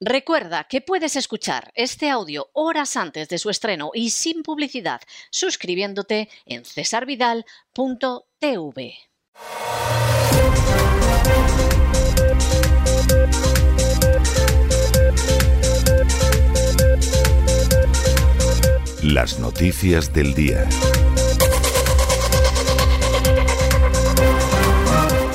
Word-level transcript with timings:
Recuerda 0.00 0.64
que 0.64 0.82
puedes 0.82 1.16
escuchar 1.16 1.72
este 1.74 2.10
audio 2.10 2.50
horas 2.52 2.98
antes 2.98 3.30
de 3.30 3.38
su 3.38 3.48
estreno 3.48 3.92
y 3.94 4.10
sin 4.10 4.42
publicidad 4.42 5.00
suscribiéndote 5.30 6.28
en 6.44 6.66
cesarvidal.tv. 6.66 8.94
Las 19.02 19.38
noticias 19.38 20.12
del 20.12 20.34
día. 20.34 20.68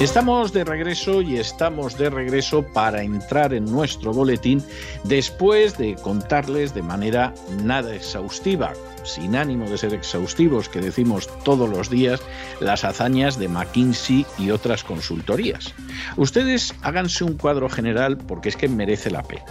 Estamos 0.02 0.52
de 0.52 0.64
regreso 0.64 1.22
y 1.22 1.38
estamos 1.38 1.96
de 1.96 2.10
regreso 2.10 2.64
para 2.64 3.04
entrar 3.04 3.54
en 3.54 3.66
nuestro 3.66 4.12
boletín 4.12 4.64
después 5.04 5.78
de 5.78 5.94
contarles 5.94 6.74
de 6.74 6.82
manera 6.82 7.36
nada 7.64 7.94
exhaustiva, 7.94 8.74
sin 9.04 9.36
ánimo 9.36 9.70
de 9.70 9.78
ser 9.78 9.94
exhaustivos, 9.94 10.70
que 10.70 10.82
decimos 10.82 11.30
todos 11.44 11.70
los 11.70 11.92
días, 11.92 12.20
las 12.60 12.84
hazañas 12.84 13.38
de 13.38 13.48
McKinsey 13.48 14.26
y 14.40 14.50
otras 14.50 14.84
consultorías. 14.84 15.72
Ustedes 16.18 16.74
háganse 16.82 17.24
un 17.24 17.38
cuadro 17.38 17.70
general 17.70 18.18
porque 18.18 18.50
es 18.50 18.58
que 18.58 18.68
merece 18.68 19.12
la 19.12 19.22
pena. 19.22 19.46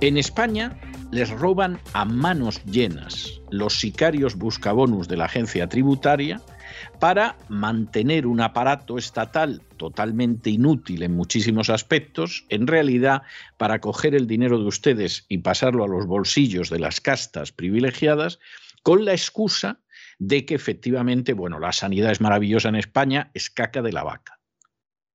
En 0.00 0.16
España 0.16 0.80
les 1.10 1.28
roban 1.28 1.78
a 1.92 2.06
manos 2.06 2.64
llenas 2.64 3.42
los 3.50 3.78
sicarios 3.78 4.34
buscabonus 4.36 5.08
de 5.08 5.18
la 5.18 5.26
agencia 5.26 5.68
tributaria 5.68 6.40
para 6.98 7.36
mantener 7.48 8.26
un 8.26 8.40
aparato 8.40 8.98
estatal 8.98 9.62
totalmente 9.76 10.50
inútil 10.50 11.02
en 11.02 11.14
muchísimos 11.14 11.70
aspectos, 11.70 12.44
en 12.48 12.66
realidad 12.66 13.22
para 13.56 13.80
coger 13.80 14.14
el 14.14 14.26
dinero 14.26 14.58
de 14.58 14.66
ustedes 14.66 15.24
y 15.28 15.38
pasarlo 15.38 15.84
a 15.84 15.88
los 15.88 16.06
bolsillos 16.06 16.70
de 16.70 16.78
las 16.78 17.00
castas 17.00 17.52
privilegiadas, 17.52 18.38
con 18.82 19.04
la 19.04 19.12
excusa 19.12 19.80
de 20.18 20.44
que 20.44 20.54
efectivamente, 20.54 21.32
bueno, 21.32 21.58
la 21.58 21.72
sanidad 21.72 22.12
es 22.12 22.20
maravillosa 22.20 22.68
en 22.68 22.76
España, 22.76 23.30
es 23.34 23.50
caca 23.50 23.82
de 23.82 23.92
la 23.92 24.04
vaca. 24.04 24.38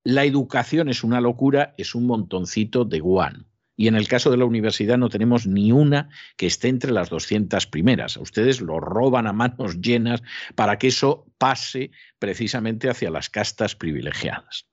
La 0.03 0.25
educación 0.25 0.89
es 0.89 1.03
una 1.03 1.21
locura, 1.21 1.73
es 1.77 1.95
un 1.95 2.07
montoncito 2.07 2.85
de 2.85 2.99
guano 2.99 3.45
y 3.77 3.87
en 3.87 3.95
el 3.95 4.07
caso 4.07 4.31
de 4.31 4.37
la 4.37 4.45
universidad 4.45 4.97
no 4.97 5.07
tenemos 5.07 5.45
ni 5.45 5.71
una 5.71 6.09
que 6.35 6.47
esté 6.47 6.67
entre 6.67 6.91
las 6.91 7.09
200 7.09 7.67
primeras. 7.67 8.17
ustedes 8.17 8.59
lo 8.59 8.79
roban 8.79 9.27
a 9.27 9.33
manos 9.33 9.79
llenas 9.81 10.23
para 10.55 10.77
que 10.77 10.87
eso 10.87 11.25
pase 11.37 11.91
precisamente 12.17 12.89
hacia 12.89 13.11
las 13.11 13.29
castas 13.29 13.75
privilegiadas. 13.75 14.65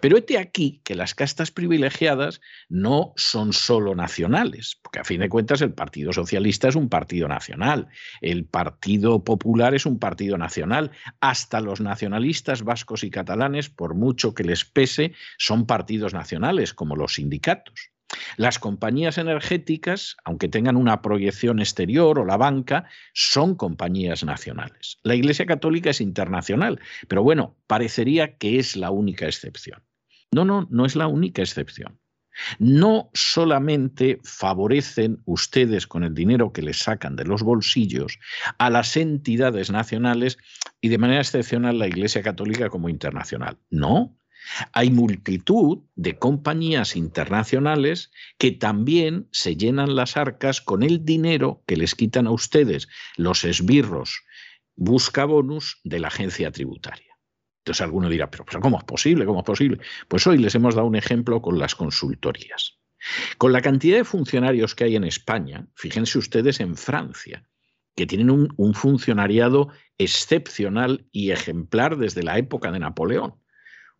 Pero 0.00 0.18
este 0.18 0.36
aquí 0.36 0.82
que 0.84 0.94
las 0.94 1.14
castas 1.14 1.50
privilegiadas 1.50 2.42
no 2.68 3.14
son 3.16 3.54
solo 3.54 3.94
nacionales, 3.94 4.78
porque 4.82 5.00
a 5.00 5.04
fin 5.04 5.20
de 5.20 5.30
cuentas 5.30 5.62
el 5.62 5.72
Partido 5.72 6.12
Socialista 6.12 6.68
es 6.68 6.76
un 6.76 6.90
partido 6.90 7.26
nacional, 7.26 7.88
el 8.20 8.44
Partido 8.44 9.24
Popular 9.24 9.74
es 9.74 9.86
un 9.86 9.98
partido 9.98 10.36
nacional, 10.36 10.90
hasta 11.20 11.60
los 11.60 11.80
nacionalistas 11.80 12.62
vascos 12.62 13.02
y 13.02 13.10
catalanes, 13.10 13.70
por 13.70 13.94
mucho 13.94 14.34
que 14.34 14.44
les 14.44 14.66
pese, 14.66 15.14
son 15.38 15.66
partidos 15.66 16.12
nacionales, 16.12 16.74
como 16.74 16.96
los 16.96 17.14
sindicatos. 17.14 17.89
Las 18.36 18.58
compañías 18.58 19.18
energéticas, 19.18 20.16
aunque 20.24 20.48
tengan 20.48 20.76
una 20.76 21.02
proyección 21.02 21.60
exterior 21.60 22.18
o 22.18 22.24
la 22.24 22.36
banca, 22.36 22.86
son 23.12 23.54
compañías 23.54 24.24
nacionales. 24.24 24.98
La 25.02 25.14
Iglesia 25.14 25.46
Católica 25.46 25.90
es 25.90 26.00
internacional, 26.00 26.80
pero 27.08 27.22
bueno, 27.22 27.56
parecería 27.66 28.36
que 28.36 28.58
es 28.58 28.76
la 28.76 28.90
única 28.90 29.26
excepción. 29.26 29.82
No, 30.32 30.44
no, 30.44 30.66
no 30.70 30.86
es 30.86 30.96
la 30.96 31.06
única 31.06 31.42
excepción. 31.42 31.98
No 32.58 33.10
solamente 33.12 34.20
favorecen 34.22 35.20
ustedes 35.24 35.86
con 35.86 36.04
el 36.04 36.14
dinero 36.14 36.52
que 36.52 36.62
les 36.62 36.78
sacan 36.78 37.16
de 37.16 37.24
los 37.24 37.42
bolsillos 37.42 38.18
a 38.58 38.70
las 38.70 38.96
entidades 38.96 39.70
nacionales 39.70 40.38
y 40.80 40.88
de 40.88 40.98
manera 40.98 41.20
excepcional 41.20 41.78
la 41.78 41.88
Iglesia 41.88 42.22
Católica 42.22 42.70
como 42.70 42.88
internacional. 42.88 43.58
No, 43.68 44.16
hay 44.72 44.90
multitud 44.90 45.78
de 45.94 46.18
compañías 46.18 46.96
internacionales 46.96 48.10
que 48.38 48.52
también 48.52 49.28
se 49.30 49.56
llenan 49.56 49.96
las 49.96 50.16
arcas 50.16 50.60
con 50.60 50.82
el 50.82 51.04
dinero 51.04 51.62
que 51.66 51.76
les 51.76 51.94
quitan 51.94 52.26
a 52.26 52.32
ustedes 52.32 52.88
los 53.16 53.44
esbirros 53.44 54.22
busca 54.80 55.26
bonus 55.26 55.78
de 55.84 56.00
la 56.00 56.08
agencia 56.08 56.50
tributaria. 56.50 57.10
Entonces 57.60 57.82
alguno 57.82 58.08
dirá, 58.08 58.30
pero, 58.30 58.44
¿cómo 58.60 58.78
es 58.78 58.84
posible? 58.84 59.26
¿Cómo 59.26 59.40
es 59.40 59.44
posible? 59.44 59.78
Pues 60.08 60.26
hoy 60.26 60.38
les 60.38 60.54
hemos 60.54 60.74
dado 60.74 60.86
un 60.86 60.96
ejemplo 60.96 61.42
con 61.42 61.58
las 61.58 61.74
consultorías. 61.74 62.78
Con 63.36 63.52
la 63.52 63.60
cantidad 63.60 63.98
de 63.98 64.04
funcionarios 64.04 64.74
que 64.74 64.84
hay 64.84 64.96
en 64.96 65.04
España, 65.04 65.66
fíjense 65.74 66.18
ustedes 66.18 66.60
en 66.60 66.76
Francia, 66.76 67.44
que 67.94 68.06
tienen 68.06 68.30
un, 68.30 68.54
un 68.56 68.72
funcionariado 68.72 69.68
excepcional 69.98 71.06
y 71.12 71.30
ejemplar 71.30 71.98
desde 71.98 72.22
la 72.22 72.38
época 72.38 72.72
de 72.72 72.78
Napoleón. 72.78 73.34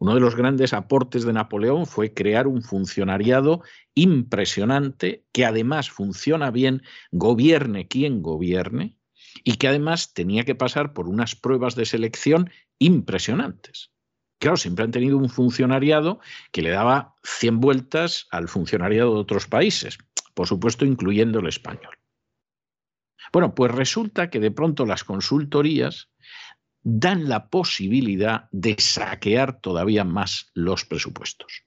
Uno 0.01 0.15
de 0.15 0.21
los 0.21 0.35
grandes 0.35 0.73
aportes 0.73 1.25
de 1.25 1.35
Napoleón 1.35 1.85
fue 1.85 2.15
crear 2.15 2.47
un 2.47 2.63
funcionariado 2.63 3.63
impresionante 3.95 5.27
que 5.31 5.45
además 5.45 5.91
funciona 5.91 6.51
bien, 6.51 6.83
gobierne 7.13 7.87
quien 7.87 8.23
gobierne, 8.23 8.97
y 9.45 9.57
que 9.57 9.69
además 9.69 10.15
tenía 10.15 10.45
que 10.45 10.55
pasar 10.55 10.95
por 10.95 11.07
unas 11.07 11.37
pruebas 11.37 11.75
de 11.75 11.85
selección 11.85 12.51
impresionantes. 12.79 13.93
Claro, 14.39 14.57
siempre 14.57 14.87
han 14.87 14.91
tenido 14.91 15.19
un 15.19 15.29
funcionariado 15.29 16.21
que 16.51 16.63
le 16.63 16.71
daba 16.71 17.15
100 17.23 17.61
vueltas 17.61 18.27
al 18.31 18.49
funcionariado 18.49 19.13
de 19.13 19.21
otros 19.21 19.47
países, 19.49 19.99
por 20.33 20.47
supuesto 20.47 20.87
incluyendo 20.87 21.41
el 21.41 21.47
español. 21.47 21.99
Bueno, 23.35 23.55
pues 23.55 23.71
resulta 23.71 24.31
que 24.31 24.41
de 24.41 24.51
pronto 24.51 24.87
las 24.87 25.05
consultorías 25.05 26.09
dan 26.83 27.29
la 27.29 27.49
posibilidad 27.49 28.49
de 28.53 28.77
saquear 28.79 29.61
todavía 29.61 30.05
más 30.05 30.51
los 30.55 30.85
presupuestos. 30.85 31.65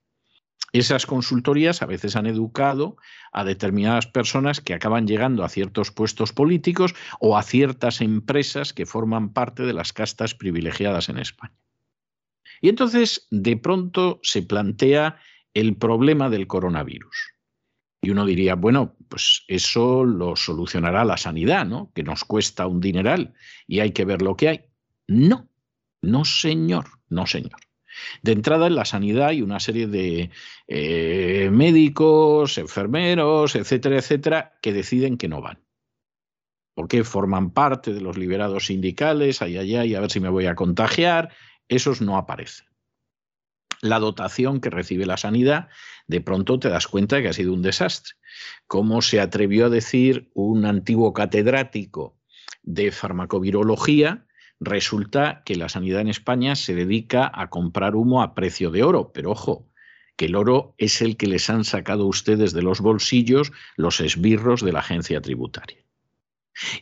Esas 0.73 1.05
consultorías 1.05 1.83
a 1.83 1.85
veces 1.85 2.15
han 2.15 2.25
educado 2.25 2.97
a 3.31 3.43
determinadas 3.43 4.07
personas 4.07 4.59
que 4.59 4.73
acaban 4.73 5.05
llegando 5.05 5.43
a 5.43 5.49
ciertos 5.49 5.91
puestos 5.91 6.33
políticos 6.33 6.95
o 7.19 7.37
a 7.37 7.43
ciertas 7.43 8.01
empresas 8.01 8.73
que 8.73 8.87
forman 8.87 9.33
parte 9.33 9.63
de 9.63 9.73
las 9.73 9.93
castas 9.93 10.33
privilegiadas 10.33 11.09
en 11.09 11.19
España. 11.19 11.53
Y 12.59 12.69
entonces, 12.69 13.27
de 13.29 13.55
pronto, 13.55 14.19
se 14.23 14.41
plantea 14.41 15.19
el 15.53 15.75
problema 15.75 16.31
del 16.31 16.47
coronavirus. 16.47 17.33
Y 18.01 18.09
uno 18.09 18.25
diría, 18.25 18.55
bueno, 18.55 18.95
pues 19.09 19.43
eso 19.47 20.03
lo 20.03 20.35
solucionará 20.35 21.05
la 21.05 21.17
sanidad, 21.17 21.65
¿no? 21.65 21.91
Que 21.93 22.03
nos 22.03 22.25
cuesta 22.25 22.65
un 22.65 22.81
dineral 22.81 23.33
y 23.67 23.79
hay 23.79 23.91
que 23.91 24.05
ver 24.05 24.23
lo 24.23 24.35
que 24.35 24.49
hay. 24.49 24.65
No, 25.13 25.47
no 26.01 26.25
señor, 26.25 26.85
no 27.07 27.27
señor. 27.27 27.59
De 28.23 28.31
entrada 28.31 28.65
en 28.65 28.75
la 28.75 28.85
sanidad 28.85 29.27
hay 29.27 29.43
una 29.43 29.59
serie 29.59 29.85
de 29.85 30.31
eh, 30.67 31.49
médicos, 31.51 32.57
enfermeros, 32.57 33.55
etcétera, 33.55 33.97
etcétera, 33.97 34.57
que 34.61 34.73
deciden 34.73 35.17
que 35.17 35.27
no 35.27 35.39
van. 35.39 35.59
Porque 36.73 37.03
forman 37.03 37.51
parte 37.51 37.93
de 37.93 38.01
los 38.01 38.17
liberados 38.17 38.65
sindicales, 38.65 39.43
ay, 39.43 39.57
ay, 39.57 39.75
ay, 39.75 39.93
a 39.93 39.99
ver 39.99 40.09
si 40.09 40.19
me 40.19 40.29
voy 40.29 40.47
a 40.47 40.55
contagiar. 40.55 41.29
Esos 41.67 42.01
no 42.01 42.17
aparecen. 42.17 42.65
La 43.81 43.99
dotación 43.99 44.61
que 44.61 44.71
recibe 44.71 45.05
la 45.05 45.17
sanidad, 45.17 45.69
de 46.07 46.21
pronto 46.21 46.57
te 46.57 46.69
das 46.69 46.87
cuenta 46.87 47.21
que 47.21 47.27
ha 47.27 47.33
sido 47.33 47.53
un 47.53 47.61
desastre. 47.61 48.13
Como 48.65 49.03
se 49.03 49.19
atrevió 49.19 49.67
a 49.67 49.69
decir 49.69 50.31
un 50.33 50.65
antiguo 50.65 51.13
catedrático 51.13 52.17
de 52.63 52.91
farmacovirología, 52.91 54.25
Resulta 54.65 55.43
que 55.43 55.57
la 55.57 55.67
sanidad 55.67 55.99
en 55.99 56.07
España 56.07 56.55
se 56.55 56.73
dedica 56.73 57.29
a 57.33 57.49
comprar 57.49 57.97
humo 57.97 58.21
a 58.21 58.33
precio 58.33 58.71
de 58.71 58.81
oro, 58.83 59.11
pero 59.13 59.31
ojo, 59.31 59.67
que 60.15 60.25
el 60.25 60.35
oro 60.35 60.73
es 60.77 61.01
el 61.01 61.17
que 61.17 61.27
les 61.27 61.49
han 61.49 61.65
sacado 61.65 62.05
ustedes 62.05 62.53
de 62.53 62.61
los 62.61 62.79
bolsillos 62.79 63.51
los 63.75 63.99
esbirros 63.99 64.61
de 64.61 64.71
la 64.71 64.79
agencia 64.79 65.19
tributaria. 65.19 65.83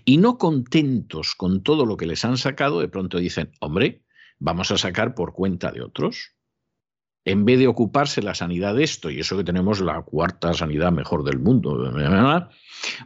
Y 0.05 0.17
no 0.17 0.37
contentos 0.37 1.33
con 1.33 1.63
todo 1.63 1.87
lo 1.87 1.97
que 1.97 2.05
les 2.05 2.23
han 2.23 2.37
sacado, 2.37 2.81
de 2.81 2.87
pronto 2.87 3.17
dicen, 3.17 3.51
hombre, 3.59 4.03
vamos 4.37 4.69
a 4.69 4.77
sacar 4.77 5.15
por 5.15 5.33
cuenta 5.33 5.71
de 5.71 5.81
otros. 5.81 6.35
En 7.25 7.45
vez 7.45 7.57
de 7.57 7.67
ocuparse 7.67 8.21
la 8.21 8.35
sanidad 8.35 8.75
de 8.75 8.83
esto, 8.83 9.09
y 9.09 9.21
eso 9.21 9.37
que 9.37 9.43
tenemos 9.43 9.81
la 9.81 10.03
cuarta 10.03 10.53
sanidad 10.53 10.91
mejor 10.91 11.23
del 11.23 11.39
mundo, 11.39 11.91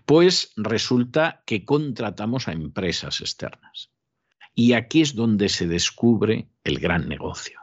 pues 0.05 0.51
resulta 0.57 1.43
que 1.45 1.63
contratamos 1.63 2.49
a 2.49 2.51
empresas 2.51 3.21
externas. 3.21 3.94
Y 4.55 4.73
aquí 4.73 5.01
es 5.01 5.15
donde 5.15 5.49
se 5.49 5.67
descubre 5.67 6.47
el 6.63 6.79
gran 6.79 7.07
negocio. 7.09 7.59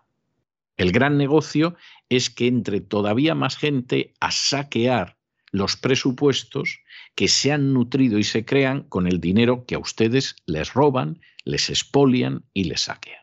El 0.76 0.92
gran 0.92 1.16
negocio 1.16 1.76
es 2.08 2.30
que 2.30 2.46
entre 2.46 2.80
todavía 2.80 3.34
más 3.34 3.56
gente 3.56 4.14
a 4.20 4.30
saquear 4.30 5.16
los 5.50 5.76
presupuestos 5.76 6.80
que 7.14 7.28
se 7.28 7.52
han 7.52 7.72
nutrido 7.72 8.18
y 8.18 8.24
se 8.24 8.44
crean 8.44 8.82
con 8.84 9.06
el 9.06 9.20
dinero 9.20 9.64
que 9.66 9.74
a 9.74 9.78
ustedes 9.78 10.36
les 10.46 10.72
roban, 10.72 11.20
les 11.44 11.70
expolian 11.70 12.44
y 12.54 12.64
les 12.64 12.82
saquean. 12.82 13.22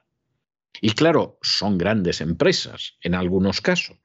Y 0.81 0.91
claro, 0.91 1.37
son 1.41 1.77
grandes 1.77 2.21
empresas 2.21 2.97
en 3.01 3.15
algunos 3.15 3.61
casos. 3.61 3.97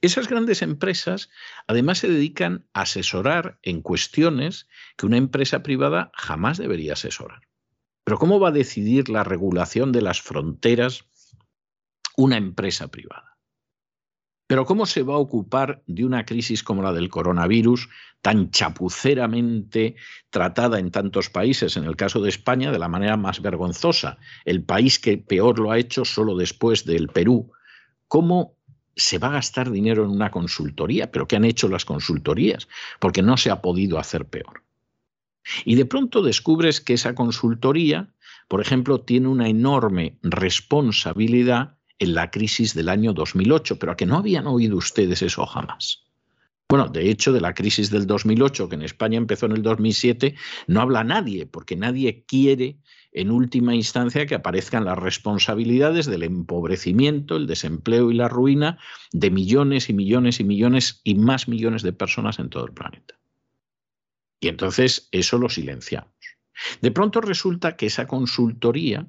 Esas 0.00 0.28
grandes 0.28 0.62
empresas 0.62 1.28
además 1.66 1.98
se 1.98 2.08
dedican 2.08 2.66
a 2.72 2.82
asesorar 2.82 3.58
en 3.62 3.82
cuestiones 3.82 4.68
que 4.96 5.06
una 5.06 5.16
empresa 5.16 5.62
privada 5.62 6.12
jamás 6.14 6.58
debería 6.58 6.92
asesorar. 6.92 7.40
Pero 8.06 8.18
¿cómo 8.18 8.38
va 8.38 8.50
a 8.50 8.52
decidir 8.52 9.08
la 9.08 9.24
regulación 9.24 9.90
de 9.90 10.00
las 10.00 10.22
fronteras 10.22 11.06
una 12.16 12.36
empresa 12.36 12.86
privada? 12.86 13.36
Pero 14.46 14.64
¿cómo 14.64 14.86
se 14.86 15.02
va 15.02 15.14
a 15.14 15.18
ocupar 15.18 15.82
de 15.88 16.04
una 16.04 16.24
crisis 16.24 16.62
como 16.62 16.82
la 16.82 16.92
del 16.92 17.08
coronavirus, 17.08 17.88
tan 18.22 18.52
chapuceramente 18.52 19.96
tratada 20.30 20.78
en 20.78 20.92
tantos 20.92 21.30
países, 21.30 21.76
en 21.76 21.82
el 21.82 21.96
caso 21.96 22.20
de 22.20 22.28
España, 22.28 22.70
de 22.70 22.78
la 22.78 22.86
manera 22.86 23.16
más 23.16 23.42
vergonzosa, 23.42 24.18
el 24.44 24.62
país 24.62 25.00
que 25.00 25.18
peor 25.18 25.58
lo 25.58 25.72
ha 25.72 25.78
hecho 25.78 26.04
solo 26.04 26.36
después 26.36 26.84
del 26.84 27.08
Perú? 27.08 27.50
¿Cómo 28.06 28.54
se 28.94 29.18
va 29.18 29.28
a 29.28 29.32
gastar 29.32 29.72
dinero 29.72 30.04
en 30.04 30.10
una 30.10 30.30
consultoría? 30.30 31.10
¿Pero 31.10 31.26
qué 31.26 31.34
han 31.34 31.44
hecho 31.44 31.68
las 31.68 31.84
consultorías? 31.84 32.68
Porque 33.00 33.22
no 33.22 33.36
se 33.36 33.50
ha 33.50 33.60
podido 33.60 33.98
hacer 33.98 34.26
peor. 34.26 34.62
Y 35.64 35.74
de 35.76 35.86
pronto 35.86 36.22
descubres 36.22 36.80
que 36.80 36.94
esa 36.94 37.14
consultoría, 37.14 38.12
por 38.48 38.60
ejemplo, 38.60 39.00
tiene 39.00 39.28
una 39.28 39.48
enorme 39.48 40.18
responsabilidad 40.22 41.76
en 41.98 42.14
la 42.14 42.30
crisis 42.30 42.74
del 42.74 42.88
año 42.88 43.12
2008, 43.12 43.78
pero 43.78 43.92
a 43.92 43.96
que 43.96 44.06
no 44.06 44.16
habían 44.16 44.46
oído 44.46 44.76
ustedes 44.76 45.22
eso 45.22 45.46
jamás. 45.46 46.06
Bueno, 46.68 46.88
de 46.88 47.10
hecho, 47.10 47.32
de 47.32 47.40
la 47.40 47.54
crisis 47.54 47.90
del 47.90 48.08
2008, 48.08 48.68
que 48.68 48.74
en 48.74 48.82
España 48.82 49.18
empezó 49.18 49.46
en 49.46 49.52
el 49.52 49.62
2007, 49.62 50.34
no 50.66 50.80
habla 50.80 51.04
nadie, 51.04 51.46
porque 51.46 51.76
nadie 51.76 52.24
quiere, 52.26 52.78
en 53.12 53.30
última 53.30 53.74
instancia, 53.74 54.26
que 54.26 54.34
aparezcan 54.34 54.84
las 54.84 54.98
responsabilidades 54.98 56.06
del 56.06 56.24
empobrecimiento, 56.24 57.36
el 57.36 57.46
desempleo 57.46 58.10
y 58.10 58.14
la 58.14 58.28
ruina 58.28 58.78
de 59.12 59.30
millones 59.30 59.88
y 59.88 59.92
millones 59.94 60.40
y 60.40 60.44
millones 60.44 61.00
y 61.04 61.14
más 61.14 61.46
millones 61.46 61.82
de 61.82 61.92
personas 61.92 62.40
en 62.40 62.50
todo 62.50 62.66
el 62.66 62.72
planeta. 62.72 63.14
Y 64.40 64.48
entonces 64.48 65.08
eso 65.12 65.38
lo 65.38 65.48
silenciamos. 65.48 66.12
De 66.80 66.90
pronto 66.90 67.20
resulta 67.20 67.76
que 67.76 67.86
esa 67.86 68.06
consultoría 68.06 69.08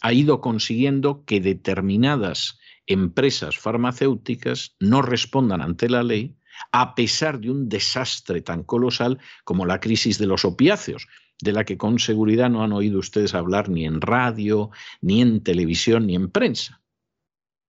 ha 0.00 0.12
ido 0.12 0.40
consiguiendo 0.40 1.24
que 1.24 1.40
determinadas 1.40 2.58
empresas 2.86 3.56
farmacéuticas 3.56 4.74
no 4.80 5.02
respondan 5.02 5.62
ante 5.62 5.88
la 5.88 6.02
ley 6.02 6.36
a 6.70 6.94
pesar 6.94 7.40
de 7.40 7.50
un 7.50 7.68
desastre 7.68 8.40
tan 8.40 8.62
colosal 8.62 9.18
como 9.44 9.66
la 9.66 9.80
crisis 9.80 10.18
de 10.18 10.26
los 10.26 10.44
opiáceos, 10.44 11.08
de 11.40 11.52
la 11.52 11.64
que 11.64 11.76
con 11.76 11.98
seguridad 11.98 12.50
no 12.50 12.62
han 12.62 12.72
oído 12.72 12.98
ustedes 12.98 13.34
hablar 13.34 13.68
ni 13.68 13.84
en 13.84 14.00
radio, 14.00 14.70
ni 15.00 15.22
en 15.22 15.42
televisión, 15.42 16.06
ni 16.06 16.14
en 16.14 16.30
prensa. 16.30 16.81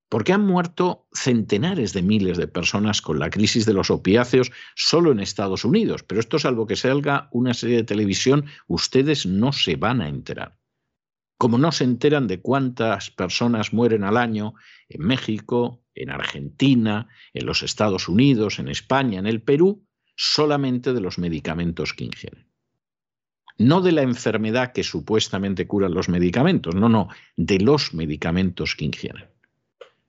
Porque 0.09 0.33
han 0.33 0.45
muerto 0.45 1.07
centenares 1.13 1.93
de 1.93 2.03
miles 2.03 2.37
de 2.37 2.47
personas 2.47 3.01
con 3.01 3.19
la 3.19 3.29
crisis 3.29 3.65
de 3.65 3.73
los 3.73 3.89
opiáceos 3.89 4.51
solo 4.75 5.11
en 5.11 5.19
Estados 5.19 5.65
Unidos. 5.65 6.03
Pero 6.03 6.19
esto, 6.19 6.37
salvo 6.37 6.67
que 6.67 6.75
salga 6.75 7.29
una 7.31 7.53
serie 7.53 7.77
de 7.77 7.83
televisión, 7.83 8.45
ustedes 8.67 9.25
no 9.25 9.51
se 9.53 9.75
van 9.75 10.01
a 10.01 10.09
enterar 10.09 10.59
como 11.43 11.57
no 11.57 11.73
se 11.73 11.83
enteran 11.83 12.27
de 12.27 12.39
cuántas 12.39 13.11
personas 13.11 13.73
mueren 13.73 14.05
al 14.05 14.15
año 14.15 14.53
en 14.87 15.05
México, 15.05 15.83
en 15.93 16.09
Argentina, 16.09 17.09
en 17.33 17.45
los 17.45 17.63
Estados 17.63 18.07
Unidos, 18.07 18.59
en 18.59 18.69
España, 18.69 19.19
en 19.19 19.27
el 19.27 19.41
Perú, 19.41 19.85
solamente 20.15 20.93
de 20.93 21.01
los 21.01 21.17
medicamentos 21.17 21.93
que 21.93 22.05
ingieren. 22.05 22.47
No 23.57 23.81
de 23.81 23.91
la 23.91 24.03
enfermedad 24.03 24.71
que 24.71 24.83
supuestamente 24.83 25.67
curan 25.67 25.93
los 25.93 26.07
medicamentos, 26.07 26.75
no, 26.75 26.87
no, 26.87 27.09
de 27.35 27.59
los 27.59 27.93
medicamentos 27.93 28.75
que 28.75 28.85
ingieren. 28.85 29.32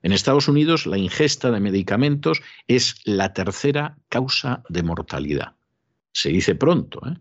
En 0.05 0.11
Estados 0.11 0.47
Unidos 0.47 0.85
la 0.85 0.99
ingesta 0.99 1.49
de 1.49 1.59
medicamentos 1.59 2.43
es 2.67 3.01
la 3.05 3.33
tercera 3.33 3.97
causa 4.07 4.61
de 4.69 4.83
mortalidad. 4.83 5.55
Se 6.11 6.29
dice 6.29 6.53
pronto, 6.53 7.01
¿eh? 7.07 7.17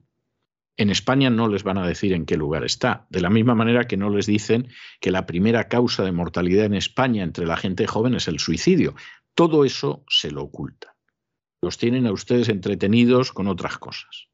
En 0.76 0.90
España 0.90 1.31
no 1.31 1.48
les 1.48 1.62
van 1.62 1.78
a 1.78 1.86
decir 1.86 2.12
en 2.12 2.26
qué 2.26 2.36
lugar 2.36 2.62
está, 2.62 3.06
de 3.08 3.22
la 3.22 3.31
misma 3.31 3.54
manera 3.54 3.86
que 3.86 3.96
no 3.96 4.10
les 4.10 4.26
dicen 4.26 4.69
que 5.00 5.10
la 5.10 5.25
primera 5.25 5.66
causa 5.69 6.04
de 6.04 6.12
mortalidad 6.12 6.66
en 6.66 6.75
España 6.75 7.22
entre 7.22 7.46
la 7.46 7.56
gente 7.56 7.86
joven 7.86 8.16
es 8.16 8.28
el 8.28 8.38
suicidio. 8.38 8.94
Todo 9.34 9.64
eso 9.64 10.04
se 10.06 10.31
lo 10.31 10.42
oculta. 10.42 10.94
Los 11.62 11.78
tienen 11.78 12.06
a 12.06 12.12
ustedes 12.12 12.50
entretenidos 12.50 13.32
con 13.32 13.48
otras 13.48 13.78
cosas, 13.78 14.28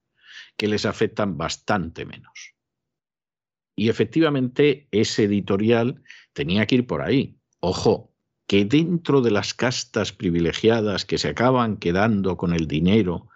que 0.57 0.67
les 0.67 0.87
afectan 0.87 1.39
bastante 1.39 2.05
menos. 2.05 2.57
Y 3.77 3.91
efectivamente 3.91 4.89
ese 4.91 5.23
editorial 5.23 6.03
tenía 6.33 6.67
que 6.67 6.75
ir 6.75 6.87
por 6.89 7.03
ahí. 7.03 7.37
Ojo, 7.61 8.10
que 8.51 8.65
dentro 8.65 9.21
de 9.21 9.31
las 9.31 9.55
castas 9.55 10.13
privilegiadas 10.13 11.05
que 11.05 11.19
se 11.19 11.29
acaban 11.29 11.77
quedando 11.77 12.37
con 12.37 12.53
el 12.53 12.67
dinero 12.67 13.29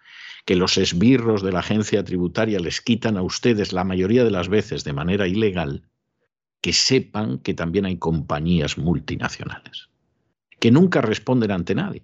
que 0.44 0.56
los 0.56 0.76
esbirros 0.76 1.40
de 1.40 1.52
la 1.52 1.60
agencia 1.60 2.02
tributaria 2.02 2.58
les 2.58 2.80
quitan 2.80 3.16
a 3.16 3.22
ustedes 3.22 3.72
la 3.72 3.84
mayoría 3.84 4.24
de 4.24 4.32
las 4.32 4.48
veces 4.48 4.82
de 4.82 4.92
manera 4.92 5.28
ilegal, 5.28 5.84
que 6.60 6.72
sepan 6.72 7.38
que 7.38 7.54
también 7.54 7.84
hay 7.84 7.96
compañías 7.96 8.76
multinacionales, 8.76 9.88
que 10.58 10.72
nunca 10.72 11.00
responden 11.00 11.52
ante 11.52 11.76
nadie. 11.76 12.02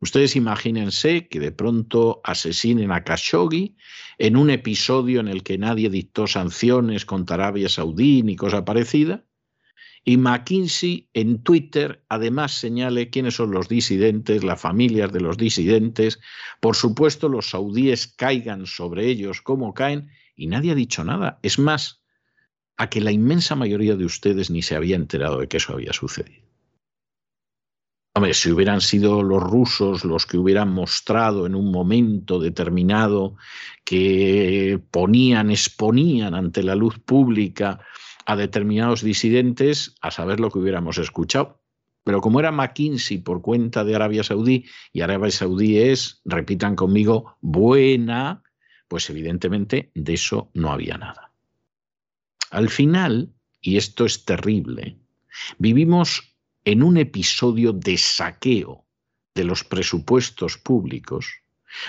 Ustedes 0.00 0.34
imagínense 0.34 1.28
que 1.28 1.38
de 1.38 1.52
pronto 1.52 2.20
asesinen 2.24 2.90
a 2.90 3.04
Khashoggi 3.04 3.76
en 4.18 4.36
un 4.36 4.50
episodio 4.50 5.20
en 5.20 5.28
el 5.28 5.44
que 5.44 5.58
nadie 5.58 5.88
dictó 5.90 6.26
sanciones 6.26 7.04
contra 7.04 7.36
Arabia 7.36 7.68
Saudí 7.68 8.24
ni 8.24 8.34
cosa 8.34 8.64
parecida, 8.64 9.22
y 10.04 10.16
McKinsey 10.16 11.08
en 11.12 11.42
Twitter 11.42 12.04
además 12.08 12.52
señale 12.52 13.10
quiénes 13.10 13.34
son 13.34 13.50
los 13.50 13.68
disidentes, 13.68 14.42
las 14.42 14.60
familias 14.60 15.12
de 15.12 15.20
los 15.20 15.36
disidentes, 15.36 16.20
por 16.60 16.76
supuesto 16.76 17.28
los 17.28 17.50
saudíes 17.50 18.06
caigan 18.06 18.66
sobre 18.66 19.06
ellos 19.06 19.42
como 19.42 19.74
caen 19.74 20.10
y 20.34 20.46
nadie 20.46 20.72
ha 20.72 20.74
dicho 20.74 21.04
nada. 21.04 21.38
Es 21.42 21.58
más, 21.58 22.02
a 22.78 22.88
que 22.88 23.02
la 23.02 23.12
inmensa 23.12 23.56
mayoría 23.56 23.94
de 23.94 24.06
ustedes 24.06 24.50
ni 24.50 24.62
se 24.62 24.74
había 24.74 24.96
enterado 24.96 25.40
de 25.40 25.48
que 25.48 25.58
eso 25.58 25.74
había 25.74 25.92
sucedido. 25.92 26.48
Hombre, 28.14 28.34
si 28.34 28.50
hubieran 28.50 28.80
sido 28.80 29.22
los 29.22 29.42
rusos 29.42 30.04
los 30.04 30.26
que 30.26 30.36
hubieran 30.36 30.72
mostrado 30.72 31.46
en 31.46 31.54
un 31.54 31.70
momento 31.70 32.40
determinado 32.40 33.36
que 33.84 34.80
ponían, 34.90 35.50
exponían 35.50 36.34
ante 36.34 36.62
la 36.62 36.74
luz 36.74 36.98
pública 36.98 37.80
a 38.26 38.36
determinados 38.36 39.02
disidentes 39.02 39.94
a 40.00 40.10
saber 40.10 40.40
lo 40.40 40.50
que 40.50 40.58
hubiéramos 40.58 40.98
escuchado. 40.98 41.60
Pero 42.04 42.20
como 42.20 42.40
era 42.40 42.50
McKinsey 42.50 43.18
por 43.18 43.42
cuenta 43.42 43.84
de 43.84 43.94
Arabia 43.94 44.24
Saudí, 44.24 44.64
y 44.92 45.02
Arabia 45.02 45.30
Saudí 45.30 45.78
es, 45.78 46.22
repitan 46.24 46.74
conmigo, 46.74 47.36
buena, 47.40 48.42
pues 48.88 49.10
evidentemente 49.10 49.90
de 49.94 50.14
eso 50.14 50.50
no 50.54 50.72
había 50.72 50.96
nada. 50.96 51.32
Al 52.50 52.68
final, 52.70 53.32
y 53.60 53.76
esto 53.76 54.04
es 54.04 54.24
terrible, 54.24 54.98
vivimos 55.58 56.34
en 56.64 56.82
un 56.82 56.96
episodio 56.96 57.72
de 57.72 57.96
saqueo 57.96 58.86
de 59.34 59.44
los 59.44 59.62
presupuestos 59.64 60.58
públicos 60.58 61.40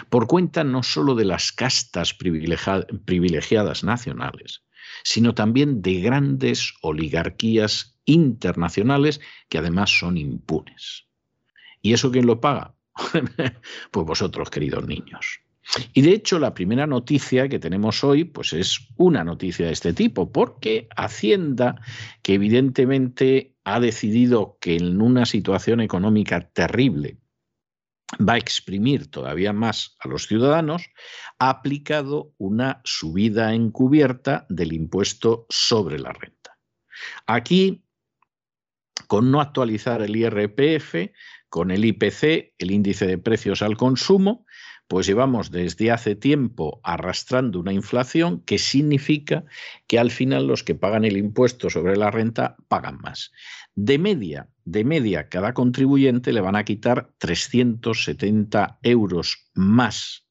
por 0.10 0.28
cuenta 0.28 0.64
no 0.64 0.84
solo 0.84 1.16
de 1.16 1.26
las 1.26 1.52
castas 1.52 2.14
privilegiadas 2.14 3.84
nacionales, 3.84 4.64
sino 5.04 5.34
también 5.34 5.82
de 5.82 6.02
grandes 6.02 6.74
oligarquías 6.82 7.98
internacionales 8.06 9.22
que 9.50 9.58
además 9.58 9.90
son 9.98 10.18
impunes. 10.18 11.08
¿Y 11.82 11.94
eso 11.94 12.12
quién 12.12 12.26
lo 12.26 12.40
paga? 12.40 12.76
pues 13.92 14.06
vosotros, 14.06 14.50
queridos 14.50 14.86
niños. 14.88 15.42
Y 15.94 16.02
de 16.02 16.12
hecho, 16.12 16.40
la 16.40 16.54
primera 16.54 16.88
noticia 16.88 17.48
que 17.48 17.60
tenemos 17.60 18.04
hoy, 18.04 18.24
pues 18.26 18.54
es 18.54 18.88
una 18.98 19.24
noticia 19.24 19.68
de 19.68 19.74
este 19.74 19.94
tipo, 19.94 20.32
porque 20.32 20.88
Hacienda, 20.96 21.80
que 22.22 22.34
evidentemente 22.34 23.56
ha 23.64 23.80
decidido 23.80 24.58
que 24.60 24.76
en 24.76 25.02
una 25.02 25.26
situación 25.26 25.80
económica 25.80 26.42
terrible 26.42 27.21
va 28.20 28.34
a 28.34 28.38
exprimir 28.38 29.10
todavía 29.10 29.54
más 29.54 29.96
a 30.00 30.08
los 30.08 30.28
ciudadanos, 30.28 30.90
ha 31.40 31.50
aplicado 31.50 32.34
una 32.38 32.82
subida 32.84 33.54
encubierta 33.54 34.46
del 34.50 34.74
impuesto 34.74 35.46
sobre 35.50 36.00
la 36.00 36.12
renta. 36.14 36.58
Aquí, 37.26 37.84
con 39.08 39.32
no 39.32 39.42
actualizar 39.42 40.02
el 40.02 40.16
IRPF, 40.16 41.12
con 41.50 41.72
el 41.72 41.84
IPC, 41.86 42.54
el 42.58 42.72
índice 42.72 43.08
de 43.08 43.18
precios 43.18 43.62
al 43.62 43.78
consumo, 43.78 44.46
pues 44.92 45.08
llevamos 45.08 45.52
desde 45.52 45.90
hace 45.90 46.18
tiempo 46.18 46.82
arrastrando 46.84 47.62
una 47.62 47.72
inflación 47.72 48.42
que 48.42 48.58
significa 48.58 49.46
que 49.88 49.98
al 49.98 50.12
final 50.12 50.48
los 50.48 50.66
que 50.66 50.76
pagan 50.76 51.06
el 51.06 51.16
impuesto 51.16 51.70
sobre 51.70 51.96
la 51.96 52.12
renta 52.12 52.58
pagan 52.68 52.98
más. 52.98 53.32
De 53.74 53.98
media, 53.98 54.50
de 54.66 54.84
media, 54.84 55.30
cada 55.30 55.54
contribuyente 55.54 56.34
le 56.34 56.42
van 56.42 56.58
a 56.58 56.66
quitar 56.66 57.10
370 57.20 58.80
euros 58.84 59.50
más 59.54 60.28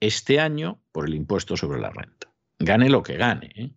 este 0.00 0.40
año 0.40 0.82
por 0.90 1.06
el 1.06 1.14
impuesto 1.14 1.56
sobre 1.56 1.80
la 1.80 1.90
renta. 1.90 2.32
Gane 2.58 2.90
lo 2.90 3.04
que 3.04 3.16
gane. 3.16 3.52
¿eh? 3.54 3.70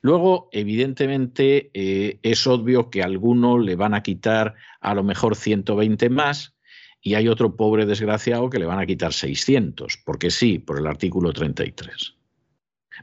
Luego, 0.00 0.48
evidentemente, 0.52 1.70
eh, 1.74 2.20
es 2.22 2.46
obvio 2.46 2.88
que 2.88 3.02
a 3.02 3.04
alguno 3.04 3.58
le 3.58 3.76
van 3.76 3.92
a 3.92 4.02
quitar 4.02 4.54
a 4.80 4.94
lo 4.94 5.04
mejor 5.04 5.36
120 5.36 6.08
más 6.08 6.53
y 7.06 7.14
hay 7.14 7.28
otro 7.28 7.54
pobre 7.54 7.84
desgraciado 7.84 8.48
que 8.48 8.58
le 8.58 8.64
van 8.64 8.80
a 8.80 8.86
quitar 8.86 9.12
600, 9.12 9.98
porque 10.06 10.30
sí, 10.30 10.58
por 10.58 10.78
el 10.78 10.86
artículo 10.86 11.34
33. 11.34 12.14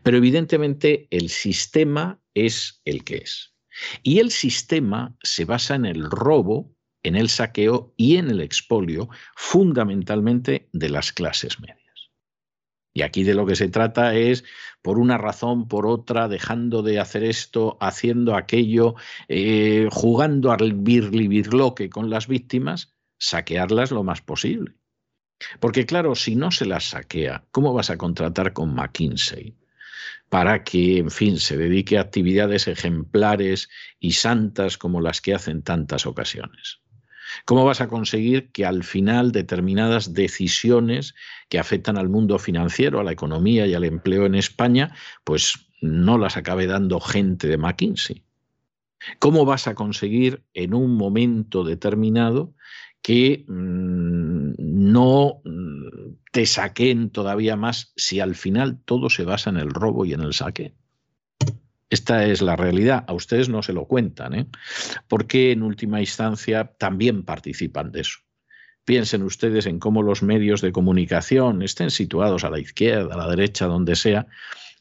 Pero 0.01 0.17
evidentemente 0.17 1.07
el 1.11 1.29
sistema 1.29 2.19
es 2.33 2.81
el 2.83 3.03
que 3.03 3.17
es. 3.17 3.53
Y 4.01 4.17
el 4.17 4.31
sistema 4.31 5.15
se 5.21 5.45
basa 5.45 5.75
en 5.75 5.85
el 5.85 6.09
robo, 6.09 6.75
en 7.03 7.15
el 7.15 7.29
saqueo 7.29 7.93
y 7.95 8.17
en 8.17 8.31
el 8.31 8.41
expolio, 8.41 9.07
fundamentalmente 9.35 10.67
de 10.73 10.89
las 10.89 11.13
clases 11.13 11.59
medias. 11.59 11.77
Y 12.93 13.03
aquí 13.03 13.23
de 13.23 13.35
lo 13.35 13.45
que 13.45 13.55
se 13.55 13.69
trata 13.69 14.15
es, 14.15 14.43
por 14.81 14.97
una 14.97 15.19
razón, 15.19 15.67
por 15.67 15.85
otra, 15.85 16.27
dejando 16.27 16.81
de 16.81 16.99
hacer 16.99 17.23
esto, 17.23 17.77
haciendo 17.79 18.35
aquello, 18.35 18.95
eh, 19.27 19.87
jugando 19.91 20.51
al 20.51 20.73
birli-birloque 20.73 21.91
con 21.91 22.09
las 22.09 22.27
víctimas, 22.27 22.95
saquearlas 23.21 23.91
lo 23.91 24.03
más 24.03 24.21
posible. 24.21 24.73
Porque 25.59 25.85
claro, 25.85 26.15
si 26.15 26.35
no 26.35 26.51
se 26.51 26.65
las 26.65 26.89
saquea, 26.89 27.45
¿cómo 27.51 27.73
vas 27.73 27.89
a 27.89 27.97
contratar 27.97 28.51
con 28.53 28.73
McKinsey? 28.73 29.55
para 30.31 30.63
que, 30.63 30.97
en 30.97 31.11
fin, 31.11 31.37
se 31.39 31.57
dedique 31.57 31.97
a 31.97 32.01
actividades 32.01 32.69
ejemplares 32.69 33.67
y 33.99 34.13
santas 34.13 34.77
como 34.77 35.01
las 35.01 35.19
que 35.19 35.33
hacen 35.33 35.61
tantas 35.61 36.05
ocasiones. 36.05 36.79
¿Cómo 37.43 37.65
vas 37.65 37.81
a 37.81 37.89
conseguir 37.89 38.49
que 38.53 38.65
al 38.65 38.85
final 38.85 39.33
determinadas 39.33 40.13
decisiones 40.13 41.15
que 41.49 41.59
afectan 41.59 41.97
al 41.97 42.07
mundo 42.07 42.39
financiero, 42.39 43.01
a 43.01 43.03
la 43.03 43.11
economía 43.11 43.67
y 43.67 43.73
al 43.73 43.83
empleo 43.83 44.25
en 44.25 44.35
España, 44.35 44.95
pues 45.25 45.67
no 45.81 46.17
las 46.17 46.37
acabe 46.37 46.65
dando 46.65 47.01
gente 47.01 47.49
de 47.49 47.57
McKinsey? 47.57 48.23
¿Cómo 49.19 49.43
vas 49.43 49.67
a 49.67 49.75
conseguir 49.75 50.43
en 50.53 50.73
un 50.73 50.95
momento 50.95 51.65
determinado 51.65 52.53
que 53.01 53.45
mm, 53.47 54.53
no 54.57 55.41
mm, 55.43 56.15
te 56.31 56.45
saquen 56.45 57.09
todavía 57.09 57.55
más 57.55 57.93
si 57.95 58.19
al 58.19 58.35
final 58.35 58.79
todo 58.85 59.09
se 59.09 59.23
basa 59.23 59.49
en 59.49 59.57
el 59.57 59.69
robo 59.69 60.05
y 60.05 60.13
en 60.13 60.21
el 60.21 60.33
saque. 60.33 60.73
Esta 61.89 62.25
es 62.25 62.41
la 62.41 62.55
realidad. 62.55 63.03
A 63.07 63.13
ustedes 63.13 63.49
no 63.49 63.61
se 63.61 63.73
lo 63.73 63.85
cuentan, 63.85 64.33
¿eh? 64.33 64.47
porque 65.09 65.51
en 65.51 65.61
última 65.61 65.99
instancia 65.99 66.73
también 66.77 67.23
participan 67.23 67.91
de 67.91 68.01
eso. 68.01 68.19
Piensen 68.85 69.23
ustedes 69.23 69.65
en 69.65 69.79
cómo 69.79 70.01
los 70.01 70.23
medios 70.23 70.61
de 70.61 70.71
comunicación, 70.71 71.61
estén 71.61 71.91
situados 71.91 72.45
a 72.45 72.49
la 72.49 72.59
izquierda, 72.59 73.13
a 73.13 73.17
la 73.17 73.29
derecha, 73.29 73.65
donde 73.65 73.95
sea, 73.95 74.25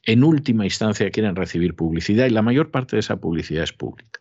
en 0.05 0.25
última 0.25 0.65
instancia 0.65 1.11
quieren 1.11 1.37
recibir 1.37 1.75
publicidad 1.75 2.27
y 2.27 2.31
la 2.31 2.43
mayor 2.43 2.71
parte 2.71 2.97
de 2.97 3.01
esa 3.01 3.17
publicidad 3.17 3.65
es 3.65 3.73
pública. 3.73 4.21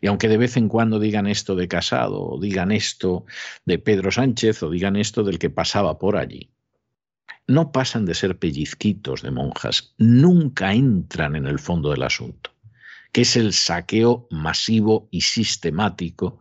Y 0.00 0.06
aunque 0.06 0.28
de 0.28 0.38
vez 0.38 0.56
en 0.56 0.68
cuando 0.68 0.98
digan 0.98 1.26
esto 1.26 1.54
de 1.54 1.68
Casado, 1.68 2.22
o 2.22 2.40
digan 2.40 2.72
esto 2.72 3.26
de 3.66 3.78
Pedro 3.78 4.10
Sánchez, 4.10 4.62
o 4.62 4.70
digan 4.70 4.96
esto 4.96 5.22
del 5.22 5.38
que 5.38 5.50
pasaba 5.50 5.98
por 5.98 6.16
allí, 6.16 6.50
no 7.46 7.72
pasan 7.72 8.06
de 8.06 8.14
ser 8.14 8.38
pellizquitos 8.38 9.22
de 9.22 9.30
monjas, 9.30 9.94
nunca 9.98 10.72
entran 10.72 11.36
en 11.36 11.46
el 11.46 11.58
fondo 11.58 11.90
del 11.90 12.02
asunto, 12.02 12.50
que 13.12 13.22
es 13.22 13.36
el 13.36 13.52
saqueo 13.52 14.28
masivo 14.30 15.08
y 15.10 15.22
sistemático 15.22 16.38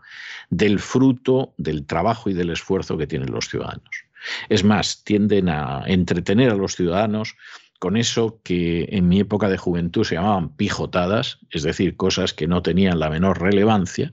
del 0.50 0.80
fruto 0.80 1.54
del 1.58 1.86
trabajo 1.86 2.30
y 2.30 2.34
del 2.34 2.52
esfuerzo 2.52 2.98
que 2.98 3.08
tienen 3.08 3.32
los 3.32 3.50
ciudadanos. 3.50 4.06
Es 4.50 4.64
más, 4.64 5.04
tienden 5.04 5.50
a 5.50 5.84
entretener 5.86 6.52
a 6.52 6.56
los 6.56 6.76
ciudadanos 6.76 7.36
con 7.80 7.98
eso 7.98 8.42
que 8.44 8.90
en 8.92 9.08
mi 9.08 9.22
época 9.22 9.50
de 9.50 9.58
juventud 9.58 10.04
se 10.04 10.16
llamaban 10.16 10.56
pijotadas, 10.56 11.40
es 11.50 11.64
decir, 11.64 11.96
cosas 11.96 12.34
que 12.34 12.48
no 12.48 12.62
tenían 12.62 13.00
la 13.00 13.10
menor 13.10 13.42
relevancia, 13.42 14.12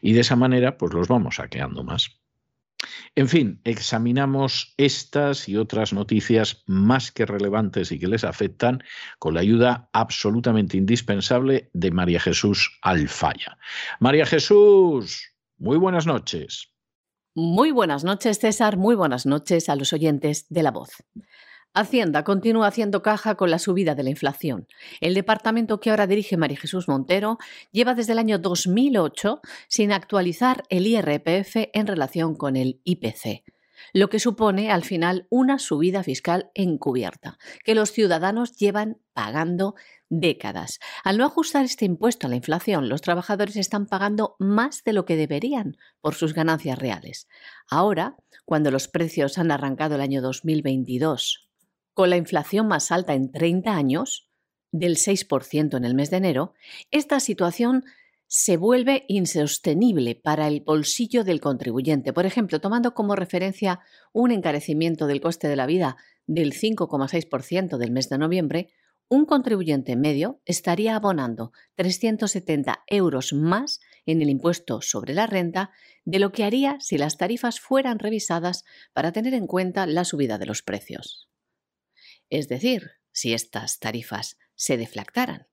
y 0.00 0.12
de 0.12 0.20
esa 0.20 0.36
manera 0.36 0.78
pues 0.78 0.94
los 0.94 1.08
vamos 1.08 1.36
saqueando 1.36 1.82
más. 1.82 2.18
En 3.16 3.28
fin, 3.28 3.60
examinamos 3.64 4.74
estas 4.76 5.48
y 5.48 5.56
otras 5.56 5.92
noticias 5.92 6.62
más 6.66 7.10
que 7.10 7.26
relevantes 7.26 7.90
y 7.90 7.98
que 7.98 8.06
les 8.06 8.22
afectan 8.22 8.84
con 9.18 9.34
la 9.34 9.40
ayuda 9.40 9.90
absolutamente 9.92 10.76
indispensable 10.76 11.70
de 11.72 11.90
María 11.90 12.20
Jesús 12.20 12.78
Alfaya. 12.82 13.58
María 13.98 14.24
Jesús, 14.24 15.34
muy 15.56 15.76
buenas 15.76 16.06
noches. 16.06 16.70
Muy 17.34 17.72
buenas 17.72 18.04
noches, 18.04 18.38
César. 18.38 18.76
Muy 18.76 18.94
buenas 18.94 19.26
noches 19.26 19.68
a 19.68 19.76
los 19.76 19.92
oyentes 19.92 20.46
de 20.48 20.62
La 20.62 20.70
Voz. 20.70 20.90
Hacienda 21.74 22.24
continúa 22.24 22.66
haciendo 22.66 23.02
caja 23.02 23.36
con 23.36 23.50
la 23.50 23.58
subida 23.58 23.94
de 23.94 24.02
la 24.02 24.10
inflación. 24.10 24.66
El 25.00 25.14
departamento 25.14 25.80
que 25.80 25.90
ahora 25.90 26.06
dirige 26.06 26.36
María 26.36 26.58
Jesús 26.58 26.88
Montero 26.88 27.38
lleva 27.70 27.94
desde 27.94 28.12
el 28.12 28.18
año 28.18 28.38
2008 28.38 29.40
sin 29.68 29.92
actualizar 29.92 30.64
el 30.70 30.86
IRPF 30.86 31.68
en 31.72 31.86
relación 31.86 32.34
con 32.34 32.56
el 32.56 32.80
IPC, 32.84 33.44
lo 33.92 34.08
que 34.08 34.18
supone 34.18 34.72
al 34.72 34.82
final 34.82 35.26
una 35.30 35.58
subida 35.58 36.02
fiscal 36.02 36.50
encubierta 36.54 37.38
que 37.64 37.74
los 37.74 37.92
ciudadanos 37.92 38.56
llevan 38.56 38.98
pagando 39.12 39.74
décadas. 40.08 40.80
Al 41.04 41.18
no 41.18 41.26
ajustar 41.26 41.64
este 41.64 41.84
impuesto 41.84 42.26
a 42.26 42.30
la 42.30 42.36
inflación, 42.36 42.88
los 42.88 43.02
trabajadores 43.02 43.56
están 43.56 43.86
pagando 43.86 44.36
más 44.38 44.82
de 44.84 44.94
lo 44.94 45.04
que 45.04 45.16
deberían 45.16 45.76
por 46.00 46.14
sus 46.14 46.34
ganancias 46.34 46.78
reales. 46.78 47.28
Ahora, 47.70 48.16
cuando 48.44 48.70
los 48.70 48.88
precios 48.88 49.38
han 49.38 49.50
arrancado 49.50 49.94
el 49.94 50.00
año 50.00 50.22
2022 50.22 51.47
con 51.98 52.10
la 52.10 52.16
inflación 52.16 52.68
más 52.68 52.92
alta 52.92 53.14
en 53.14 53.32
30 53.32 53.74
años, 53.74 54.30
del 54.70 54.98
6% 54.98 55.76
en 55.76 55.84
el 55.84 55.96
mes 55.96 56.10
de 56.12 56.18
enero, 56.18 56.54
esta 56.92 57.18
situación 57.18 57.86
se 58.28 58.56
vuelve 58.56 59.04
insostenible 59.08 60.14
para 60.14 60.46
el 60.46 60.60
bolsillo 60.60 61.24
del 61.24 61.40
contribuyente. 61.40 62.12
Por 62.12 62.24
ejemplo, 62.24 62.60
tomando 62.60 62.94
como 62.94 63.16
referencia 63.16 63.80
un 64.12 64.30
encarecimiento 64.30 65.08
del 65.08 65.20
coste 65.20 65.48
de 65.48 65.56
la 65.56 65.66
vida 65.66 65.96
del 66.28 66.52
5,6% 66.52 67.78
del 67.78 67.90
mes 67.90 68.08
de 68.08 68.18
noviembre, 68.18 68.68
un 69.08 69.26
contribuyente 69.26 69.96
medio 69.96 70.40
estaría 70.44 70.94
abonando 70.94 71.50
370 71.74 72.84
euros 72.86 73.32
más 73.32 73.80
en 74.06 74.22
el 74.22 74.30
impuesto 74.30 74.82
sobre 74.82 75.14
la 75.14 75.26
renta 75.26 75.72
de 76.04 76.20
lo 76.20 76.30
que 76.30 76.44
haría 76.44 76.76
si 76.78 76.96
las 76.96 77.16
tarifas 77.16 77.58
fueran 77.58 77.98
revisadas 77.98 78.64
para 78.92 79.10
tener 79.10 79.34
en 79.34 79.48
cuenta 79.48 79.84
la 79.88 80.04
subida 80.04 80.38
de 80.38 80.46
los 80.46 80.62
precios 80.62 81.28
es 82.30 82.48
decir, 82.48 82.92
si 83.12 83.32
estas 83.32 83.78
tarifas 83.78 84.38
se 84.54 84.76
deflactaran. 84.76 85.46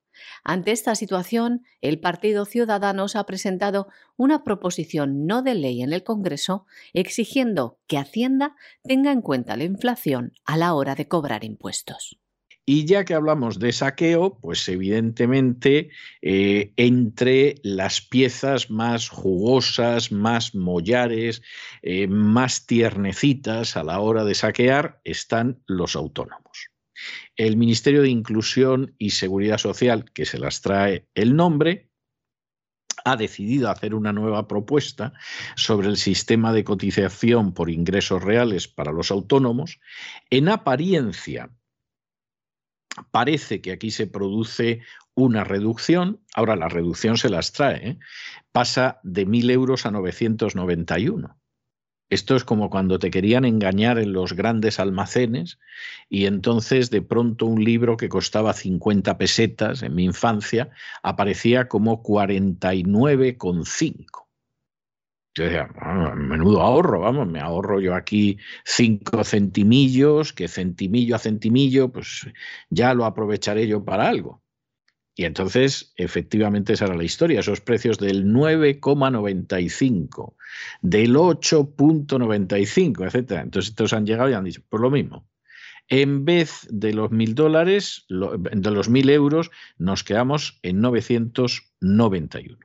Ante 0.44 0.72
esta 0.72 0.96
situación, 0.96 1.65
el 1.82 2.00
Partido 2.00 2.46
Ciudadanos 2.46 3.15
ha 3.15 3.25
presentado 3.25 3.88
una 4.15 4.44
proposición 4.44 5.25
no 5.25 5.41
de 5.41 5.55
ley 5.55 5.82
en 5.82 5.91
el 5.94 6.03
Congreso 6.03 6.65
exigiendo 6.94 7.79
que 7.88 7.98
Hacienda 7.98 8.55
tenga 8.84 9.12
en 9.12 9.22
cuenta 9.22 9.58
la 9.58 9.65
inflación 9.65 10.34
a 10.46 10.58
la 10.58 10.74
hora 10.74 10.96
de 10.96 11.08
cobrar 11.08 11.44
impuestos. 11.44 12.20
Y 12.67 12.86
ya 12.86 13.05
que 13.05 13.13
hablamos 13.13 13.60
de 13.60 13.72
saqueo, 13.72 14.39
pues 14.39 14.67
evidentemente 14.69 15.91
eh, 16.24 16.74
entre 16.77 17.55
las 17.62 18.01
piezas 18.01 18.72
más 18.72 19.07
jugosas, 19.07 20.12
más 20.12 20.55
mollares, 20.55 21.43
eh, 21.84 22.07
más 22.07 22.65
tiernecitas 22.65 23.77
a 23.77 23.84
la 23.84 24.00
hora 24.00 24.24
de 24.24 24.34
saquear 24.34 25.00
están 25.03 25.62
los 25.67 25.95
autónomos. 25.95 26.72
El 27.36 27.55
Ministerio 27.55 28.01
de 28.01 28.10
Inclusión 28.10 28.95
y 28.98 29.12
Seguridad 29.12 29.60
Social, 29.60 30.12
que 30.12 30.25
se 30.25 30.39
las 30.39 30.62
trae 30.62 31.07
el 31.13 31.36
nombre, 31.36 31.91
ha 33.03 33.15
decidido 33.15 33.69
hacer 33.69 33.93
una 33.93 34.12
nueva 34.12 34.48
propuesta 34.48 35.13
sobre 35.55 35.88
el 35.89 35.98
sistema 35.98 36.51
de 36.51 36.63
cotización 36.63 37.53
por 37.53 37.69
ingresos 37.69 38.24
reales 38.24 38.67
para 38.67 38.91
los 38.91 39.12
autónomos. 39.12 39.79
En 40.31 40.50
apariencia, 40.50 41.51
Parece 43.12 43.62
que 43.62 43.72
aquí 43.72 43.92
se 43.92 44.08
produce 44.08 44.82
una 45.16 45.44
reducción, 45.44 46.22
ahora 46.34 46.56
la 46.56 46.70
reducción 46.70 47.18
se 47.18 47.30
las 47.30 47.52
trae, 47.52 47.90
¿eh? 47.90 48.00
pasa 48.52 49.00
de 49.04 49.28
1.000 49.28 49.52
euros 49.52 49.86
a 49.86 49.92
991. 49.92 51.38
Esto 52.10 52.36
es 52.36 52.44
como 52.44 52.70
cuando 52.70 53.00
te 53.00 53.10
querían 53.10 53.46
engañar 53.46 53.98
en 53.98 54.14
los 54.14 54.34
grandes 54.34 54.80
almacenes 54.80 55.58
y 56.08 56.28
entonces 56.28 56.92
de 56.92 57.02
pronto 57.02 57.48
un 57.48 57.64
libro 57.64 57.98
que 57.98 58.10
costaba 58.10 58.54
50 58.54 59.18
pesetas 59.18 59.82
en 59.82 59.96
mi 59.96 60.04
infancia 60.04 60.70
aparecía 61.02 61.68
como 61.68 62.04
49,5. 62.04 64.25
Yo 65.36 65.44
decía, 65.44 65.70
menudo 66.15 66.62
ahorro, 66.62 67.01
vamos, 67.01 67.27
me 67.27 67.42
ahorro 67.42 67.82
yo 67.82 67.94
aquí 67.94 68.38
cinco 68.63 69.25
centimillos, 69.25 70.32
que 70.32 70.48
centimillo 70.48 71.18
a 71.18 71.20
centimillo, 71.20 71.92
pues 71.92 72.25
ya 72.70 72.94
lo 72.94 73.04
aprovecharé 73.04 73.68
yo 73.68 73.84
para 73.84 74.08
algo. 74.08 74.42
Y 75.13 75.25
entonces, 75.25 75.94
efectivamente, 75.98 76.72
esa 76.74 76.86
era 76.86 76.96
la 76.96 77.04
historia, 77.04 77.42
esos 77.42 77.60
precios 77.60 78.00
del 78.00 78.25
9,95, 78.25 80.36
del 80.82 81.15
8,95, 81.15 83.06
etcétera. 83.06 83.42
Entonces, 83.42 83.72
estos 83.72 83.92
han 83.94 84.06
llegado 84.06 84.30
y 84.30 84.34
han 84.34 84.46
dicho, 84.46 84.62
por 84.70 84.80
lo 84.82 84.89
mismo. 84.89 85.27
En 85.88 86.25
vez 86.25 86.68
de 86.70 86.94
los 86.94 87.12
mil 87.12 87.36
dólares, 87.36 88.06
de 88.10 88.72
los 88.72 88.89
mil 88.89 89.10
euros, 89.10 89.51
nos 89.77 90.04
quedamos 90.04 90.60
en 90.63 90.82
991, 90.82 92.58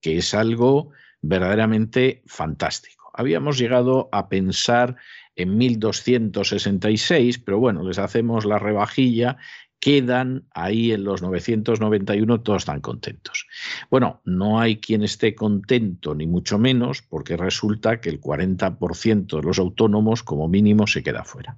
que 0.00 0.16
es 0.16 0.34
algo 0.34 0.92
verdaderamente 1.22 2.22
fantástico. 2.26 3.10
habíamos 3.14 3.58
llegado 3.58 4.08
a 4.12 4.28
pensar 4.28 4.96
en 5.34 5.56
1266, 5.56 7.38
pero 7.38 7.58
bueno, 7.58 7.82
les 7.82 7.98
hacemos 7.98 8.44
la 8.44 8.58
rebajilla 8.58 9.38
quedan 9.80 10.46
ahí 10.50 10.92
en 10.92 11.04
los 11.04 11.22
991, 11.22 12.40
todos 12.40 12.62
están 12.62 12.80
contentos. 12.80 13.46
Bueno, 13.90 14.20
no 14.24 14.60
hay 14.60 14.78
quien 14.78 15.02
esté 15.02 15.34
contento, 15.34 16.14
ni 16.14 16.26
mucho 16.26 16.58
menos, 16.58 17.02
porque 17.02 17.36
resulta 17.36 18.00
que 18.00 18.10
el 18.10 18.20
40% 18.20 19.36
de 19.36 19.42
los 19.42 19.58
autónomos, 19.58 20.22
como 20.22 20.48
mínimo, 20.48 20.86
se 20.86 21.02
queda 21.02 21.24
fuera. 21.24 21.56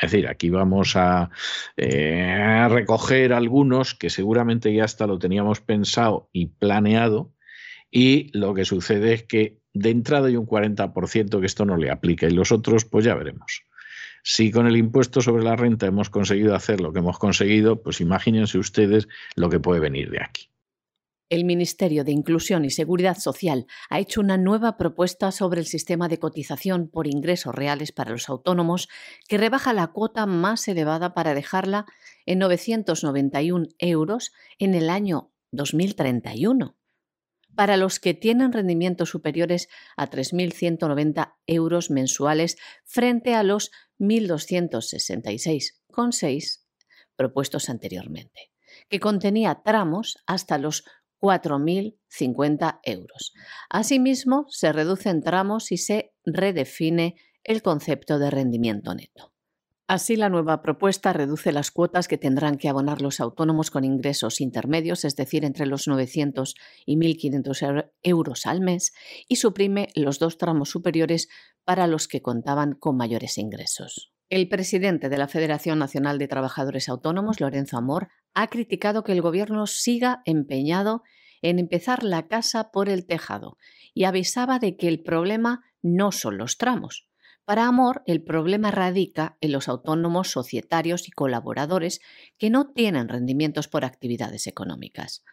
Es 0.00 0.12
decir, 0.12 0.28
aquí 0.28 0.48
vamos 0.48 0.94
a, 0.94 1.30
eh, 1.76 2.68
recoger 2.70 3.32
algunos 3.32 3.94
que 3.94 4.10
seguramente 4.10 4.72
ya 4.72 4.84
hasta 4.84 5.08
lo 5.08 5.18
teníamos 5.18 5.60
pensado 5.60 6.28
y 6.32 6.46
planeado, 6.46 7.32
y 7.90 8.30
lo 8.36 8.54
que 8.54 8.64
sucede 8.64 9.14
es 9.14 9.22
que 9.24 9.58
de 9.72 9.90
entrada 9.90 10.28
hay 10.28 10.36
un 10.36 10.46
40% 10.46 11.40
que 11.40 11.46
esto 11.46 11.64
no 11.64 11.76
le 11.76 11.90
aplica 11.90 12.26
y 12.26 12.30
los 12.30 12.52
otros, 12.52 12.84
pues 12.84 13.04
ya 13.04 13.14
veremos. 13.14 13.62
Si 14.22 14.50
con 14.50 14.66
el 14.66 14.76
impuesto 14.76 15.20
sobre 15.20 15.44
la 15.44 15.56
renta 15.56 15.86
hemos 15.86 16.10
conseguido 16.10 16.54
hacer 16.54 16.80
lo 16.80 16.92
que 16.92 16.98
hemos 16.98 17.18
conseguido, 17.18 17.82
pues 17.82 18.00
imagínense 18.00 18.58
ustedes 18.58 19.08
lo 19.36 19.48
que 19.48 19.60
puede 19.60 19.80
venir 19.80 20.10
de 20.10 20.22
aquí. 20.22 20.50
El 21.30 21.44
Ministerio 21.44 22.04
de 22.04 22.12
Inclusión 22.12 22.64
y 22.64 22.70
Seguridad 22.70 23.18
Social 23.18 23.66
ha 23.90 24.00
hecho 24.00 24.20
una 24.20 24.38
nueva 24.38 24.78
propuesta 24.78 25.30
sobre 25.30 25.60
el 25.60 25.66
sistema 25.66 26.08
de 26.08 26.18
cotización 26.18 26.88
por 26.88 27.06
ingresos 27.06 27.54
reales 27.54 27.92
para 27.92 28.12
los 28.12 28.30
autónomos 28.30 28.88
que 29.28 29.36
rebaja 29.36 29.74
la 29.74 29.88
cuota 29.88 30.24
más 30.24 30.66
elevada 30.68 31.12
para 31.12 31.34
dejarla 31.34 31.84
en 32.24 32.38
991 32.38 33.66
euros 33.78 34.32
en 34.58 34.74
el 34.74 34.88
año 34.88 35.30
2031 35.52 36.77
para 37.58 37.76
los 37.76 37.98
que 37.98 38.14
tienen 38.14 38.52
rendimientos 38.52 39.08
superiores 39.08 39.68
a 39.96 40.08
3.190 40.08 41.34
euros 41.48 41.90
mensuales 41.90 42.56
frente 42.84 43.34
a 43.34 43.42
los 43.42 43.72
1.266,6 43.98 46.60
propuestos 47.16 47.68
anteriormente, 47.68 48.52
que 48.88 49.00
contenía 49.00 49.62
tramos 49.64 50.22
hasta 50.24 50.56
los 50.56 50.84
4.050 51.20 52.78
euros. 52.84 53.32
Asimismo, 53.68 54.46
se 54.50 54.72
reducen 54.72 55.20
tramos 55.20 55.72
y 55.72 55.78
se 55.78 56.12
redefine 56.24 57.16
el 57.42 57.62
concepto 57.62 58.20
de 58.20 58.30
rendimiento 58.30 58.94
neto. 58.94 59.32
Así, 59.90 60.16
la 60.16 60.28
nueva 60.28 60.60
propuesta 60.60 61.14
reduce 61.14 61.50
las 61.50 61.70
cuotas 61.70 62.08
que 62.08 62.18
tendrán 62.18 62.58
que 62.58 62.68
abonar 62.68 63.00
los 63.00 63.20
autónomos 63.20 63.70
con 63.70 63.84
ingresos 63.84 64.42
intermedios, 64.42 65.06
es 65.06 65.16
decir, 65.16 65.46
entre 65.46 65.64
los 65.64 65.88
900 65.88 66.56
y 66.84 66.96
1.500 66.96 67.90
euros 68.02 68.44
al 68.44 68.60
mes, 68.60 68.92
y 69.28 69.36
suprime 69.36 69.88
los 69.94 70.18
dos 70.18 70.36
tramos 70.36 70.68
superiores 70.68 71.30
para 71.64 71.86
los 71.86 72.06
que 72.06 72.20
contaban 72.20 72.74
con 72.74 72.98
mayores 72.98 73.38
ingresos. 73.38 74.12
El 74.28 74.50
presidente 74.50 75.08
de 75.08 75.16
la 75.16 75.26
Federación 75.26 75.78
Nacional 75.78 76.18
de 76.18 76.28
Trabajadores 76.28 76.90
Autónomos, 76.90 77.40
Lorenzo 77.40 77.78
Amor, 77.78 78.08
ha 78.34 78.48
criticado 78.48 79.04
que 79.04 79.12
el 79.12 79.22
Gobierno 79.22 79.66
siga 79.66 80.20
empeñado 80.26 81.02
en 81.40 81.58
empezar 81.58 82.04
la 82.04 82.28
casa 82.28 82.72
por 82.72 82.90
el 82.90 83.06
tejado 83.06 83.56
y 83.94 84.04
avisaba 84.04 84.58
de 84.58 84.76
que 84.76 84.86
el 84.86 85.02
problema 85.02 85.62
no 85.80 86.12
son 86.12 86.36
los 86.36 86.58
tramos, 86.58 87.07
para 87.48 87.66
Amor, 87.66 88.02
el 88.04 88.22
problema 88.22 88.70
radica 88.70 89.38
en 89.40 89.52
los 89.52 89.70
autónomos 89.70 90.30
societarios 90.30 91.08
y 91.08 91.12
colaboradores 91.12 92.02
que 92.36 92.50
no 92.50 92.72
tienen 92.74 93.08
rendimientos 93.08 93.68
por 93.68 93.86
actividades 93.86 94.46
económicas. 94.46 95.24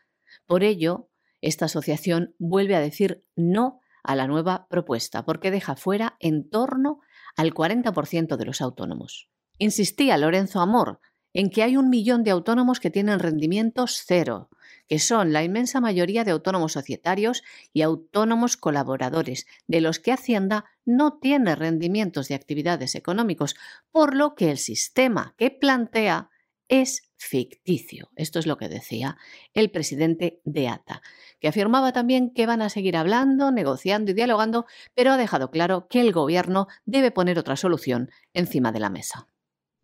Por 0.46 0.64
ello, 0.64 1.10
esta 1.42 1.66
asociación 1.66 2.34
vuelve 2.40 2.74
a 2.78 2.80
decir 2.80 3.26
no 3.36 3.82
a 4.02 4.16
la 4.16 4.28
nueva 4.28 4.66
propuesta 4.70 5.26
porque 5.26 5.52
deja 5.52 5.76
fuera 5.76 6.16
en 6.22 6.50
torno 6.50 7.02
al 7.36 7.54
40% 7.54 8.38
de 8.38 8.46
los 8.46 8.62
autónomos. 8.62 9.30
Insistía 9.58 10.18
Lorenzo 10.18 10.62
Amor 10.62 11.02
en 11.36 11.50
que 11.50 11.64
hay 11.64 11.76
un 11.76 11.90
millón 11.90 12.24
de 12.24 12.32
autónomos 12.32 12.80
que 12.80 12.90
tienen 12.90 13.20
rendimientos 13.20 14.02
cero, 14.08 14.50
que 14.88 15.00
son 15.00 15.34
la 15.34 15.44
inmensa 15.44 15.82
mayoría 15.82 16.24
de 16.24 16.32
autónomos 16.32 16.72
societarios 16.72 17.44
y 17.74 17.82
autónomos 17.82 18.56
colaboradores, 18.56 19.46
de 19.68 19.82
los 19.82 20.00
que 20.00 20.14
Hacienda 20.14 20.64
no 20.86 21.20
tiene 21.20 21.56
rendimientos 21.56 22.30
de 22.30 22.36
actividades 22.36 22.96
económicos, 22.96 23.56
por 23.92 24.16
lo 24.16 24.34
que 24.34 24.50
el 24.50 24.58
sistema 24.58 25.36
que 25.38 25.52
plantea 25.52 26.30
es 26.70 27.12
ficticio. 27.18 28.12
Esto 28.16 28.40
es 28.40 28.48
lo 28.48 28.58
que 28.58 28.70
decía 28.70 29.18
el 29.54 29.70
presidente 29.72 30.40
de 30.46 30.70
ATA, 30.70 31.02
que 31.42 31.50
afirmaba 31.50 31.92
también 31.92 32.32
que 32.34 32.46
van 32.46 32.62
a 32.62 32.70
seguir 32.70 32.96
hablando, 32.96 33.52
negociando 33.52 34.12
y 34.12 34.14
dialogando, 34.14 34.68
pero 34.94 35.12
ha 35.12 35.18
dejado 35.18 35.52
claro 35.52 35.88
que 35.90 36.00
el 36.00 36.14
gobierno 36.14 36.68
debe 36.86 37.12
poner 37.12 37.38
otra 37.38 37.58
solución 37.58 38.10
encima 38.34 38.72
de 38.72 38.80
la 38.80 38.90
mesa. 38.90 39.28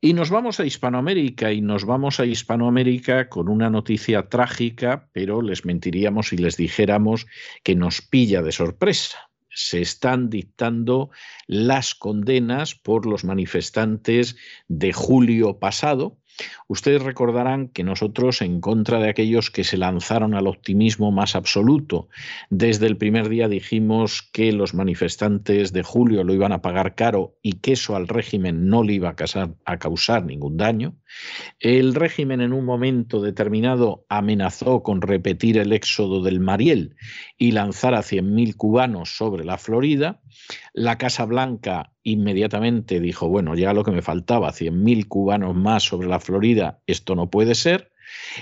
Y 0.04 0.14
nos 0.14 0.32
vamos 0.32 0.60
a 0.60 0.66
Hispanoamérica 0.66 1.54
y 1.54 1.62
nos 1.62 1.86
vamos 1.86 2.20
a 2.20 2.26
Hispanoamérica 2.26 3.30
con 3.30 3.48
una 3.48 3.70
noticia 3.70 4.30
trágica, 4.30 5.08
pero 5.14 5.44
les 5.44 5.64
mentiríamos 5.64 6.30
si 6.30 6.38
les 6.38 6.58
dijéramos 6.58 7.28
que 7.62 7.76
nos 7.76 8.02
pilla 8.02 8.42
de 8.42 8.52
sorpresa. 8.52 9.30
Se 9.52 9.80
están 9.80 10.32
dictando 10.32 11.12
las 11.46 11.94
condenas 11.94 12.74
por 12.74 13.06
los 13.06 13.24
manifestantes 13.24 14.38
de 14.68 14.92
julio 14.92 15.60
pasado, 15.60 16.18
Ustedes 16.68 17.04
recordarán 17.04 17.68
que 17.68 17.84
nosotros, 17.84 18.42
en 18.42 18.62
contra 18.62 19.00
de 19.00 19.10
aquellos 19.10 19.52
que 19.52 19.64
se 19.64 19.78
lanzaron 19.78 20.34
al 20.34 20.48
optimismo 20.48 21.12
más 21.12 21.36
absoluto, 21.36 22.08
desde 22.50 22.88
el 22.88 22.98
primer 22.98 23.30
día 23.30 23.48
dijimos 23.48 24.22
que 24.32 24.52
los 24.52 24.74
manifestantes 24.74 25.74
de 25.74 25.84
julio 25.84 26.24
lo 26.24 26.34
iban 26.34 26.52
a 26.54 26.62
pagar 26.62 26.96
caro 26.96 27.36
y 27.42 27.54
que 27.54 27.74
eso 27.74 27.96
al 27.96 28.08
régimen 28.08 28.68
no 28.68 28.84
le 28.84 28.94
iba 28.94 29.10
a, 29.10 29.78
causar 29.78 30.26
ningún 30.26 30.58
daño. 30.58 30.96
El 31.60 31.94
régimen 31.94 32.42
en 32.42 32.54
un 32.54 32.64
momento 32.64 33.22
determinado 33.22 34.06
amenazó 34.08 34.82
con 34.82 35.02
repetir 35.02 35.58
el 35.58 35.74
éxodo 35.74 36.22
del 36.22 36.40
Mariel 36.40 36.96
y 37.38 37.52
lanzar 37.52 37.94
a 37.94 38.02
100.000 38.02 38.56
cubanos 38.56 39.18
sobre 39.18 39.44
la 39.44 39.58
Florida. 39.58 40.21
La 40.74 40.98
Casa 40.98 41.26
Blanca 41.26 41.94
inmediatamente 42.04 43.00
dijo, 43.00 43.28
bueno, 43.28 43.56
ya 43.56 43.74
lo 43.74 43.84
que 43.84 43.92
me 43.92 44.02
faltaba, 44.02 44.52
100.000 44.52 45.08
cubanos 45.08 45.56
más 45.56 45.84
sobre 45.84 46.08
la 46.08 46.20
Florida, 46.20 46.82
esto 46.88 47.16
no 47.16 47.30
puede 47.30 47.56
ser. 47.56 47.92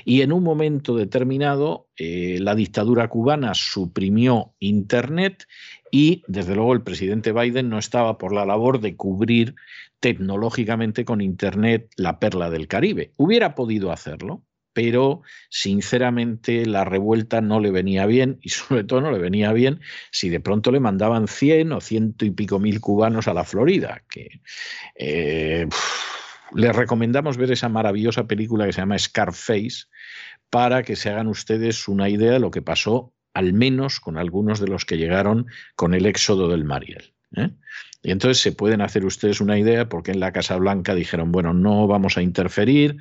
Y 0.03 0.21
en 0.21 0.31
un 0.31 0.43
momento 0.43 0.95
determinado, 0.95 1.89
eh, 1.95 2.37
la 2.41 2.55
dictadura 2.55 3.07
cubana 3.07 3.53
suprimió 3.53 4.55
Internet 4.59 5.45
y, 5.91 6.23
desde 6.27 6.55
luego, 6.55 6.73
el 6.73 6.81
presidente 6.81 7.31
Biden 7.31 7.69
no 7.69 7.77
estaba 7.77 8.17
por 8.17 8.33
la 8.33 8.45
labor 8.45 8.79
de 8.79 8.95
cubrir 8.95 9.55
tecnológicamente 9.99 11.05
con 11.05 11.21
Internet 11.21 11.89
la 11.97 12.19
perla 12.19 12.49
del 12.49 12.67
Caribe. 12.67 13.13
Hubiera 13.17 13.55
podido 13.55 13.91
hacerlo, 13.91 14.43
pero 14.79 15.23
sinceramente 15.49 16.65
la 16.65 16.85
revuelta 16.85 17.41
no 17.41 17.59
le 17.59 17.69
venía 17.69 18.05
bien 18.05 18.39
y 18.41 18.47
sobre 18.49 18.85
todo 18.85 19.01
no 19.01 19.11
le 19.11 19.19
venía 19.19 19.51
bien 19.51 19.81
si 20.09 20.29
de 20.29 20.39
pronto 20.39 20.71
le 20.71 20.79
mandaban 20.79 21.27
100 21.27 21.73
o 21.73 21.81
ciento 21.81 22.23
y 22.23 22.31
pico 22.31 22.59
mil 22.59 22.79
cubanos 22.79 23.27
a 23.27 23.33
la 23.33 23.43
Florida, 23.43 24.03
que 24.09 24.39
eh, 24.95 25.67
les 26.55 26.73
recomendamos 26.73 27.35
ver 27.35 27.51
esa 27.51 27.67
maravillosa 27.67 28.25
película 28.25 28.65
que 28.65 28.71
se 28.71 28.79
llama 28.79 28.97
Scarface 28.97 29.87
para 30.49 30.81
que 30.83 30.95
se 30.95 31.09
hagan 31.09 31.27
ustedes 31.27 31.89
una 31.89 32.07
idea 32.07 32.31
de 32.31 32.39
lo 32.39 32.49
que 32.49 32.61
pasó 32.61 33.13
al 33.33 33.51
menos 33.51 33.99
con 33.99 34.17
algunos 34.17 34.61
de 34.61 34.67
los 34.67 34.85
que 34.85 34.97
llegaron 34.97 35.47
con 35.75 35.93
el 35.93 36.05
éxodo 36.05 36.47
del 36.47 36.63
Mariel. 36.63 37.13
¿eh? 37.35 37.49
Y 38.01 38.11
entonces 38.11 38.41
se 38.41 38.53
pueden 38.53 38.79
hacer 38.79 39.03
ustedes 39.03 39.41
una 39.41 39.59
idea 39.59 39.89
porque 39.89 40.11
en 40.11 40.21
la 40.21 40.31
Casa 40.31 40.55
Blanca 40.55 40.95
dijeron, 40.95 41.33
bueno, 41.33 41.53
no 41.53 41.85
vamos 41.85 42.17
a 42.17 42.21
interferir. 42.21 42.97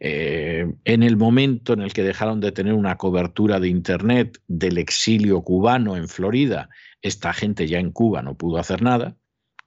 Eh, 0.00 0.66
en 0.84 1.02
el 1.04 1.16
momento 1.16 1.72
en 1.72 1.82
el 1.82 1.92
que 1.92 2.02
dejaron 2.02 2.40
de 2.40 2.50
tener 2.50 2.74
una 2.74 2.96
cobertura 2.96 3.60
de 3.60 3.68
Internet 3.68 4.40
del 4.48 4.78
exilio 4.78 5.42
cubano 5.42 5.96
en 5.96 6.08
Florida, 6.08 6.68
esta 7.00 7.32
gente 7.32 7.68
ya 7.68 7.78
en 7.78 7.92
Cuba 7.92 8.22
no 8.22 8.36
pudo 8.36 8.58
hacer 8.58 8.82
nada, 8.82 9.16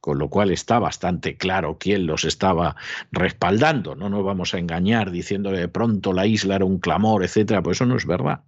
con 0.02 0.20
lo 0.20 0.30
cual 0.30 0.52
está 0.52 0.80
bastante 0.80 1.38
claro 1.38 1.78
quién 1.80 2.06
los 2.06 2.26
estaba 2.26 2.76
respaldando. 3.12 3.96
No 3.96 4.10
nos 4.10 4.26
vamos 4.26 4.54
a 4.54 4.60
engañar 4.60 5.12
diciendo 5.12 5.52
de 5.52 5.70
pronto 5.70 6.12
la 6.12 6.28
isla 6.28 6.58
era 6.58 6.66
un 6.66 6.80
clamor, 6.80 7.24
etcétera, 7.24 7.64
pues 7.64 7.78
eso 7.78 7.86
no 7.86 7.96
es 7.96 8.06
verdad. 8.06 8.44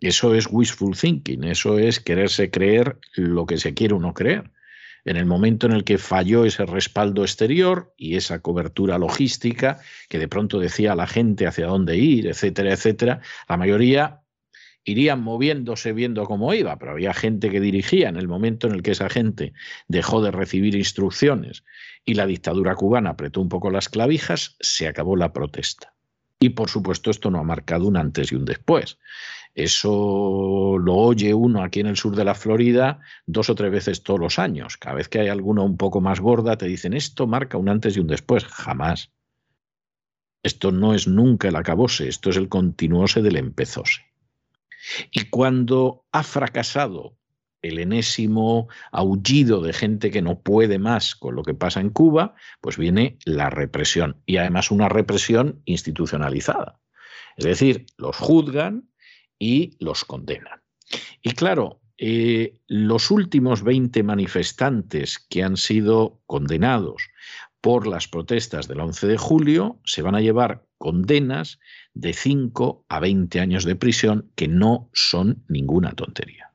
Eso 0.00 0.34
es 0.34 0.46
wishful 0.50 0.94
thinking, 0.94 1.44
eso 1.44 1.78
es 1.78 1.98
quererse 1.98 2.50
creer 2.50 2.98
lo 3.14 3.46
que 3.46 3.56
se 3.56 3.72
quiere 3.72 3.94
uno 3.94 4.12
creer. 4.12 4.50
En 5.04 5.16
el 5.16 5.26
momento 5.26 5.66
en 5.66 5.72
el 5.72 5.84
que 5.84 5.98
falló 5.98 6.44
ese 6.44 6.64
respaldo 6.64 7.22
exterior 7.22 7.92
y 7.96 8.16
esa 8.16 8.40
cobertura 8.40 8.98
logística 8.98 9.80
que 10.08 10.18
de 10.18 10.28
pronto 10.28 10.58
decía 10.58 10.92
a 10.92 10.96
la 10.96 11.06
gente 11.06 11.46
hacia 11.46 11.66
dónde 11.66 11.96
ir, 11.96 12.26
etcétera, 12.26 12.72
etcétera, 12.72 13.20
la 13.48 13.56
mayoría 13.56 14.20
irían 14.84 15.22
moviéndose 15.22 15.92
viendo 15.92 16.24
cómo 16.24 16.52
iba, 16.54 16.78
pero 16.78 16.92
había 16.92 17.14
gente 17.14 17.50
que 17.50 17.60
dirigía 17.60 18.08
en 18.08 18.16
el 18.16 18.28
momento 18.28 18.66
en 18.66 18.74
el 18.74 18.82
que 18.82 18.92
esa 18.92 19.08
gente 19.08 19.52
dejó 19.88 20.22
de 20.22 20.30
recibir 20.30 20.74
instrucciones 20.74 21.64
y 22.04 22.14
la 22.14 22.26
dictadura 22.26 22.74
cubana 22.74 23.10
apretó 23.10 23.40
un 23.40 23.48
poco 23.48 23.70
las 23.70 23.88
clavijas, 23.88 24.56
se 24.60 24.86
acabó 24.86 25.16
la 25.16 25.32
protesta. 25.32 25.94
Y 26.38 26.50
por 26.50 26.68
supuesto 26.68 27.10
esto 27.10 27.30
no 27.30 27.38
ha 27.38 27.44
marcado 27.44 27.86
un 27.86 27.96
antes 27.96 28.30
y 28.30 28.34
un 28.34 28.44
después. 28.44 28.98
Eso 29.54 30.76
lo 30.78 30.94
oye 30.94 31.32
uno 31.32 31.62
aquí 31.62 31.80
en 31.80 31.86
el 31.86 31.96
sur 31.96 32.16
de 32.16 32.24
la 32.24 32.34
Florida 32.34 33.00
dos 33.26 33.50
o 33.50 33.54
tres 33.54 33.70
veces 33.70 34.02
todos 34.02 34.18
los 34.18 34.38
años. 34.38 34.76
Cada 34.76 34.96
vez 34.96 35.08
que 35.08 35.20
hay 35.20 35.28
alguna 35.28 35.62
un 35.62 35.76
poco 35.76 36.00
más 36.00 36.20
gorda, 36.20 36.58
te 36.58 36.66
dicen 36.66 36.92
esto 36.92 37.26
marca 37.26 37.56
un 37.56 37.68
antes 37.68 37.96
y 37.96 38.00
un 38.00 38.08
después. 38.08 38.44
Jamás. 38.44 39.12
Esto 40.42 40.72
no 40.72 40.92
es 40.92 41.06
nunca 41.06 41.48
el 41.48 41.56
acabose, 41.56 42.08
esto 42.08 42.30
es 42.30 42.36
el 42.36 42.48
continuose 42.48 43.22
del 43.22 43.36
empezose. 43.36 44.02
Y 45.10 45.30
cuando 45.30 46.04
ha 46.12 46.22
fracasado 46.22 47.16
el 47.62 47.78
enésimo 47.78 48.68
aullido 48.92 49.62
de 49.62 49.72
gente 49.72 50.10
que 50.10 50.20
no 50.20 50.40
puede 50.40 50.78
más 50.78 51.14
con 51.14 51.34
lo 51.34 51.42
que 51.42 51.54
pasa 51.54 51.80
en 51.80 51.90
Cuba, 51.90 52.34
pues 52.60 52.76
viene 52.76 53.18
la 53.24 53.48
represión. 53.48 54.20
Y 54.26 54.36
además 54.36 54.70
una 54.70 54.90
represión 54.90 55.62
institucionalizada. 55.64 56.80
Es 57.36 57.44
decir, 57.46 57.86
los 57.96 58.16
juzgan 58.16 58.90
y 59.38 59.76
los 59.80 60.04
condenan. 60.04 60.62
Y 61.22 61.32
claro, 61.32 61.80
eh, 61.96 62.58
los 62.66 63.10
últimos 63.10 63.62
20 63.62 64.02
manifestantes 64.02 65.18
que 65.18 65.42
han 65.42 65.56
sido 65.56 66.20
condenados 66.26 67.08
por 67.60 67.86
las 67.86 68.08
protestas 68.08 68.68
del 68.68 68.80
11 68.80 69.06
de 69.06 69.16
julio 69.16 69.80
se 69.84 70.02
van 70.02 70.14
a 70.14 70.20
llevar 70.20 70.66
condenas 70.76 71.60
de 71.94 72.12
5 72.12 72.84
a 72.88 73.00
20 73.00 73.40
años 73.40 73.64
de 73.64 73.76
prisión 73.76 74.30
que 74.34 74.48
no 74.48 74.90
son 74.92 75.44
ninguna 75.48 75.92
tontería. 75.92 76.52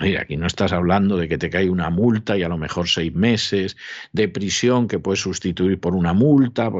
Mira, 0.00 0.22
aquí 0.22 0.36
no 0.36 0.46
estás 0.46 0.72
hablando 0.72 1.16
de 1.16 1.26
que 1.28 1.38
te 1.38 1.50
cae 1.50 1.68
una 1.70 1.90
multa 1.90 2.36
y 2.36 2.44
a 2.44 2.48
lo 2.48 2.56
mejor 2.56 2.88
seis 2.88 3.12
meses 3.12 3.76
de 4.12 4.28
prisión 4.28 4.86
que 4.86 5.00
puedes 5.00 5.20
sustituir 5.20 5.80
por 5.80 5.96
una 5.96 6.12
multa. 6.12 6.70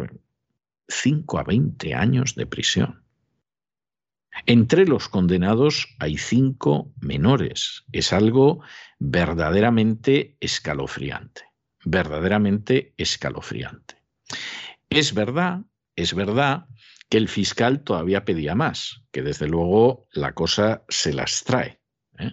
5 0.87 1.38
a 1.38 1.42
20 1.42 1.94
años 1.94 2.37
de 2.37 2.46
prisión. 2.46 3.02
Entre 4.46 4.87
los 4.87 5.09
condenados 5.09 5.94
hay 5.98 6.16
cinco 6.16 6.92
menores. 7.01 7.85
Es 7.92 8.12
algo 8.12 8.62
verdaderamente 8.98 10.37
escalofriante, 10.40 11.42
verdaderamente 11.85 12.94
escalofriante. 12.96 13.96
Es 14.90 15.14
verdad, 15.14 15.62
es 15.96 16.14
verdad 16.14 16.66
que 17.09 17.18
el 17.18 17.29
fiscal 17.29 17.83
todavía 17.83 18.24
pedía 18.24 18.55
más, 18.55 19.03
que 19.12 19.22
desde 19.22 19.48
luego 19.48 20.07
la 20.12 20.33
cosa 20.33 20.85
se 20.88 21.12
las 21.12 21.44
trae. 21.44 21.81
¿eh? 22.18 22.33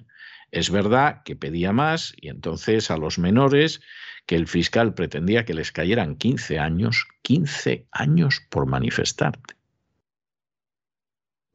Es 0.51 0.69
verdad 0.69 1.21
que 1.23 1.35
pedía 1.35 1.71
más 1.73 2.13
y 2.17 2.29
entonces 2.29 2.91
a 2.91 2.97
los 2.97 3.17
menores 3.17 3.81
que 4.25 4.35
el 4.35 4.47
fiscal 4.47 4.93
pretendía 4.93 5.45
que 5.45 5.53
les 5.53 5.71
cayeran 5.71 6.15
15 6.15 6.59
años, 6.59 7.05
15 7.21 7.87
años 7.91 8.41
por 8.49 8.65
manifestarte. 8.65 9.55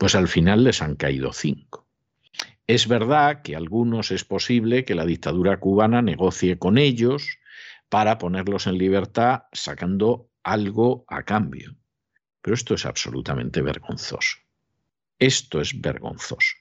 Pues 0.01 0.15
al 0.15 0.29
final 0.29 0.65
les 0.65 0.81
han 0.81 0.97
caído 0.97 1.35
5. 1.35 1.87
Es 2.67 2.89
verdad 2.89 3.43
que 3.43 3.55
algunos 3.55 4.11
es 4.13 4.25
posible 4.25 4.87
que 4.87 4.95
la 4.95 5.05
dictadura 5.05 5.61
cubana 5.61 6.01
negocie 6.01 6.59
con 6.59 6.79
ellos 6.79 7.37
para 7.91 8.17
ponerlos 8.17 8.67
en 8.67 8.79
libertad 8.79 9.43
sacando 9.53 10.31
algo 10.43 11.05
a 11.07 11.25
cambio. 11.25 11.77
Pero 12.41 12.55
esto 12.55 12.73
es 12.73 12.87
absolutamente 12.87 13.61
vergonzoso. 13.61 14.39
Esto 15.19 15.61
es 15.61 15.79
vergonzoso. 15.79 16.55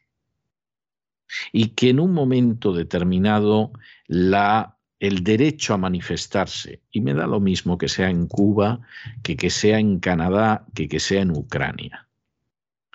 Y 1.54 1.68
que 1.76 1.92
en 1.92 2.02
un 2.02 2.12
momento 2.12 2.74
determinado 2.74 3.72
el 4.10 5.24
derecho 5.24 5.74
a 5.74 5.78
manifestarse, 5.78 6.82
y 6.92 7.00
me 7.00 7.14
da 7.14 7.26
lo 7.26 7.40
mismo 7.40 7.78
que 7.78 7.88
sea 7.88 8.10
en 8.10 8.28
Cuba, 8.28 8.82
que 9.24 9.38
que 9.38 9.50
sea 9.50 9.80
en 9.80 10.02
Canadá, 10.02 10.66
que 10.76 10.90
que 10.90 11.00
sea 11.00 11.22
en 11.22 11.32
Ucrania, 11.32 12.09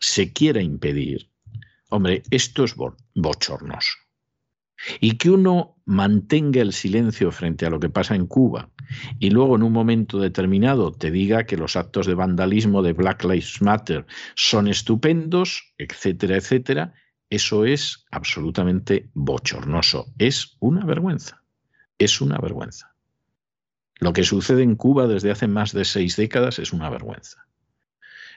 se 0.04 0.32
quiera 0.32 0.60
impedir, 0.60 1.30
hombre, 1.88 2.22
esto 2.30 2.64
es 2.64 2.74
bochornoso. 3.14 3.98
Y 5.00 5.16
que 5.16 5.30
uno 5.30 5.76
mantenga 5.86 6.60
el 6.60 6.72
silencio 6.72 7.30
frente 7.30 7.64
a 7.64 7.70
lo 7.70 7.80
que 7.80 7.88
pasa 7.88 8.14
en 8.14 8.26
Cuba 8.26 8.70
y 9.18 9.30
luego 9.30 9.56
en 9.56 9.62
un 9.62 9.72
momento 9.72 10.18
determinado 10.18 10.92
te 10.92 11.10
diga 11.10 11.44
que 11.44 11.56
los 11.56 11.76
actos 11.76 12.06
de 12.06 12.14
vandalismo 12.14 12.82
de 12.82 12.92
Black 12.92 13.24
Lives 13.24 13.62
Matter 13.62 14.04
son 14.34 14.68
estupendos, 14.68 15.72
etcétera, 15.78 16.36
etcétera, 16.36 16.94
eso 17.30 17.64
es 17.64 18.04
absolutamente 18.10 19.10
bochornoso. 19.14 20.12
Es 20.18 20.56
una 20.60 20.84
vergüenza. 20.84 21.42
Es 21.98 22.20
una 22.20 22.38
vergüenza. 22.38 22.94
Lo 24.00 24.12
que 24.12 24.24
sucede 24.24 24.62
en 24.62 24.76
Cuba 24.76 25.06
desde 25.06 25.30
hace 25.30 25.48
más 25.48 25.72
de 25.72 25.84
seis 25.84 26.16
décadas 26.16 26.58
es 26.58 26.72
una 26.72 26.90
vergüenza. 26.90 27.46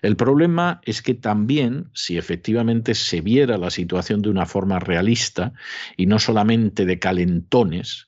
El 0.02 0.16
problema 0.16 0.82
es 0.84 1.02
que 1.02 1.14
también, 1.14 1.90
si 1.94 2.18
efectivamente 2.18 2.94
se 2.94 3.22
viera 3.22 3.58
la 3.58 3.72
situación 3.72 4.22
de 4.22 4.30
una 4.30 4.46
forma 4.46 4.80
realista 4.80 5.54
y 5.96 6.06
no 6.06 6.20
solamente 6.20 6.86
de 6.86 7.00
calentones, 7.00 8.08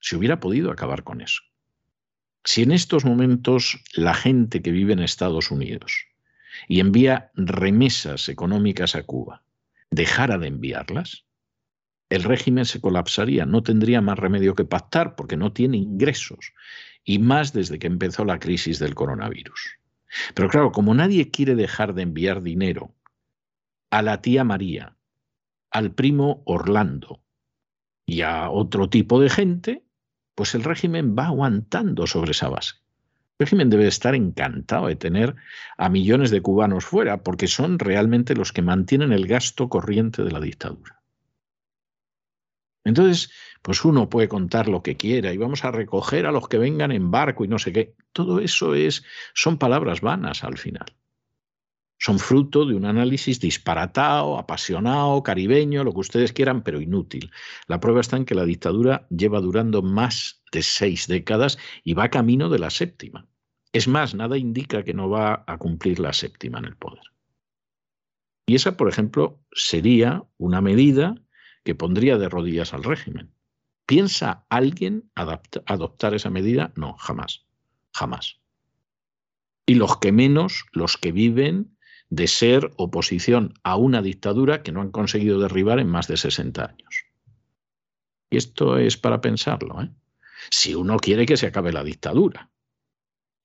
se 0.00 0.16
hubiera 0.16 0.40
podido 0.40 0.70
acabar 0.70 1.02
con 1.02 1.20
eso. 1.20 1.42
Si 2.44 2.62
en 2.62 2.72
estos 2.72 3.04
momentos 3.04 3.82
la 3.94 4.14
gente 4.14 4.62
que 4.62 4.70
vive 4.70 4.92
en 4.92 5.00
Estados 5.00 5.50
Unidos 5.50 6.06
y 6.68 6.80
envía 6.80 7.30
remesas 7.34 8.28
económicas 8.28 8.94
a 8.94 9.02
Cuba 9.02 9.42
dejara 9.90 10.38
de 10.38 10.48
enviarlas, 10.48 11.24
el 12.08 12.24
régimen 12.24 12.64
se 12.64 12.80
colapsaría, 12.80 13.46
no 13.46 13.62
tendría 13.62 14.00
más 14.00 14.18
remedio 14.18 14.54
que 14.54 14.64
pactar 14.64 15.14
porque 15.14 15.36
no 15.36 15.52
tiene 15.52 15.76
ingresos, 15.76 16.52
y 17.04 17.18
más 17.18 17.52
desde 17.52 17.78
que 17.78 17.86
empezó 17.86 18.24
la 18.24 18.38
crisis 18.38 18.78
del 18.78 18.94
coronavirus. 18.94 19.79
Pero 20.34 20.48
claro, 20.48 20.72
como 20.72 20.94
nadie 20.94 21.30
quiere 21.30 21.54
dejar 21.54 21.94
de 21.94 22.02
enviar 22.02 22.42
dinero 22.42 22.94
a 23.90 24.02
la 24.02 24.22
tía 24.22 24.44
María, 24.44 24.96
al 25.70 25.92
primo 25.92 26.42
Orlando 26.46 27.22
y 28.06 28.22
a 28.22 28.50
otro 28.50 28.88
tipo 28.88 29.20
de 29.20 29.30
gente, 29.30 29.84
pues 30.34 30.54
el 30.54 30.64
régimen 30.64 31.14
va 31.16 31.26
aguantando 31.26 32.06
sobre 32.06 32.32
esa 32.32 32.48
base. 32.48 32.76
El 33.38 33.46
régimen 33.46 33.70
debe 33.70 33.86
estar 33.86 34.14
encantado 34.14 34.88
de 34.88 34.96
tener 34.96 35.34
a 35.78 35.88
millones 35.88 36.30
de 36.30 36.42
cubanos 36.42 36.84
fuera, 36.84 37.22
porque 37.22 37.46
son 37.46 37.78
realmente 37.78 38.34
los 38.34 38.52
que 38.52 38.62
mantienen 38.62 39.12
el 39.12 39.26
gasto 39.26 39.68
corriente 39.68 40.22
de 40.22 40.30
la 40.30 40.40
dictadura. 40.40 40.99
Entonces, 42.84 43.30
pues 43.62 43.84
uno 43.84 44.08
puede 44.08 44.28
contar 44.28 44.68
lo 44.68 44.82
que 44.82 44.96
quiera 44.96 45.32
y 45.32 45.36
vamos 45.36 45.64
a 45.64 45.70
recoger 45.70 46.26
a 46.26 46.32
los 46.32 46.48
que 46.48 46.58
vengan 46.58 46.92
en 46.92 47.10
barco 47.10 47.44
y 47.44 47.48
no 47.48 47.58
sé 47.58 47.72
qué. 47.72 47.94
Todo 48.12 48.40
eso 48.40 48.74
es, 48.74 49.04
son 49.34 49.58
palabras 49.58 50.00
vanas 50.00 50.44
al 50.44 50.56
final. 50.56 50.86
Son 51.98 52.18
fruto 52.18 52.64
de 52.64 52.74
un 52.74 52.86
análisis 52.86 53.40
disparatado, 53.40 54.38
apasionado, 54.38 55.22
caribeño, 55.22 55.84
lo 55.84 55.92
que 55.92 56.00
ustedes 56.00 56.32
quieran, 56.32 56.62
pero 56.62 56.80
inútil. 56.80 57.30
La 57.66 57.78
prueba 57.78 58.00
está 58.00 58.16
en 58.16 58.24
que 58.24 58.34
la 58.34 58.46
dictadura 58.46 59.06
lleva 59.10 59.40
durando 59.40 59.82
más 59.82 60.42
de 60.50 60.62
seis 60.62 61.06
décadas 61.06 61.58
y 61.84 61.92
va 61.92 62.08
camino 62.08 62.48
de 62.48 62.58
la 62.58 62.70
séptima. 62.70 63.28
Es 63.72 63.86
más, 63.86 64.14
nada 64.14 64.38
indica 64.38 64.82
que 64.82 64.94
no 64.94 65.10
va 65.10 65.44
a 65.46 65.58
cumplir 65.58 66.00
la 66.00 66.14
séptima 66.14 66.58
en 66.58 66.64
el 66.64 66.76
poder. 66.76 67.04
Y 68.46 68.54
esa, 68.54 68.78
por 68.78 68.88
ejemplo, 68.88 69.38
sería 69.52 70.24
una 70.38 70.62
medida 70.62 71.14
que 71.64 71.74
pondría 71.74 72.18
de 72.18 72.28
rodillas 72.28 72.74
al 72.74 72.84
régimen. 72.84 73.32
¿Piensa 73.86 74.46
alguien 74.48 75.10
adoptar 75.14 76.14
esa 76.14 76.30
medida? 76.30 76.72
No, 76.76 76.96
jamás, 76.96 77.46
jamás. 77.92 78.40
Y 79.66 79.74
los 79.74 79.98
que 79.98 80.12
menos, 80.12 80.64
los 80.72 80.96
que 80.96 81.12
viven 81.12 81.76
de 82.08 82.26
ser 82.26 82.70
oposición 82.76 83.54
a 83.62 83.76
una 83.76 84.02
dictadura 84.02 84.62
que 84.62 84.72
no 84.72 84.80
han 84.80 84.90
conseguido 84.90 85.40
derribar 85.40 85.78
en 85.78 85.88
más 85.88 86.08
de 86.08 86.16
60 86.16 86.64
años. 86.64 87.04
Y 88.30 88.36
esto 88.36 88.78
es 88.78 88.96
para 88.96 89.20
pensarlo. 89.20 89.82
¿eh? 89.82 89.90
Si 90.50 90.74
uno 90.74 90.96
quiere 90.98 91.26
que 91.26 91.36
se 91.36 91.46
acabe 91.46 91.72
la 91.72 91.84
dictadura, 91.84 92.49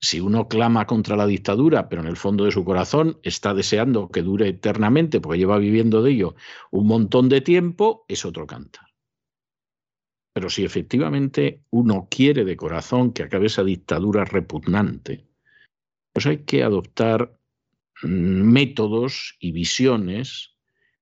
si 0.02 0.20
uno 0.20 0.48
clama 0.48 0.86
contra 0.86 1.16
la 1.16 1.26
dictadura, 1.26 1.90
pero 1.90 2.02
en 2.02 2.08
el 2.08 2.18
fondo 2.18 2.46
de 2.46 2.52
su 2.52 2.64
corazón 2.64 3.20
está 3.24 3.54
deseando 3.54 4.10
que 4.10 4.22
dure 4.22 4.50
eternamente 4.50 5.20
porque 5.20 5.40
lleva 5.40 5.58
viviendo 5.58 6.02
de 6.02 6.12
ello 6.12 6.36
un 6.72 6.88
montón 6.88 7.30
de 7.30 7.42
tiempo, 7.42 8.06
es 8.08 8.26
otro 8.26 8.46
cantar. 8.46 8.86
Pero 10.34 10.50
si 10.50 10.66
efectivamente 10.66 11.64
uno 11.70 12.08
quiere 12.12 12.44
de 12.44 12.58
corazón 12.58 13.14
que 13.14 13.24
acabe 13.24 13.48
esa 13.48 13.64
dictadura 13.64 14.26
repugnante, 14.26 15.26
pues 16.12 16.26
hay 16.26 16.40
que 16.40 16.64
adoptar 16.64 17.40
mm, 18.04 18.08
métodos 18.08 19.38
y 19.40 19.54
visiones 19.54 20.56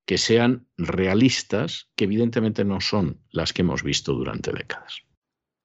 que 0.06 0.17
sean 0.17 0.67
realistas, 0.77 1.89
que 1.95 2.03
evidentemente 2.03 2.63
no 2.63 2.82
son 2.82 3.21
las 3.32 3.53
que 3.53 3.62
hemos 3.62 3.84
visto 3.84 4.13
durante 4.13 4.51
décadas. 4.51 5.01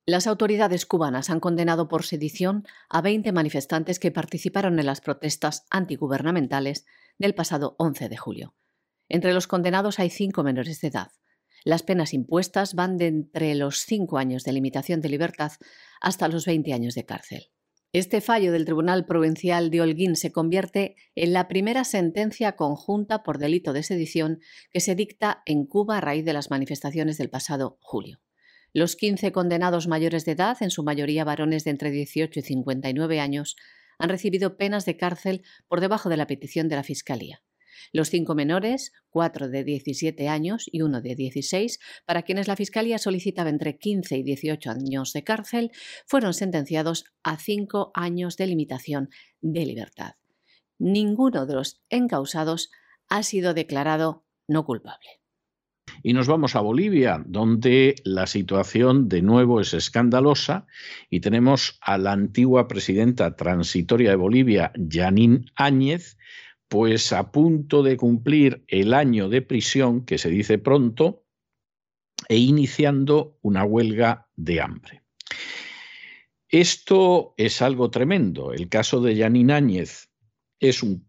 Las 0.09 0.27
autoridades 0.27 0.87
cubanas 0.87 1.29
han 1.29 1.39
condenado 1.39 1.87
por 1.87 2.03
sedición 2.03 2.67
a 2.89 3.03
20 3.03 3.31
manifestantes 3.33 3.99
que 3.99 4.11
participaron 4.11 4.79
en 4.79 4.87
las 4.87 5.03
protestas 5.03 5.67
antigubernamentales 5.69 6.87
del 7.19 7.35
pasado 7.35 7.77
11 7.79 8.09
de 8.09 8.17
julio. 8.17 8.55
Entre 9.11 9.35
los 9.35 9.47
condenados 9.47 9.99
hay 9.99 10.09
cinco 10.09 10.43
menores 10.43 10.81
de 10.81 10.89
edad. 10.89 11.09
Las 11.63 11.83
penas 11.83 12.15
impuestas 12.15 12.73
van 12.73 12.97
de 12.97 13.09
entre 13.09 13.55
los 13.55 13.81
cinco 13.81 14.17
años 14.17 14.45
de 14.45 14.53
limitación 14.53 15.03
de 15.03 15.11
libertad 15.11 15.53
hasta 16.01 16.29
los 16.29 16.47
20 16.47 16.73
años 16.73 16.95
de 16.95 17.05
cárcel. 17.05 17.51
Este 17.93 18.23
fallo 18.23 18.51
del 18.51 18.65
Tribunal 18.65 19.05
Provincial 19.05 19.69
de 19.69 19.83
Holguín 19.83 20.17
se 20.17 20.33
convierte 20.33 20.97
en 21.17 21.35
la 21.35 21.49
primera 21.49 21.85
sentencia 21.85 22.57
conjunta 22.57 23.23
por 23.23 23.37
delito 23.37 23.75
de 23.75 23.83
sedición 23.83 24.41
que 24.71 24.81
se 24.81 24.95
dicta 24.95 25.43
en 25.45 25.67
Cuba 25.67 25.99
a 25.99 26.01
raíz 26.01 26.25
de 26.25 26.33
las 26.33 26.49
manifestaciones 26.49 27.19
del 27.19 27.29
pasado 27.29 27.77
julio. 27.83 28.23
Los 28.73 28.97
15 28.97 29.33
condenados 29.33 29.89
mayores 29.89 30.25
de 30.25 30.33
edad, 30.33 30.59
en 30.61 30.71
su 30.71 30.83
mayoría 30.83 31.25
varones 31.25 31.65
de 31.65 31.71
entre 31.71 31.91
18 31.91 32.41
y 32.41 32.43
59 32.43 33.21
años, 33.21 33.57
han 33.99 34.11
recibido 34.11 34.57
penas 34.57 34.85
de 34.85 34.97
cárcel 34.97 35.43
por 35.67 35.81
debajo 35.81 36.09
de 36.09 36.17
la 36.17 36.27
petición 36.27 36.69
de 36.69 36.77
la 36.77 36.85
Fiscalía. 36.85 37.43
Los 37.93 38.11
cinco 38.11 38.35
menores, 38.35 38.93
cuatro 39.09 39.49
de 39.49 39.65
17 39.65 40.29
años 40.29 40.69
y 40.71 40.83
uno 40.83 41.01
de 41.01 41.15
16, 41.15 41.79
para 42.05 42.23
quienes 42.23 42.49
la 42.49 42.57
Fiscalía 42.57 42.99
solicitaba 42.99 43.51
entre 43.51 43.79
15 43.79 44.17
y 44.17 44.23
18 44.23 44.71
años 44.71 45.13
de 45.13 45.25
cárcel, 45.25 45.71
fueron 46.07 46.35
sentenciados 46.35 47.05
a 47.23 47.39
cinco 47.39 47.91
años 47.95 48.37
de 48.37 48.47
limitación 48.47 49.09
de 49.41 49.65
libertad. 49.65 50.15
Ninguno 50.79 51.47
de 51.47 51.55
los 51.55 51.81
encausados 51.89 52.71
ha 53.09 53.23
sido 53.23 53.55
declarado 53.55 54.25
no 54.47 54.65
culpable. 54.65 55.21
Y 56.03 56.13
nos 56.13 56.27
vamos 56.27 56.57
a 56.57 56.61
Bolivia, 56.61 57.23
donde 57.27 57.97
la 58.05 58.27
situación 58.27 59.09
de 59.09 59.23
nuevo 59.23 59.61
es 59.61 59.75
escandalosa 59.75 60.67
y 61.11 61.21
tenemos 61.21 61.79
a 61.81 61.99
la 61.99 62.13
antigua 62.13 62.69
presidenta 62.69 63.37
transitoria 63.37 64.11
de 64.11 64.17
Bolivia, 64.17 64.73
Janine 64.89 65.45
Áñez, 65.55 66.17
pues 66.69 67.13
a 67.13 67.33
punto 67.33 67.83
de 67.83 67.97
cumplir 67.97 68.65
el 68.69 68.95
año 68.95 69.29
de 69.29 69.43
prisión, 69.43 70.05
que 70.05 70.19
se 70.19 70.29
dice 70.29 70.59
pronto, 70.59 71.25
e 72.29 72.37
iniciando 72.37 73.39
una 73.43 73.65
huelga 73.65 74.29
de 74.37 74.61
hambre. 74.61 75.03
Esto 76.49 77.35
es 77.37 77.63
algo 77.63 77.91
tremendo. 77.91 78.53
El 78.53 78.69
caso 78.69 79.01
de 79.01 79.15
Yanin 79.15 79.51
Áñez 79.51 80.11
es 80.61 80.83
un 80.83 81.07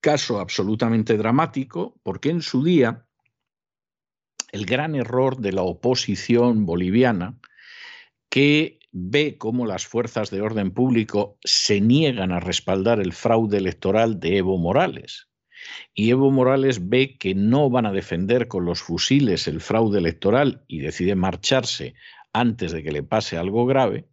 caso 0.00 0.38
absolutamente 0.38 1.16
dramático 1.16 1.98
porque 2.02 2.30
en 2.30 2.42
su 2.42 2.62
día 2.62 3.05
el 4.52 4.66
gran 4.66 4.94
error 4.94 5.38
de 5.38 5.52
la 5.52 5.62
oposición 5.62 6.66
boliviana, 6.66 7.38
que 8.30 8.80
ve 8.92 9.36
cómo 9.38 9.66
las 9.66 9.86
fuerzas 9.86 10.30
de 10.30 10.40
orden 10.40 10.70
público 10.70 11.38
se 11.44 11.80
niegan 11.80 12.32
a 12.32 12.40
respaldar 12.40 13.00
el 13.00 13.12
fraude 13.12 13.58
electoral 13.58 14.20
de 14.20 14.38
Evo 14.38 14.58
Morales. 14.58 15.28
Y 15.94 16.10
Evo 16.10 16.30
Morales 16.30 16.88
ve 16.88 17.16
que 17.18 17.34
no 17.34 17.70
van 17.70 17.86
a 17.86 17.92
defender 17.92 18.48
con 18.48 18.64
los 18.64 18.80
fusiles 18.80 19.48
el 19.48 19.60
fraude 19.60 19.98
electoral 19.98 20.64
y 20.66 20.78
decide 20.78 21.14
marcharse 21.14 21.94
antes 22.32 22.72
de 22.72 22.82
que 22.82 22.92
le 22.92 23.02
pase 23.02 23.36
algo 23.36 23.66
grave. 23.66 24.08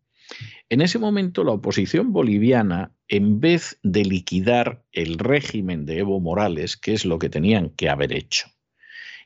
En 0.69 0.82
ese 0.82 1.00
momento 1.00 1.43
la 1.43 1.52
oposición 1.52 2.13
boliviana, 2.13 2.91
en 3.08 3.39
vez 3.39 3.80
de 3.84 4.04
liquidar 4.06 4.84
el 4.91 5.19
régimen 5.19 5.86
de 5.86 6.00
Evo 6.00 6.19
Morales, 6.19 6.78
que 6.78 6.93
es 6.93 7.06
lo 7.06 7.19
que 7.19 7.30
tenían 7.30 7.69
que 7.69 7.89
haber 7.89 8.13
hecho, 8.13 8.48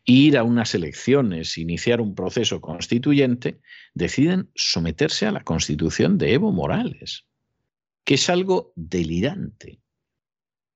ir 0.07 0.37
a 0.37 0.43
unas 0.43 0.73
elecciones, 0.73 1.57
iniciar 1.57 1.99
un 1.99 2.15
proceso 2.15 2.61
constituyente, 2.61 3.59
deciden 3.93 4.49
someterse 4.55 5.27
a 5.27 5.33
la 5.33 5.43
constitución 5.43 6.17
de 6.17 6.33
Evo 6.33 6.53
Morales, 6.53 7.27
que 8.05 8.13
es 8.15 8.29
algo 8.29 8.71
delirante. 8.75 9.81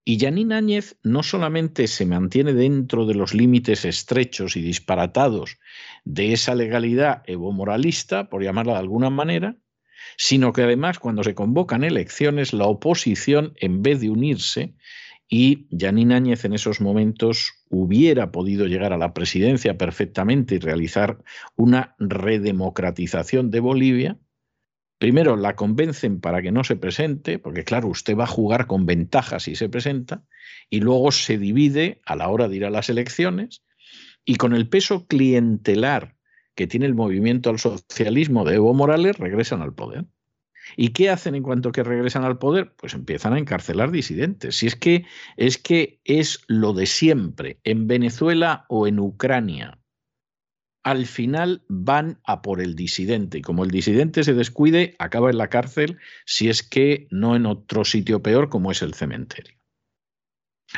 Y 0.04 0.18
Yanín 0.18 0.52
Áñez 0.52 0.98
no 1.02 1.24
solamente 1.24 1.88
se 1.88 2.06
mantiene 2.06 2.54
dentro 2.54 3.06
de 3.06 3.14
los 3.14 3.34
límites 3.34 3.86
estrechos 3.86 4.58
y 4.58 4.62
disparatados 4.62 5.60
de 6.04 6.34
esa 6.34 6.54
legalidad 6.54 7.24
evo 7.26 7.54
moralista, 7.54 8.28
por 8.28 8.44
llamarla 8.44 8.74
de 8.74 8.80
alguna 8.80 9.10
manera, 9.10 9.56
sino 10.18 10.52
que 10.52 10.64
además 10.64 11.00
cuando 11.00 11.24
se 11.24 11.36
convocan 11.36 11.86
elecciones, 11.86 12.52
la 12.52 12.66
oposición, 12.66 13.54
en 13.58 13.82
vez 13.82 14.02
de 14.02 14.10
unirse, 14.10 14.76
y 15.34 15.66
Yanín 15.70 16.12
Áñez 16.12 16.44
en 16.44 16.52
esos 16.52 16.82
momentos 16.82 17.54
hubiera 17.70 18.34
podido 18.34 18.68
llegar 18.68 18.92
a 18.92 18.98
la 18.98 19.14
presidencia 19.14 19.78
perfectamente 19.78 20.56
y 20.56 20.60
realizar 20.60 21.24
una 21.56 21.96
redemocratización 22.00 23.50
de 23.50 23.62
Bolivia. 23.62 24.20
Primero 25.00 25.38
la 25.38 25.56
convencen 25.56 26.20
para 26.20 26.42
que 26.42 26.52
no 26.52 26.66
se 26.66 26.76
presente, 26.76 27.40
porque 27.40 27.64
claro, 27.64 27.88
usted 27.88 28.18
va 28.18 28.26
a 28.26 28.28
jugar 28.28 28.68
con 28.68 28.86
ventajas 28.86 29.44
si 29.44 29.56
se 29.56 29.70
presenta, 29.70 30.26
y 30.70 30.82
luego 30.82 31.14
se 31.14 31.38
divide 31.38 32.02
a 32.06 32.18
la 32.18 32.28
hora 32.28 32.50
de 32.50 32.58
ir 32.58 32.66
a 32.66 32.70
las 32.70 32.90
elecciones, 32.90 33.64
y 34.26 34.36
con 34.36 34.54
el 34.54 34.68
peso 34.68 35.08
clientelar 35.08 36.18
que 36.56 36.68
tiene 36.68 36.88
el 36.88 36.94
movimiento 36.94 37.50
al 37.50 37.58
socialismo 37.58 38.44
de 38.44 38.56
Evo 38.56 38.74
Morales, 38.74 39.18
regresan 39.18 39.62
al 39.62 39.74
poder. 39.74 40.08
¿Y 40.76 40.90
qué 40.90 41.10
hacen 41.10 41.36
en 41.36 41.44
cuanto 41.44 41.72
que 41.72 41.84
regresan 41.84 42.24
al 42.24 42.38
poder? 42.38 42.74
Pues 42.76 42.94
empiezan 42.94 43.34
a 43.34 43.40
encarcelar 43.40 43.92
disidentes. 43.92 44.56
Si 44.56 44.68
es 44.68 44.76
que 44.76 45.06
es 45.38 45.58
que 45.58 46.00
es 46.04 46.44
lo 46.48 46.74
de 46.74 46.86
siempre, 46.86 47.60
en 47.64 47.88
Venezuela 47.88 48.66
o 48.70 48.88
en 48.88 49.00
Ucrania. 49.00 49.80
Al 50.84 51.06
final 51.06 51.64
van 51.68 52.20
a 52.26 52.42
por 52.42 52.60
el 52.60 52.76
disidente 52.76 53.38
y 53.38 53.42
como 53.42 53.64
el 53.64 53.70
disidente 53.70 54.24
se 54.24 54.34
descuide, 54.34 54.96
acaba 54.98 55.30
en 55.30 55.38
la 55.38 55.50
cárcel 55.50 56.00
si 56.26 56.50
es 56.50 56.64
que 56.64 57.08
no 57.12 57.36
en 57.36 57.46
otro 57.46 57.86
sitio 57.86 58.24
peor 58.24 58.50
como 58.50 58.72
es 58.72 58.82
el 58.82 58.96
cementerio. 58.96 59.62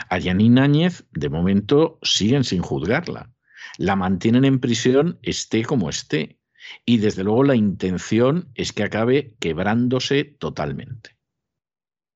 A 0.09 0.17
Yanín 0.17 0.59
Áñez, 0.59 1.05
de 1.11 1.29
momento, 1.29 1.99
siguen 2.01 2.43
sin 2.43 2.61
juzgarla. 2.61 3.31
La 3.77 3.95
mantienen 3.95 4.43
en 4.43 4.59
prisión, 4.59 5.19
esté 5.21 5.63
como 5.63 5.89
esté 5.89 6.39
y 6.85 6.97
desde 6.97 7.23
luego 7.23 7.43
la 7.43 7.55
intención 7.55 8.49
es 8.55 8.73
que 8.73 8.83
acabe 8.83 9.35
quebrándose 9.39 10.23
totalmente. 10.23 11.17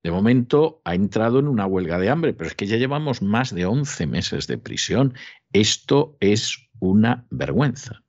De 0.03 0.11
momento 0.11 0.81
ha 0.85 0.95
entrado 0.95 1.39
en 1.39 1.47
una 1.47 1.65
huelga 1.65 1.99
de 1.99 2.09
hambre, 2.09 2.33
pero 2.33 2.47
es 2.47 2.55
que 2.55 2.67
ya 2.67 2.77
llevamos 2.77 3.21
más 3.21 3.53
de 3.53 3.65
11 3.65 4.07
meses 4.07 4.47
de 4.47 4.57
prisión. 4.57 5.13
Esto 5.51 6.15
es 6.19 6.69
una 6.79 7.25
vergüenza. 7.29 8.03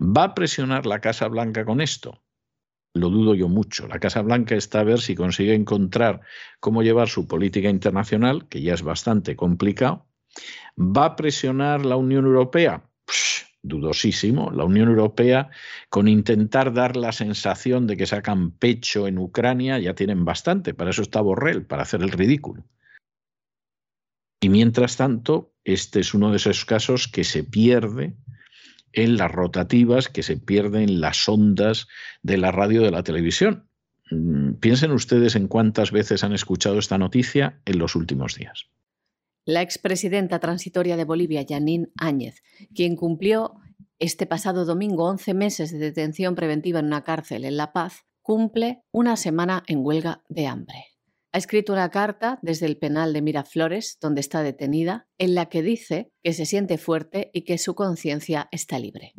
¿Va 0.00 0.24
a 0.24 0.34
presionar 0.34 0.86
la 0.86 1.00
Casa 1.00 1.28
Blanca 1.28 1.64
con 1.64 1.80
esto? 1.80 2.22
Lo 2.94 3.08
dudo 3.08 3.34
yo 3.34 3.48
mucho. 3.48 3.88
La 3.88 3.98
Casa 3.98 4.22
Blanca 4.22 4.54
está 4.54 4.80
a 4.80 4.84
ver 4.84 5.00
si 5.00 5.14
consigue 5.14 5.54
encontrar 5.54 6.20
cómo 6.60 6.82
llevar 6.82 7.08
su 7.08 7.26
política 7.26 7.70
internacional, 7.70 8.48
que 8.48 8.60
ya 8.60 8.74
es 8.74 8.82
bastante 8.82 9.34
complicado. 9.34 10.06
¿Va 10.76 11.06
a 11.06 11.16
presionar 11.16 11.86
la 11.86 11.96
Unión 11.96 12.26
Europea? 12.26 12.88
Dudosísimo. 13.62 14.50
La 14.50 14.64
Unión 14.64 14.88
Europea, 14.88 15.50
con 15.88 16.08
intentar 16.08 16.72
dar 16.72 16.96
la 16.96 17.12
sensación 17.12 17.86
de 17.86 17.96
que 17.96 18.06
sacan 18.06 18.50
pecho 18.50 19.06
en 19.06 19.18
Ucrania, 19.18 19.78
ya 19.78 19.94
tienen 19.94 20.24
bastante. 20.24 20.74
Para 20.74 20.90
eso 20.90 21.02
está 21.02 21.20
Borrell, 21.20 21.64
para 21.64 21.82
hacer 21.82 22.02
el 22.02 22.10
ridículo. 22.10 22.64
Y 24.40 24.48
mientras 24.48 24.96
tanto, 24.96 25.52
este 25.64 26.00
es 26.00 26.14
uno 26.14 26.30
de 26.30 26.36
esos 26.36 26.64
casos 26.64 27.06
que 27.06 27.22
se 27.22 27.44
pierde 27.44 28.16
en 28.92 29.16
las 29.16 29.30
rotativas, 29.30 30.08
que 30.08 30.22
se 30.22 30.36
pierde 30.36 30.82
en 30.82 31.00
las 31.00 31.28
ondas 31.28 31.86
de 32.22 32.38
la 32.38 32.50
radio 32.50 32.82
de 32.82 32.90
la 32.90 33.04
televisión. 33.04 33.68
Mm, 34.10 34.54
piensen 34.54 34.90
ustedes 34.90 35.36
en 35.36 35.46
cuántas 35.46 35.92
veces 35.92 36.24
han 36.24 36.32
escuchado 36.32 36.78
esta 36.78 36.98
noticia 36.98 37.60
en 37.64 37.78
los 37.78 37.94
últimos 37.94 38.34
días 38.34 38.66
la 39.44 39.62
expresidenta 39.62 40.38
transitoria 40.38 40.96
de 40.96 41.04
Bolivia, 41.04 41.44
Janine 41.48 41.88
Áñez, 41.96 42.42
quien 42.74 42.96
cumplió 42.96 43.54
este 43.98 44.26
pasado 44.26 44.64
domingo 44.64 45.04
11 45.04 45.34
meses 45.34 45.72
de 45.72 45.78
detención 45.78 46.34
preventiva 46.34 46.80
en 46.80 46.86
una 46.86 47.04
cárcel 47.04 47.44
en 47.44 47.56
La 47.56 47.72
Paz, 47.72 48.04
cumple 48.20 48.82
una 48.92 49.16
semana 49.16 49.62
en 49.66 49.84
huelga 49.84 50.24
de 50.28 50.46
hambre. 50.46 50.86
Ha 51.32 51.38
escrito 51.38 51.72
una 51.72 51.90
carta 51.90 52.38
desde 52.42 52.66
el 52.66 52.78
penal 52.78 53.12
de 53.12 53.22
Miraflores, 53.22 53.98
donde 54.00 54.20
está 54.20 54.42
detenida, 54.42 55.08
en 55.18 55.34
la 55.34 55.46
que 55.46 55.62
dice 55.62 56.12
que 56.22 56.34
se 56.34 56.44
siente 56.44 56.78
fuerte 56.78 57.30
y 57.32 57.42
que 57.42 57.58
su 57.58 57.74
conciencia 57.74 58.48
está 58.52 58.78
libre. 58.78 59.14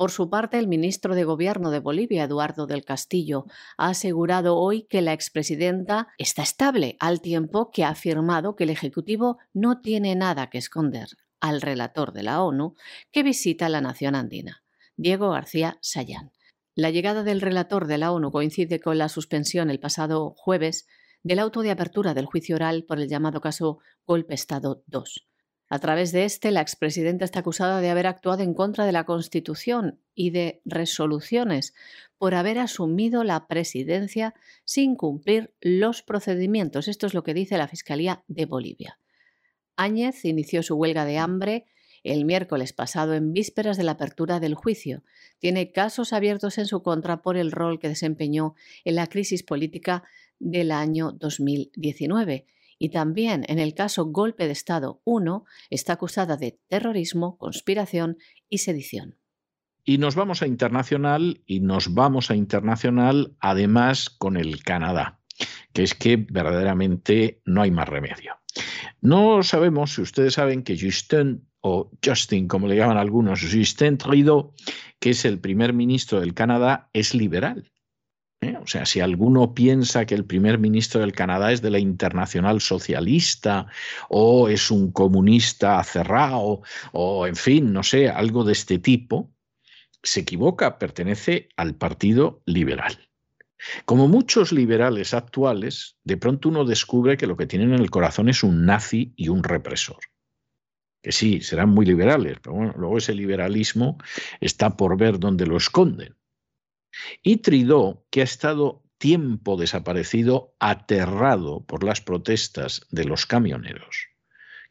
Por 0.00 0.12
su 0.12 0.30
parte, 0.30 0.58
el 0.58 0.66
ministro 0.66 1.14
de 1.14 1.24
Gobierno 1.24 1.70
de 1.70 1.78
Bolivia, 1.78 2.24
Eduardo 2.24 2.66
del 2.66 2.86
Castillo, 2.86 3.44
ha 3.76 3.90
asegurado 3.90 4.56
hoy 4.56 4.84
que 4.84 5.02
la 5.02 5.12
expresidenta 5.12 6.08
está 6.16 6.42
estable, 6.42 6.96
al 7.00 7.20
tiempo 7.20 7.70
que 7.70 7.84
ha 7.84 7.90
afirmado 7.90 8.56
que 8.56 8.64
el 8.64 8.70
Ejecutivo 8.70 9.36
no 9.52 9.82
tiene 9.82 10.14
nada 10.16 10.48
que 10.48 10.56
esconder 10.56 11.08
al 11.38 11.60
relator 11.60 12.14
de 12.14 12.22
la 12.22 12.42
ONU 12.42 12.76
que 13.12 13.22
visita 13.22 13.68
la 13.68 13.82
nación 13.82 14.14
andina, 14.14 14.64
Diego 14.96 15.32
García 15.32 15.76
Sayán. 15.82 16.32
La 16.74 16.88
llegada 16.88 17.22
del 17.22 17.42
relator 17.42 17.86
de 17.86 17.98
la 17.98 18.10
ONU 18.10 18.30
coincide 18.30 18.80
con 18.80 18.96
la 18.96 19.10
suspensión 19.10 19.68
el 19.68 19.80
pasado 19.80 20.32
jueves 20.34 20.86
del 21.22 21.40
auto 21.40 21.60
de 21.60 21.72
apertura 21.72 22.14
del 22.14 22.24
juicio 22.24 22.56
oral 22.56 22.86
por 22.88 23.00
el 23.00 23.08
llamado 23.10 23.42
caso 23.42 23.80
Golpe 24.06 24.32
Estado 24.32 24.82
II. 24.90 25.29
A 25.72 25.78
través 25.78 26.10
de 26.10 26.24
este, 26.24 26.50
la 26.50 26.62
expresidenta 26.62 27.24
está 27.24 27.38
acusada 27.38 27.80
de 27.80 27.90
haber 27.90 28.08
actuado 28.08 28.42
en 28.42 28.54
contra 28.54 28.84
de 28.84 28.90
la 28.90 29.04
Constitución 29.04 30.00
y 30.16 30.30
de 30.30 30.60
resoluciones 30.64 31.74
por 32.18 32.34
haber 32.34 32.58
asumido 32.58 33.22
la 33.22 33.46
presidencia 33.46 34.34
sin 34.64 34.96
cumplir 34.96 35.54
los 35.60 36.02
procedimientos. 36.02 36.88
Esto 36.88 37.06
es 37.06 37.14
lo 37.14 37.22
que 37.22 37.34
dice 37.34 37.56
la 37.56 37.68
Fiscalía 37.68 38.24
de 38.26 38.46
Bolivia. 38.46 38.98
Áñez 39.76 40.24
inició 40.24 40.64
su 40.64 40.74
huelga 40.74 41.04
de 41.04 41.18
hambre 41.18 41.66
el 42.02 42.24
miércoles 42.24 42.72
pasado 42.72 43.14
en 43.14 43.32
vísperas 43.32 43.76
de 43.76 43.84
la 43.84 43.92
apertura 43.92 44.40
del 44.40 44.56
juicio. 44.56 45.04
Tiene 45.38 45.70
casos 45.70 46.12
abiertos 46.12 46.58
en 46.58 46.66
su 46.66 46.82
contra 46.82 47.22
por 47.22 47.36
el 47.36 47.52
rol 47.52 47.78
que 47.78 47.88
desempeñó 47.88 48.56
en 48.84 48.96
la 48.96 49.06
crisis 49.06 49.44
política 49.44 50.02
del 50.40 50.72
año 50.72 51.12
2019 51.12 52.46
y 52.80 52.88
también 52.88 53.44
en 53.46 53.58
el 53.58 53.74
caso 53.74 54.06
Golpe 54.06 54.46
de 54.46 54.52
Estado 54.52 55.02
1 55.04 55.44
está 55.68 55.92
acusada 55.92 56.38
de 56.38 56.58
terrorismo, 56.68 57.36
conspiración 57.36 58.16
y 58.48 58.58
sedición. 58.58 59.18
Y 59.84 59.98
nos 59.98 60.14
vamos 60.14 60.40
a 60.40 60.46
internacional 60.46 61.42
y 61.46 61.60
nos 61.60 61.92
vamos 61.92 62.30
a 62.30 62.36
internacional 62.36 63.36
además 63.38 64.08
con 64.08 64.38
el 64.38 64.62
Canadá, 64.62 65.20
que 65.74 65.82
es 65.82 65.94
que 65.94 66.16
verdaderamente 66.16 67.42
no 67.44 67.60
hay 67.60 67.70
más 67.70 67.88
remedio. 67.88 68.36
No 69.02 69.42
sabemos 69.42 69.94
si 69.94 70.00
ustedes 70.00 70.34
saben 70.34 70.62
que 70.62 70.78
Justin 70.78 71.46
o 71.60 71.90
Justin, 72.02 72.48
como 72.48 72.66
le 72.66 72.76
llaman 72.76 72.96
algunos, 72.96 73.40
Justin 73.42 73.98
Trudeau, 73.98 74.54
que 74.98 75.10
es 75.10 75.26
el 75.26 75.38
primer 75.38 75.74
ministro 75.74 76.20
del 76.20 76.32
Canadá, 76.32 76.88
es 76.94 77.14
liberal. 77.14 77.69
¿Eh? 78.40 78.56
O 78.62 78.66
sea, 78.66 78.86
si 78.86 79.00
alguno 79.00 79.54
piensa 79.54 80.06
que 80.06 80.14
el 80.14 80.24
primer 80.24 80.58
ministro 80.58 81.00
del 81.00 81.12
Canadá 81.12 81.52
es 81.52 81.62
de 81.62 81.70
la 81.70 81.78
internacional 81.78 82.60
socialista 82.60 83.66
o 84.08 84.48
es 84.48 84.70
un 84.70 84.92
comunista 84.92 85.82
cerrado 85.84 86.62
o, 86.92 87.26
en 87.26 87.36
fin, 87.36 87.72
no 87.72 87.82
sé, 87.82 88.08
algo 88.08 88.44
de 88.44 88.52
este 88.52 88.78
tipo, 88.78 89.30
se 90.02 90.20
equivoca, 90.20 90.78
pertenece 90.78 91.48
al 91.56 91.74
Partido 91.74 92.42
Liberal. 92.46 93.10
Como 93.84 94.08
muchos 94.08 94.52
liberales 94.52 95.12
actuales, 95.12 95.96
de 96.04 96.16
pronto 96.16 96.48
uno 96.48 96.64
descubre 96.64 97.18
que 97.18 97.26
lo 97.26 97.36
que 97.36 97.46
tienen 97.46 97.74
en 97.74 97.80
el 97.80 97.90
corazón 97.90 98.30
es 98.30 98.42
un 98.42 98.64
nazi 98.64 99.12
y 99.16 99.28
un 99.28 99.44
represor. 99.44 99.98
Que 101.02 101.12
sí, 101.12 101.42
serán 101.42 101.68
muy 101.70 101.84
liberales, 101.84 102.38
pero 102.42 102.56
bueno, 102.56 102.74
luego 102.76 102.96
ese 102.96 103.14
liberalismo 103.14 103.98
está 104.40 104.76
por 104.76 104.96
ver 104.96 105.18
dónde 105.18 105.46
lo 105.46 105.58
esconden. 105.58 106.16
Y 107.22 107.38
Tridó, 107.38 108.04
que 108.10 108.20
ha 108.20 108.24
estado 108.24 108.82
tiempo 108.98 109.56
desaparecido, 109.56 110.54
aterrado 110.60 111.64
por 111.64 111.84
las 111.84 112.00
protestas 112.00 112.86
de 112.90 113.04
los 113.04 113.26
camioneros, 113.26 114.08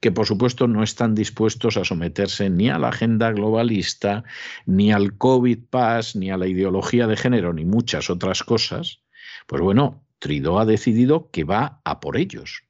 que 0.01 0.11
por 0.11 0.25
supuesto 0.25 0.67
no 0.67 0.83
están 0.83 1.15
dispuestos 1.15 1.77
a 1.77 1.85
someterse 1.85 2.49
ni 2.49 2.69
a 2.69 2.77
la 2.77 2.89
agenda 2.89 3.31
globalista, 3.31 4.23
ni 4.65 4.91
al 4.91 5.17
COVID 5.17 5.59
Pass, 5.69 6.15
ni 6.15 6.29
a 6.29 6.37
la 6.37 6.47
ideología 6.47 7.07
de 7.07 7.17
género, 7.17 7.53
ni 7.53 7.65
muchas 7.65 8.09
otras 8.09 8.43
cosas, 8.43 9.01
pues 9.47 9.61
bueno, 9.61 10.05
Tridó 10.19 10.59
ha 10.59 10.65
decidido 10.65 11.31
que 11.31 11.43
va 11.43 11.81
a 11.83 11.99
por 11.99 12.17
ellos 12.17 12.68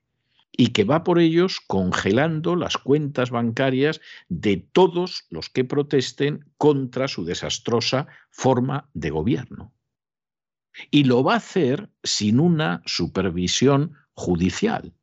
y 0.60 0.72
que 0.72 0.84
va 0.84 1.06
por 1.06 1.19
ellos 1.19 1.62
congelando 1.65 2.58
las 2.58 2.78
cuentas 2.78 3.30
bancarias 3.30 4.02
de 4.28 4.58
todos 4.58 5.26
los 5.30 5.50
que 5.50 5.63
protesten 5.63 6.52
contra 6.58 7.08
su 7.08 7.24
desastrosa 7.24 8.08
forma 8.30 8.89
de 8.93 9.10
gobierno. 9.10 9.74
Y 10.91 11.06
lo 11.06 11.24
va 11.24 11.36
a 11.36 11.38
hacer 11.38 11.89
sin 12.04 12.41
una 12.41 12.84
supervisión 12.86 13.93
judicial. 14.12 14.93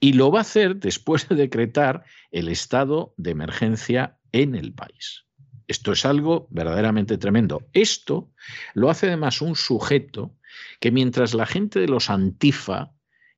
Y 0.00 0.14
lo 0.14 0.32
va 0.32 0.40
a 0.40 0.42
hacer 0.42 0.74
después 0.74 1.28
de 1.28 1.36
decretar 1.36 2.04
el 2.32 2.48
estado 2.48 3.14
de 3.16 3.30
emergencia 3.30 4.18
en 4.32 4.56
el 4.56 4.72
país. 4.72 5.26
Esto 5.68 5.92
es 5.92 6.04
algo 6.04 6.48
verdaderamente 6.50 7.18
tremendo. 7.18 7.68
Esto 7.72 8.32
lo 8.74 8.90
hace 8.90 9.06
además 9.06 9.40
un 9.42 9.54
sujeto 9.54 10.34
que 10.80 10.90
mientras 10.90 11.34
la 11.34 11.46
gente 11.46 11.78
de 11.78 11.86
los 11.86 12.10
antifa 12.10 12.95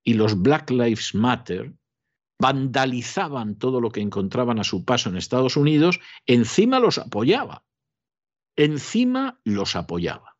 y 0.08 0.14
los 0.14 0.40
Black 0.40 0.70
Lives 0.70 1.14
Matter 1.14 1.74
vandalizaban 2.40 3.58
todo 3.58 3.78
lo 3.78 3.90
que 3.90 4.00
encontraban 4.00 4.58
a 4.58 4.64
su 4.64 4.86
paso 4.86 5.10
en 5.10 5.18
Estados 5.18 5.54
Unidos, 5.54 6.00
encima 6.24 6.80
los 6.80 6.96
apoyaba. 6.96 7.66
Encima 8.56 9.38
los 9.44 9.76
apoyaba. 9.76 10.38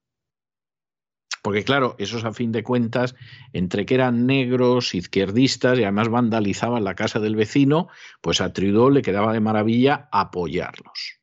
Porque 1.42 1.64
claro, 1.64 1.96
esos 1.98 2.24
a 2.24 2.33
fin 2.33 2.50
de 2.50 2.62
cuentas, 2.62 3.14
entre 3.52 3.85
que 3.85 3.96
eran 3.96 4.24
negros, 4.24 4.94
izquierdistas 4.94 5.78
y 5.78 5.83
además 5.83 6.09
vandalizaban 6.09 6.83
la 6.83 6.94
casa 6.94 7.20
del 7.20 7.37
vecino, 7.37 7.88
pues 8.22 8.40
a 8.40 8.54
Trudeau 8.54 8.88
le 8.88 9.02
quedaba 9.02 9.35
de 9.35 9.40
maravilla 9.40 10.09
apoyarlos. 10.11 11.20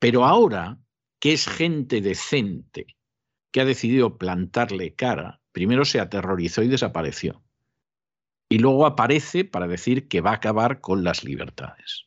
Pero 0.00 0.24
ahora, 0.24 0.80
que 1.20 1.34
es 1.34 1.46
gente 1.46 2.00
decente, 2.00 2.96
que 3.52 3.60
ha 3.60 3.64
decidido 3.64 4.18
plantarle 4.18 4.96
cara, 4.96 5.41
Primero 5.52 5.84
se 5.84 6.00
aterrorizó 6.00 6.62
y 6.62 6.68
desapareció. 6.68 7.42
Y 8.48 8.58
luego 8.58 8.86
aparece 8.86 9.44
para 9.44 9.68
decir 9.68 10.08
que 10.08 10.20
va 10.20 10.30
a 10.30 10.34
acabar 10.34 10.80
con 10.80 11.04
las 11.04 11.24
libertades. 11.24 12.06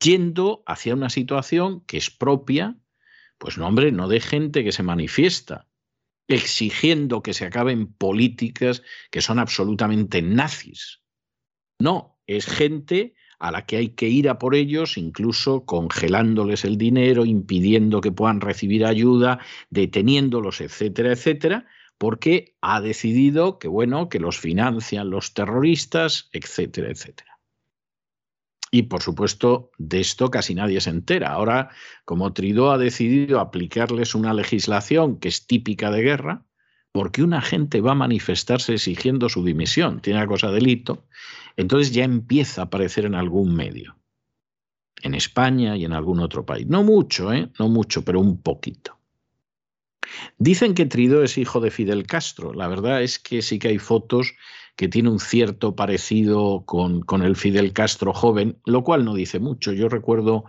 Yendo 0.00 0.62
hacia 0.66 0.94
una 0.94 1.10
situación 1.10 1.80
que 1.86 1.96
es 1.96 2.10
propia, 2.10 2.76
pues 3.38 3.58
no, 3.58 3.66
hombre, 3.66 3.90
no 3.90 4.08
de 4.08 4.20
gente 4.20 4.62
que 4.62 4.72
se 4.72 4.82
manifiesta, 4.82 5.66
exigiendo 6.28 7.22
que 7.22 7.34
se 7.34 7.46
acaben 7.46 7.92
políticas 7.92 8.82
que 9.10 9.20
son 9.20 9.38
absolutamente 9.38 10.22
nazis. 10.22 11.00
No, 11.78 12.18
es 12.26 12.46
gente 12.46 13.14
a 13.38 13.50
la 13.50 13.66
que 13.66 13.76
hay 13.76 13.88
que 13.90 14.08
ir 14.08 14.28
a 14.28 14.38
por 14.38 14.54
ellos, 14.54 14.96
incluso 14.96 15.66
congelándoles 15.66 16.64
el 16.64 16.78
dinero, 16.78 17.24
impidiendo 17.26 18.00
que 18.00 18.12
puedan 18.12 18.40
recibir 18.40 18.86
ayuda, 18.86 19.40
deteniéndolos, 19.70 20.60
etcétera, 20.60 21.12
etcétera, 21.12 21.66
porque 21.98 22.56
ha 22.60 22.80
decidido 22.80 23.58
que, 23.58 23.68
bueno, 23.68 24.08
que 24.08 24.20
los 24.20 24.38
financian 24.38 25.10
los 25.10 25.34
terroristas, 25.34 26.28
etcétera, 26.32 26.90
etcétera. 26.90 27.38
Y 28.70 28.82
por 28.82 29.02
supuesto, 29.02 29.70
de 29.78 30.00
esto 30.00 30.30
casi 30.32 30.54
nadie 30.54 30.80
se 30.80 30.90
entera. 30.90 31.32
Ahora, 31.32 31.70
como 32.04 32.32
Tridó 32.32 32.72
ha 32.72 32.78
decidido 32.78 33.38
aplicarles 33.38 34.16
una 34.16 34.34
legislación 34.34 35.20
que 35.20 35.28
es 35.28 35.46
típica 35.46 35.92
de 35.92 36.02
guerra, 36.02 36.44
porque 36.90 37.22
una 37.22 37.40
gente 37.40 37.80
va 37.80 37.92
a 37.92 37.96
manifestarse 37.96 38.74
exigiendo 38.74 39.28
su 39.28 39.44
dimisión, 39.44 40.00
tiene 40.00 40.18
una 40.18 40.26
cosa 40.26 40.50
delito, 40.50 41.06
entonces 41.56 41.92
ya 41.92 42.02
empieza 42.02 42.62
a 42.62 42.64
aparecer 42.64 43.04
en 43.04 43.14
algún 43.14 43.54
medio. 43.54 43.96
En 45.02 45.14
España 45.14 45.76
y 45.76 45.84
en 45.84 45.92
algún 45.92 46.18
otro 46.20 46.44
país. 46.44 46.66
No 46.66 46.82
mucho, 46.82 47.32
¿eh? 47.32 47.50
No 47.58 47.68
mucho, 47.68 48.04
pero 48.04 48.20
un 48.20 48.42
poquito. 48.42 48.98
Dicen 50.38 50.74
que 50.74 50.86
Tridó 50.86 51.22
es 51.22 51.38
hijo 51.38 51.60
de 51.60 51.70
Fidel 51.70 52.06
Castro. 52.06 52.52
La 52.52 52.68
verdad 52.68 53.02
es 53.02 53.18
que 53.18 53.42
sí 53.42 53.58
que 53.58 53.68
hay 53.68 53.78
fotos 53.78 54.34
que 54.76 54.88
tiene 54.88 55.08
un 55.08 55.20
cierto 55.20 55.76
parecido 55.76 56.64
con, 56.66 57.02
con, 57.02 57.22
el 57.22 57.36
Fidel 57.36 57.72
Castro 57.72 58.12
joven, 58.12 58.58
lo 58.64 58.82
cual 58.82 59.04
no 59.04 59.14
dice 59.14 59.38
mucho. 59.38 59.72
Yo 59.72 59.88
recuerdo 59.88 60.44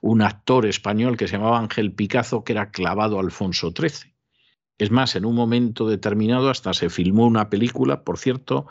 un 0.00 0.22
actor 0.22 0.66
español 0.66 1.16
que 1.16 1.28
se 1.28 1.36
llamaba 1.36 1.58
Ángel 1.58 1.92
Picazo 1.92 2.44
que 2.44 2.52
era 2.52 2.70
clavado 2.70 3.18
Alfonso 3.18 3.72
XIII. 3.76 4.12
Es 4.78 4.90
más, 4.90 5.14
en 5.14 5.26
un 5.26 5.34
momento 5.34 5.88
determinado 5.88 6.48
hasta 6.48 6.72
se 6.72 6.88
filmó 6.88 7.26
una 7.26 7.50
película, 7.50 8.02
por 8.02 8.18
cierto, 8.18 8.66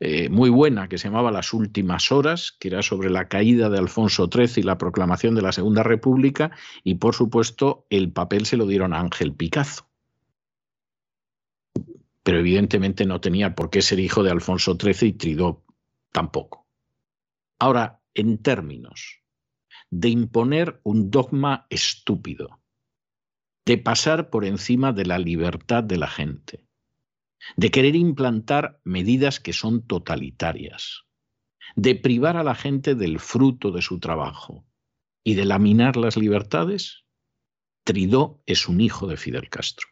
eh, 0.00 0.28
muy 0.28 0.50
buena, 0.50 0.88
que 0.88 0.98
se 0.98 1.08
llamaba 1.08 1.32
Las 1.32 1.52
Últimas 1.52 2.12
Horas, 2.12 2.56
que 2.58 2.68
era 2.68 2.82
sobre 2.82 3.10
la 3.10 3.28
caída 3.28 3.68
de 3.68 3.78
Alfonso 3.78 4.28
XIII 4.32 4.60
y 4.60 4.62
la 4.62 4.78
proclamación 4.78 5.34
de 5.34 5.42
la 5.42 5.52
Segunda 5.52 5.82
República, 5.82 6.52
y 6.84 6.96
por 6.96 7.14
supuesto 7.14 7.86
el 7.90 8.12
papel 8.12 8.46
se 8.46 8.56
lo 8.56 8.66
dieron 8.66 8.92
a 8.92 9.00
Ángel 9.00 9.34
Picazo 9.34 9.88
pero 12.28 12.40
evidentemente 12.40 13.06
no 13.06 13.22
tenía 13.22 13.54
por 13.54 13.70
qué 13.70 13.80
ser 13.80 14.00
hijo 14.00 14.22
de 14.22 14.30
Alfonso 14.30 14.76
XIII 14.78 15.08
y 15.08 15.12
Tridó 15.14 15.64
tampoco. 16.12 16.66
Ahora, 17.58 18.02
en 18.12 18.36
términos 18.36 19.22
de 19.88 20.10
imponer 20.10 20.78
un 20.82 21.10
dogma 21.10 21.66
estúpido, 21.70 22.60
de 23.64 23.78
pasar 23.78 24.28
por 24.28 24.44
encima 24.44 24.92
de 24.92 25.06
la 25.06 25.18
libertad 25.18 25.82
de 25.82 25.96
la 25.96 26.06
gente, 26.06 26.67
de 27.56 27.70
querer 27.70 27.96
implantar 27.96 28.80
medidas 28.84 29.40
que 29.40 29.52
son 29.52 29.86
totalitarias, 29.86 31.04
de 31.76 31.94
privar 31.94 32.36
a 32.36 32.42
la 32.42 32.54
gente 32.54 32.94
del 32.94 33.20
fruto 33.20 33.70
de 33.70 33.82
su 33.82 34.00
trabajo 34.00 34.66
y 35.24 35.34
de 35.34 35.44
laminar 35.44 35.96
las 35.96 36.16
libertades, 36.16 37.04
Tridó 37.84 38.42
es 38.46 38.68
un 38.68 38.80
hijo 38.80 39.06
de 39.06 39.16
Fidel 39.16 39.48
Castro 39.48 39.88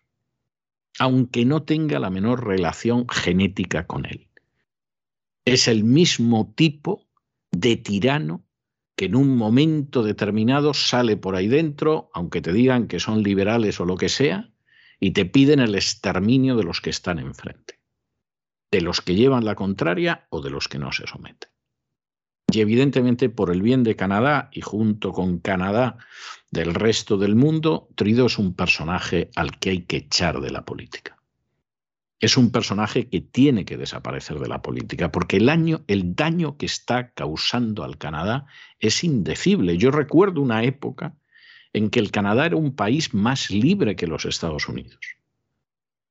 aunque 0.98 1.44
no 1.44 1.62
tenga 1.62 1.98
la 1.98 2.10
menor 2.10 2.46
relación 2.46 3.06
genética 3.08 3.86
con 3.86 4.06
él. 4.06 4.28
Es 5.44 5.68
el 5.68 5.84
mismo 5.84 6.52
tipo 6.56 7.06
de 7.52 7.76
tirano 7.76 8.44
que 8.96 9.06
en 9.06 9.16
un 9.16 9.36
momento 9.36 10.02
determinado 10.02 10.72
sale 10.72 11.16
por 11.16 11.36
ahí 11.36 11.48
dentro, 11.48 12.10
aunque 12.14 12.40
te 12.40 12.52
digan 12.52 12.88
que 12.88 12.98
son 12.98 13.22
liberales 13.22 13.78
o 13.78 13.84
lo 13.84 13.96
que 13.96 14.08
sea, 14.08 14.50
y 15.00 15.12
te 15.12 15.26
piden 15.26 15.60
el 15.60 15.74
exterminio 15.74 16.56
de 16.56 16.64
los 16.64 16.80
que 16.80 16.90
están 16.90 17.18
enfrente, 17.18 17.80
de 18.70 18.80
los 18.80 19.00
que 19.00 19.14
llevan 19.14 19.44
la 19.44 19.54
contraria 19.54 20.26
o 20.30 20.40
de 20.40 20.50
los 20.50 20.68
que 20.68 20.78
no 20.78 20.92
se 20.92 21.06
someten. 21.06 21.50
Y 22.52 22.60
evidentemente 22.60 23.28
por 23.28 23.50
el 23.50 23.60
bien 23.60 23.82
de 23.82 23.96
Canadá 23.96 24.48
y 24.52 24.60
junto 24.60 25.12
con 25.12 25.40
Canadá 25.40 25.98
del 26.50 26.74
resto 26.74 27.18
del 27.18 27.34
mundo, 27.34 27.88
Trudeau 27.96 28.26
es 28.26 28.38
un 28.38 28.54
personaje 28.54 29.30
al 29.34 29.58
que 29.58 29.70
hay 29.70 29.82
que 29.82 29.96
echar 29.98 30.40
de 30.40 30.50
la 30.50 30.64
política. 30.64 31.12
es 32.18 32.38
un 32.38 32.50
personaje 32.50 33.10
que 33.10 33.20
tiene 33.20 33.66
que 33.66 33.76
desaparecer 33.76 34.38
de 34.38 34.48
la 34.48 34.62
política, 34.62 35.12
porque 35.12 35.36
el, 35.36 35.50
año, 35.50 35.84
el 35.86 36.14
daño 36.14 36.56
que 36.56 36.64
está 36.64 37.10
causando 37.10 37.84
al 37.84 37.98
Canadá 37.98 38.46
es 38.78 39.04
indecible. 39.04 39.76
Yo 39.76 39.90
recuerdo 39.90 40.40
una 40.40 40.64
época 40.64 41.14
en 41.72 41.90
que 41.90 42.00
el 42.00 42.10
Canadá 42.10 42.46
era 42.46 42.56
un 42.56 42.74
país 42.74 43.14
más 43.14 43.50
libre 43.50 43.96
que 43.96 44.06
los 44.06 44.24
Estados 44.24 44.68
Unidos. 44.68 44.98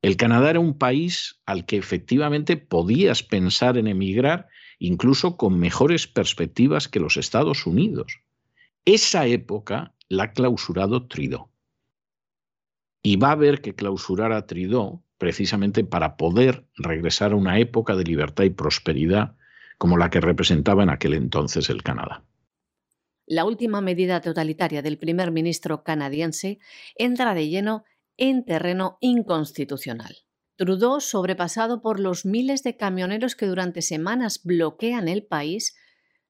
El 0.02 0.18
Canadá 0.18 0.52
era 0.52 0.60
un 0.60 0.78
país 0.78 1.42
al 1.46 1.66
que 1.66 1.78
efectivamente 1.78 2.58
podías 2.58 3.24
pensar 3.24 3.78
en 3.78 3.88
emigrar 3.88 4.48
incluso 4.78 5.38
con 5.38 5.58
mejores 5.60 6.06
perspectivas 6.06 6.88
que 6.88 7.00
los 7.00 7.18
Estados 7.18 7.66
Unidos. 7.66 8.20
Esa 8.86 9.26
época 9.26 9.96
la 10.10 10.26
ha 10.26 10.34
clausurado 10.34 11.08
Trudeau. 11.08 11.50
Y 13.02 13.16
va 13.16 13.30
a 13.30 13.32
haber 13.32 13.62
que 13.62 13.74
clausurar 13.74 14.32
a 14.32 14.46
Trudeau 14.46 15.04
precisamente 15.18 15.84
para 15.84 16.18
poder 16.18 16.66
regresar 16.76 17.32
a 17.32 17.36
una 17.36 17.58
época 17.60 17.96
de 17.96 18.04
libertad 18.04 18.44
y 18.44 18.50
prosperidad 18.50 19.36
como 19.78 19.98
la 19.98 20.10
que 20.10 20.22
representaba 20.22 20.84
en 20.84 20.90
aquel 20.90 21.14
entonces 21.14 21.70
el 21.70 21.84
Canadá. 21.84 22.24
La 23.28 23.46
última 23.46 23.82
medida 23.82 24.22
totalitaria 24.22 24.82
del 24.82 24.98
primer 24.98 25.32
ministro 25.32 25.84
canadiense 25.84 26.60
entra 26.96 27.34
de 27.34 27.50
lleno 27.50 27.84
en 28.18 28.46
terreno 28.46 28.98
inconstitucional. 29.02 30.18
Trudeau, 30.58 31.02
sobrepasado 31.02 31.82
por 31.82 32.00
los 32.00 32.26
miles 32.26 32.64
de 32.64 32.78
camioneros 32.78 33.36
que 33.36 33.48
durante 33.48 33.82
semanas 33.82 34.42
bloquean 34.44 35.08
el 35.08 35.26
país, 35.26 35.76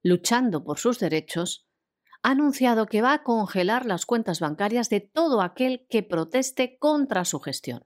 luchando 0.02 0.64
por 0.64 0.80
sus 0.80 0.98
derechos, 1.00 1.68
ha 2.24 2.32
anunciado 2.32 2.88
que 2.88 3.02
va 3.02 3.14
a 3.14 3.24
congelar 3.24 3.86
las 3.86 4.06
cuentas 4.06 4.40
bancarias 4.40 4.90
de 4.90 5.00
todo 5.00 5.42
aquel 5.42 5.86
que 5.90 6.02
proteste 6.02 6.78
contra 6.80 7.24
su 7.24 7.40
gestión. 7.40 7.84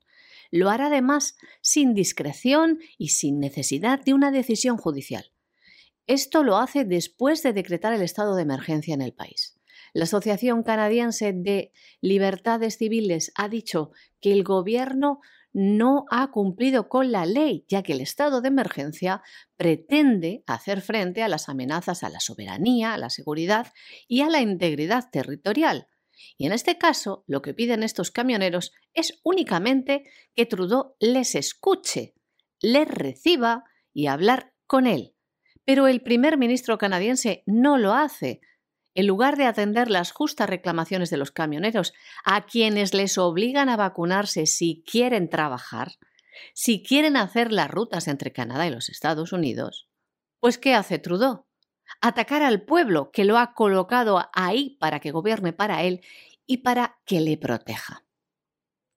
Lo 0.51 0.69
hará 0.69 0.87
además 0.87 1.35
sin 1.61 1.93
discreción 1.93 2.79
y 2.97 3.09
sin 3.09 3.39
necesidad 3.39 3.99
de 3.99 4.13
una 4.13 4.31
decisión 4.31 4.77
judicial. 4.77 5.31
Esto 6.09 6.41
lo 6.41 6.57
hace 6.57 6.85
después 6.85 7.43
de 7.43 7.53
decretar 7.53 7.93
el 7.93 8.01
estado 8.01 8.35
de 8.35 8.41
emergencia 8.41 8.95
en 8.95 9.03
el 9.03 9.13
país. 9.13 9.59
La 9.93 10.05
Asociación 10.05 10.63
Canadiense 10.63 11.33
de 11.33 11.71
Libertades 12.01 12.79
Civiles 12.79 13.31
ha 13.35 13.47
dicho 13.47 13.91
que 14.19 14.31
el 14.33 14.43
gobierno 14.43 15.19
no 15.53 16.05
ha 16.09 16.31
cumplido 16.31 16.89
con 16.89 17.11
la 17.11 17.27
ley, 17.27 17.63
ya 17.67 17.83
que 17.83 17.93
el 17.93 18.01
estado 18.01 18.41
de 18.41 18.47
emergencia 18.47 19.21
pretende 19.55 20.43
hacer 20.47 20.81
frente 20.81 21.21
a 21.21 21.27
las 21.27 21.47
amenazas 21.47 22.03
a 22.03 22.09
la 22.09 22.21
soberanía, 22.21 22.95
a 22.95 22.97
la 22.97 23.11
seguridad 23.11 23.71
y 24.07 24.21
a 24.21 24.31
la 24.31 24.41
integridad 24.41 25.11
territorial. 25.11 25.85
Y 26.39 26.47
en 26.47 26.53
este 26.53 26.79
caso, 26.79 27.23
lo 27.27 27.43
que 27.43 27.53
piden 27.53 27.83
estos 27.83 28.09
camioneros 28.09 28.71
es 28.95 29.19
únicamente 29.21 30.05
que 30.33 30.47
Trudeau 30.47 30.95
les 30.99 31.35
escuche, 31.35 32.15
les 32.61 32.87
reciba 32.87 33.65
y 33.93 34.07
hablar 34.07 34.55
con 34.65 34.87
él. 34.87 35.13
Pero 35.69 35.85
el 35.85 36.01
primer 36.01 36.39
ministro 36.39 36.79
canadiense 36.79 37.43
no 37.45 37.77
lo 37.77 37.93
hace, 37.93 38.41
en 38.95 39.05
lugar 39.05 39.37
de 39.37 39.45
atender 39.45 39.91
las 39.91 40.11
justas 40.11 40.49
reclamaciones 40.49 41.11
de 41.11 41.17
los 41.17 41.29
camioneros, 41.29 41.93
a 42.25 42.47
quienes 42.47 42.95
les 42.95 43.19
obligan 43.19 43.69
a 43.69 43.77
vacunarse 43.77 44.47
si 44.47 44.83
quieren 44.83 45.29
trabajar, 45.29 45.91
si 46.55 46.81
quieren 46.81 47.15
hacer 47.15 47.51
las 47.51 47.69
rutas 47.69 48.07
entre 48.07 48.33
Canadá 48.33 48.65
y 48.65 48.71
los 48.71 48.89
Estados 48.89 49.31
Unidos, 49.31 49.87
pues 50.39 50.57
¿qué 50.57 50.73
hace 50.73 50.97
Trudeau? 50.97 51.45
Atacar 52.01 52.41
al 52.41 52.63
pueblo 52.63 53.11
que 53.11 53.23
lo 53.23 53.37
ha 53.37 53.53
colocado 53.53 54.27
ahí 54.33 54.75
para 54.79 54.99
que 54.99 55.11
gobierne 55.11 55.53
para 55.53 55.83
él 55.83 56.01
y 56.47 56.63
para 56.63 56.97
que 57.05 57.21
le 57.21 57.37
proteja. 57.37 58.07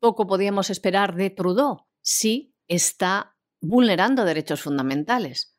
Poco 0.00 0.26
podíamos 0.26 0.70
esperar 0.70 1.16
de 1.16 1.28
Trudeau 1.28 1.86
si 2.00 2.54
está 2.66 3.36
vulnerando 3.60 4.24
derechos 4.24 4.62
fundamentales, 4.62 5.51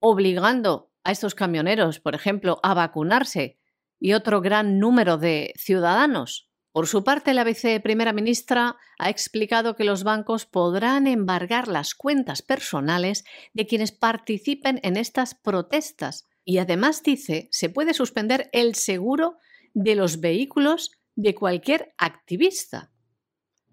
obligando 0.00 0.90
a 1.04 1.12
estos 1.12 1.34
camioneros, 1.34 2.00
por 2.00 2.14
ejemplo, 2.14 2.58
a 2.62 2.74
vacunarse 2.74 3.58
y 3.98 4.14
otro 4.14 4.40
gran 4.40 4.78
número 4.78 5.18
de 5.18 5.52
ciudadanos. 5.56 6.50
Por 6.72 6.86
su 6.86 7.02
parte, 7.02 7.34
la 7.34 7.44
viceprimera 7.44 8.12
ministra 8.12 8.76
ha 8.98 9.10
explicado 9.10 9.74
que 9.74 9.84
los 9.84 10.04
bancos 10.04 10.46
podrán 10.46 11.06
embargar 11.06 11.68
las 11.68 11.94
cuentas 11.94 12.42
personales 12.42 13.24
de 13.52 13.66
quienes 13.66 13.92
participen 13.92 14.80
en 14.82 14.96
estas 14.96 15.34
protestas 15.34 16.28
y 16.44 16.58
además 16.58 17.02
dice 17.02 17.48
se 17.50 17.68
puede 17.70 17.92
suspender 17.92 18.48
el 18.52 18.74
seguro 18.74 19.36
de 19.74 19.96
los 19.96 20.20
vehículos 20.20 20.92
de 21.16 21.34
cualquier 21.34 21.92
activista. 21.98 22.90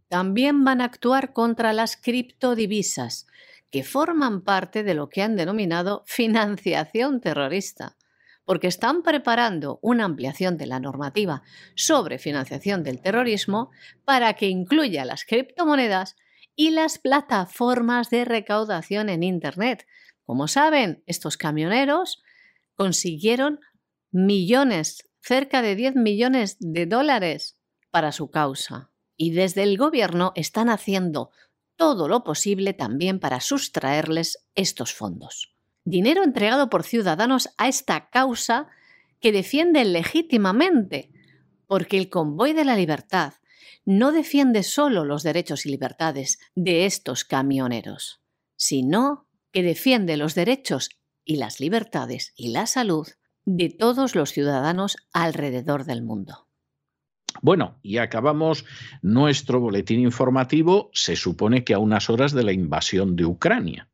También 0.10 0.64
van 0.64 0.82
a 0.82 0.86
actuar 0.86 1.34
contra 1.34 1.74
las 1.74 1.98
criptodivisas, 1.98 3.28
que 3.72 3.84
forman 3.84 4.42
parte 4.42 4.84
de 4.84 4.94
lo 4.94 5.10
que 5.10 5.22
han 5.22 5.36
denominado 5.36 6.04
financiación 6.06 7.22
terrorista 7.22 7.98
porque 8.48 8.68
están 8.68 9.04
preparando 9.04 9.78
una 9.82 10.06
ampliación 10.06 10.56
de 10.56 10.68
la 10.68 10.80
normativa 10.80 11.44
sobre 11.76 12.18
financiación 12.18 12.82
del 12.82 13.02
terrorismo 13.02 13.72
para 14.06 14.36
que 14.36 14.48
incluya 14.48 15.04
las 15.04 15.26
criptomonedas 15.26 16.16
y 16.56 16.72
las 16.72 16.98
plataformas 16.98 18.10
de 18.10 18.24
recaudación 18.24 19.10
en 19.10 19.24
Internet. 19.24 19.86
Como 20.24 20.48
saben, 20.48 21.04
estos 21.08 21.36
camioneros 21.36 22.24
consiguieron 22.76 23.60
millones, 24.12 25.10
cerca 25.20 25.62
de 25.62 25.76
10 25.76 25.96
millones 25.96 26.56
de 26.62 26.86
dólares 26.86 27.58
para 27.92 28.14
su 28.14 28.32
causa. 28.32 28.92
Y 29.18 29.32
desde 29.32 29.64
el 29.64 29.78
gobierno 29.78 30.32
están 30.36 30.70
haciendo 30.70 31.32
todo 31.78 32.08
lo 32.08 32.24
posible 32.24 32.74
también 32.74 33.20
para 33.20 33.40
sustraerles 33.40 34.46
estos 34.56 34.94
fondos 34.94 35.58
dinero 35.88 36.24
entregado 36.24 36.70
por 36.70 36.84
ciudadanos 36.84 37.50
a 37.58 37.70
esta 37.70 38.10
causa 38.10 38.68
que 39.22 39.32
defienden 39.32 39.94
legítimamente, 39.94 41.12
porque 41.66 41.98
el 41.98 42.10
convoy 42.10 42.52
de 42.52 42.66
la 42.66 42.76
libertad 42.76 43.36
no 43.86 44.12
defiende 44.12 44.64
solo 44.64 45.06
los 45.06 45.24
derechos 45.24 45.66
y 45.66 45.70
libertades 45.70 46.40
de 46.56 46.86
estos 46.86 47.24
camioneros, 47.24 48.22
sino 48.58 49.28
que 49.54 49.64
defiende 49.64 50.18
los 50.18 50.36
derechos 50.36 50.90
y 51.24 51.38
las 51.38 51.62
libertades 51.62 52.34
y 52.36 52.50
la 52.50 52.68
salud 52.68 53.08
de 53.46 53.70
todos 53.70 54.14
los 54.14 54.34
ciudadanos 54.34 54.98
alrededor 55.14 55.86
del 55.86 56.04
mundo. 56.04 56.47
Bueno, 57.42 57.80
y 57.82 57.98
acabamos 57.98 58.66
nuestro 59.02 59.60
boletín 59.60 60.00
informativo, 60.00 60.90
se 60.94 61.16
supone 61.16 61.64
que 61.64 61.74
a 61.74 61.80
unas 61.80 62.10
horas 62.10 62.32
de 62.34 62.44
la 62.44 62.52
invasión 62.52 63.16
de 63.16 63.26
Ucrania. 63.26 63.90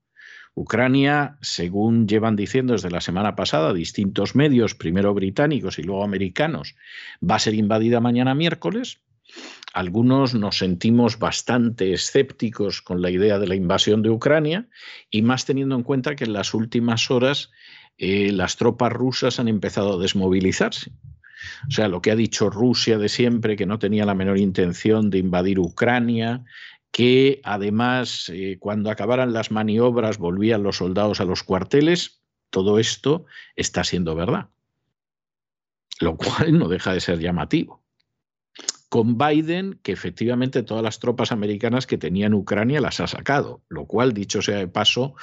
Ucrania, 0.55 1.37
según 1.41 2.07
llevan 2.07 2.35
diciendo 2.35 2.73
desde 2.73 2.91
la 2.91 3.01
semana 3.01 3.35
pasada 3.35 3.73
distintos 3.73 4.35
medios, 4.35 4.75
primero 4.75 5.13
británicos 5.13 5.79
y 5.79 5.83
luego 5.83 6.03
americanos, 6.03 6.75
va 7.27 7.35
a 7.35 7.39
ser 7.39 7.55
invadida 7.55 7.99
mañana 7.99 8.35
miércoles. 8.35 8.99
Algunos 9.73 10.35
nos 10.35 10.59
sentimos 10.59 11.17
bastante 11.17 11.93
escépticos 11.93 12.83
con 12.83 13.01
la 13.01 13.09
idea 13.09 13.39
de 13.39 13.47
la 13.47 13.55
invasión 13.55 14.03
de 14.03 14.11
Ucrania 14.11 14.67
y 15.09 15.23
más 15.23 15.45
teniendo 15.45 15.75
en 15.75 15.81
cuenta 15.81 16.15
que 16.15 16.25
en 16.25 16.33
las 16.33 16.53
últimas 16.53 17.09
horas 17.09 17.49
eh, 17.97 18.31
las 18.31 18.57
tropas 18.57 18.93
rusas 18.93 19.39
han 19.39 19.47
empezado 19.47 19.95
a 19.95 20.01
desmovilizarse. 20.01 20.91
O 21.67 21.71
sea, 21.71 21.87
lo 21.87 22.01
que 22.01 22.11
ha 22.11 22.15
dicho 22.15 22.49
Rusia 22.49 22.97
de 22.97 23.09
siempre, 23.09 23.55
que 23.55 23.65
no 23.65 23.79
tenía 23.79 24.05
la 24.05 24.15
menor 24.15 24.37
intención 24.37 25.09
de 25.09 25.19
invadir 25.19 25.59
Ucrania, 25.59 26.43
que 26.91 27.41
además 27.43 28.29
eh, 28.31 28.57
cuando 28.59 28.91
acabaran 28.91 29.33
las 29.33 29.49
maniobras 29.49 30.19
volvían 30.19 30.61
los 30.61 30.77
soldados 30.77 31.19
a 31.19 31.25
los 31.25 31.41
cuarteles, 31.43 32.21
todo 32.51 32.77
esto 32.77 33.25
está 33.55 33.83
siendo 33.83 34.13
verdad, 34.13 34.49
lo 35.99 36.17
cual 36.17 36.57
no 36.57 36.67
deja 36.69 36.93
de 36.93 37.01
ser 37.01 37.19
llamativo. 37.19 37.81
Con 38.89 39.17
Biden, 39.17 39.79
que 39.81 39.91
efectivamente 39.91 40.61
todas 40.61 40.83
las 40.83 40.99
tropas 40.99 41.31
americanas 41.31 41.87
que 41.87 41.97
tenía 41.97 42.27
en 42.27 42.35
Ucrania 42.35 42.79
las 42.79 42.99
ha 42.99 43.07
sacado, 43.07 43.63
lo 43.69 43.87
cual, 43.87 44.13
dicho 44.13 44.43
sea 44.43 44.57
de 44.57 44.67
paso, 44.67 45.15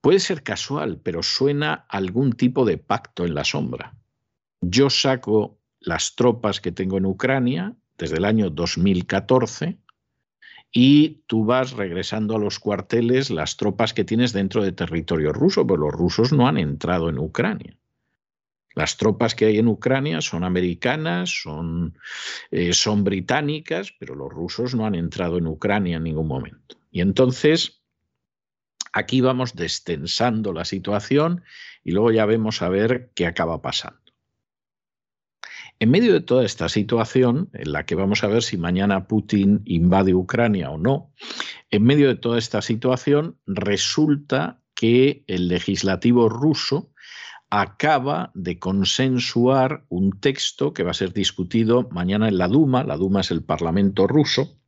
puede 0.00 0.18
ser 0.18 0.42
casual, 0.42 0.98
pero 1.00 1.22
suena 1.22 1.86
algún 1.88 2.32
tipo 2.32 2.64
de 2.64 2.78
pacto 2.78 3.24
en 3.24 3.34
la 3.34 3.44
sombra. 3.44 3.94
Yo 4.60 4.90
saco 4.90 5.58
las 5.80 6.16
tropas 6.16 6.60
que 6.60 6.72
tengo 6.72 6.98
en 6.98 7.06
Ucrania 7.06 7.76
desde 7.96 8.16
el 8.16 8.24
año 8.24 8.50
2014 8.50 9.78
y 10.72 11.22
tú 11.26 11.44
vas 11.44 11.72
regresando 11.72 12.36
a 12.36 12.38
los 12.38 12.58
cuarteles 12.58 13.30
las 13.30 13.56
tropas 13.56 13.94
que 13.94 14.04
tienes 14.04 14.32
dentro 14.32 14.62
de 14.62 14.72
territorio 14.72 15.32
ruso, 15.32 15.66
pero 15.66 15.80
los 15.80 15.92
rusos 15.92 16.32
no 16.32 16.46
han 16.46 16.58
entrado 16.58 17.08
en 17.08 17.18
Ucrania. 17.18 17.76
Las 18.74 18.96
tropas 18.96 19.34
que 19.34 19.46
hay 19.46 19.58
en 19.58 19.66
Ucrania 19.66 20.20
son 20.20 20.44
americanas, 20.44 21.30
son, 21.42 21.98
eh, 22.50 22.72
son 22.74 23.02
británicas, 23.02 23.92
pero 23.98 24.14
los 24.14 24.30
rusos 24.30 24.74
no 24.74 24.86
han 24.86 24.94
entrado 24.94 25.38
en 25.38 25.46
Ucrania 25.46 25.96
en 25.96 26.04
ningún 26.04 26.28
momento. 26.28 26.76
Y 26.92 27.00
entonces, 27.00 27.82
aquí 28.92 29.20
vamos 29.20 29.54
destensando 29.54 30.52
la 30.52 30.64
situación 30.64 31.42
y 31.82 31.92
luego 31.92 32.12
ya 32.12 32.26
vemos 32.26 32.62
a 32.62 32.68
ver 32.68 33.10
qué 33.14 33.26
acaba 33.26 33.62
pasando. 33.62 34.07
En 35.80 35.90
medio 35.90 36.12
de 36.12 36.20
toda 36.20 36.44
esta 36.44 36.68
situación, 36.68 37.50
en 37.52 37.72
la 37.72 37.86
que 37.86 37.94
vamos 37.94 38.24
a 38.24 38.26
ver 38.26 38.42
si 38.42 38.56
mañana 38.56 39.06
Putin 39.06 39.62
invade 39.64 40.14
Ucrania 40.14 40.70
o 40.70 40.78
no, 40.78 41.12
En 41.70 41.84
medio 41.84 42.08
de 42.08 42.16
toda 42.16 42.38
esta 42.38 42.62
situación, 42.62 43.36
resulta 43.46 44.60
que 44.74 45.22
el 45.26 45.48
legislativo 45.48 46.28
ruso 46.28 46.90
acaba 47.50 48.30
de 48.34 48.58
consensuar 48.58 49.84
un 49.88 50.18
texto 50.18 50.72
que 50.72 50.82
va 50.82 50.90
a 50.90 50.94
ser 50.94 51.12
discutido 51.12 51.88
mañana 51.90 52.28
en 52.28 52.38
la 52.38 52.48
Duma, 52.48 52.84
la 52.84 52.96
Duma 52.96 53.20
es 53.20 53.30
el 53.30 53.42
Parlamento 53.42 54.06
ruso, 54.06 54.58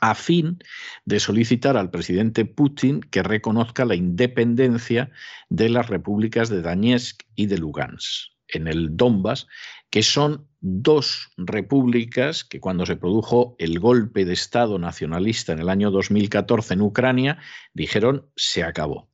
a 0.00 0.14
fin 0.14 0.58
de 1.04 1.20
solicitar 1.20 1.76
al 1.76 1.90
presidente 1.90 2.44
Putin 2.44 3.00
que 3.00 3.22
reconozca 3.22 3.84
la 3.84 3.94
independencia 3.94 5.10
de 5.48 5.68
las 5.70 5.88
repúblicas 5.88 6.48
de 6.48 6.60
Donetsk 6.60 7.22
y 7.34 7.46
de 7.46 7.58
Lugansk. 7.58 8.32
En 8.48 8.68
el 8.68 8.96
Donbass, 8.96 9.46
que 9.94 10.02
son 10.02 10.48
dos 10.58 11.30
repúblicas 11.36 12.42
que 12.42 12.58
cuando 12.58 12.84
se 12.84 12.96
produjo 12.96 13.54
el 13.60 13.78
golpe 13.78 14.24
de 14.24 14.32
Estado 14.32 14.76
nacionalista 14.76 15.52
en 15.52 15.60
el 15.60 15.68
año 15.68 15.92
2014 15.92 16.74
en 16.74 16.80
Ucrania, 16.80 17.38
dijeron 17.74 18.28
se 18.34 18.64
acabó. 18.64 19.08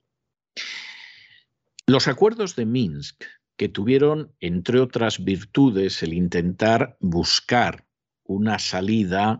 Los 1.84 2.08
acuerdos 2.08 2.56
de 2.56 2.64
Minsk, 2.64 3.24
que 3.58 3.68
tuvieron, 3.68 4.32
entre 4.40 4.80
otras 4.80 5.22
virtudes, 5.22 6.02
el 6.02 6.14
intentar 6.14 6.96
buscar 6.98 7.84
una 8.24 8.58
salida 8.58 9.38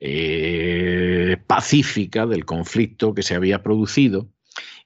eh, 0.00 1.36
pacífica 1.46 2.26
del 2.26 2.44
conflicto 2.44 3.14
que 3.14 3.22
se 3.22 3.36
había 3.36 3.62
producido, 3.62 4.32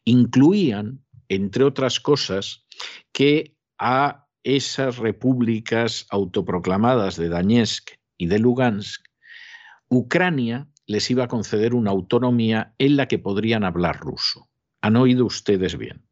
incluían, 0.04 1.02
entre 1.30 1.64
otras 1.64 2.00
cosas, 2.00 2.66
que 3.12 3.56
a 3.78 4.25
esas 4.46 4.98
repúblicas 4.98 6.06
autoproclamadas 6.08 7.16
de 7.16 7.28
Donetsk 7.28 7.90
y 8.16 8.28
de 8.28 8.38
Lugansk, 8.38 9.04
Ucrania 9.88 10.68
les 10.86 11.10
iba 11.10 11.24
a 11.24 11.28
conceder 11.28 11.74
una 11.74 11.90
autonomía 11.90 12.72
en 12.78 12.96
la 12.96 13.08
que 13.08 13.18
podrían 13.18 13.64
hablar 13.64 13.98
ruso. 13.98 14.48
Han 14.82 14.94
oído 14.94 15.26
ustedes 15.26 15.76
bien. 15.76 16.04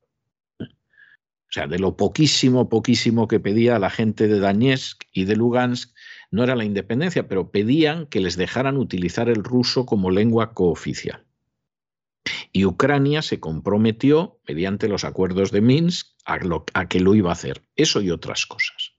O 0.58 1.54
sea, 1.54 1.68
de 1.68 1.78
lo 1.78 1.96
poquísimo, 1.96 2.68
poquísimo 2.68 3.28
que 3.28 3.38
pedía 3.38 3.78
la 3.78 3.90
gente 3.90 4.26
de 4.26 4.40
Donetsk 4.40 5.04
y 5.12 5.26
de 5.26 5.36
Lugansk, 5.36 5.94
no 6.32 6.42
era 6.42 6.56
la 6.56 6.64
independencia, 6.64 7.28
pero 7.28 7.52
pedían 7.52 8.06
que 8.06 8.18
les 8.18 8.36
dejaran 8.36 8.78
utilizar 8.78 9.28
el 9.28 9.44
ruso 9.44 9.86
como 9.86 10.10
lengua 10.10 10.54
cooficial. 10.54 11.24
Y 12.56 12.66
Ucrania 12.66 13.20
se 13.22 13.40
comprometió, 13.40 14.38
mediante 14.46 14.86
los 14.88 15.02
acuerdos 15.02 15.50
de 15.50 15.60
Minsk, 15.60 16.06
a, 16.24 16.86
que 16.86 17.00
lo 17.00 17.16
iba 17.16 17.30
a 17.30 17.32
hacer. 17.32 17.64
Eso 17.74 18.00
y 18.00 18.12
otras 18.12 18.46
cosas. 18.46 18.92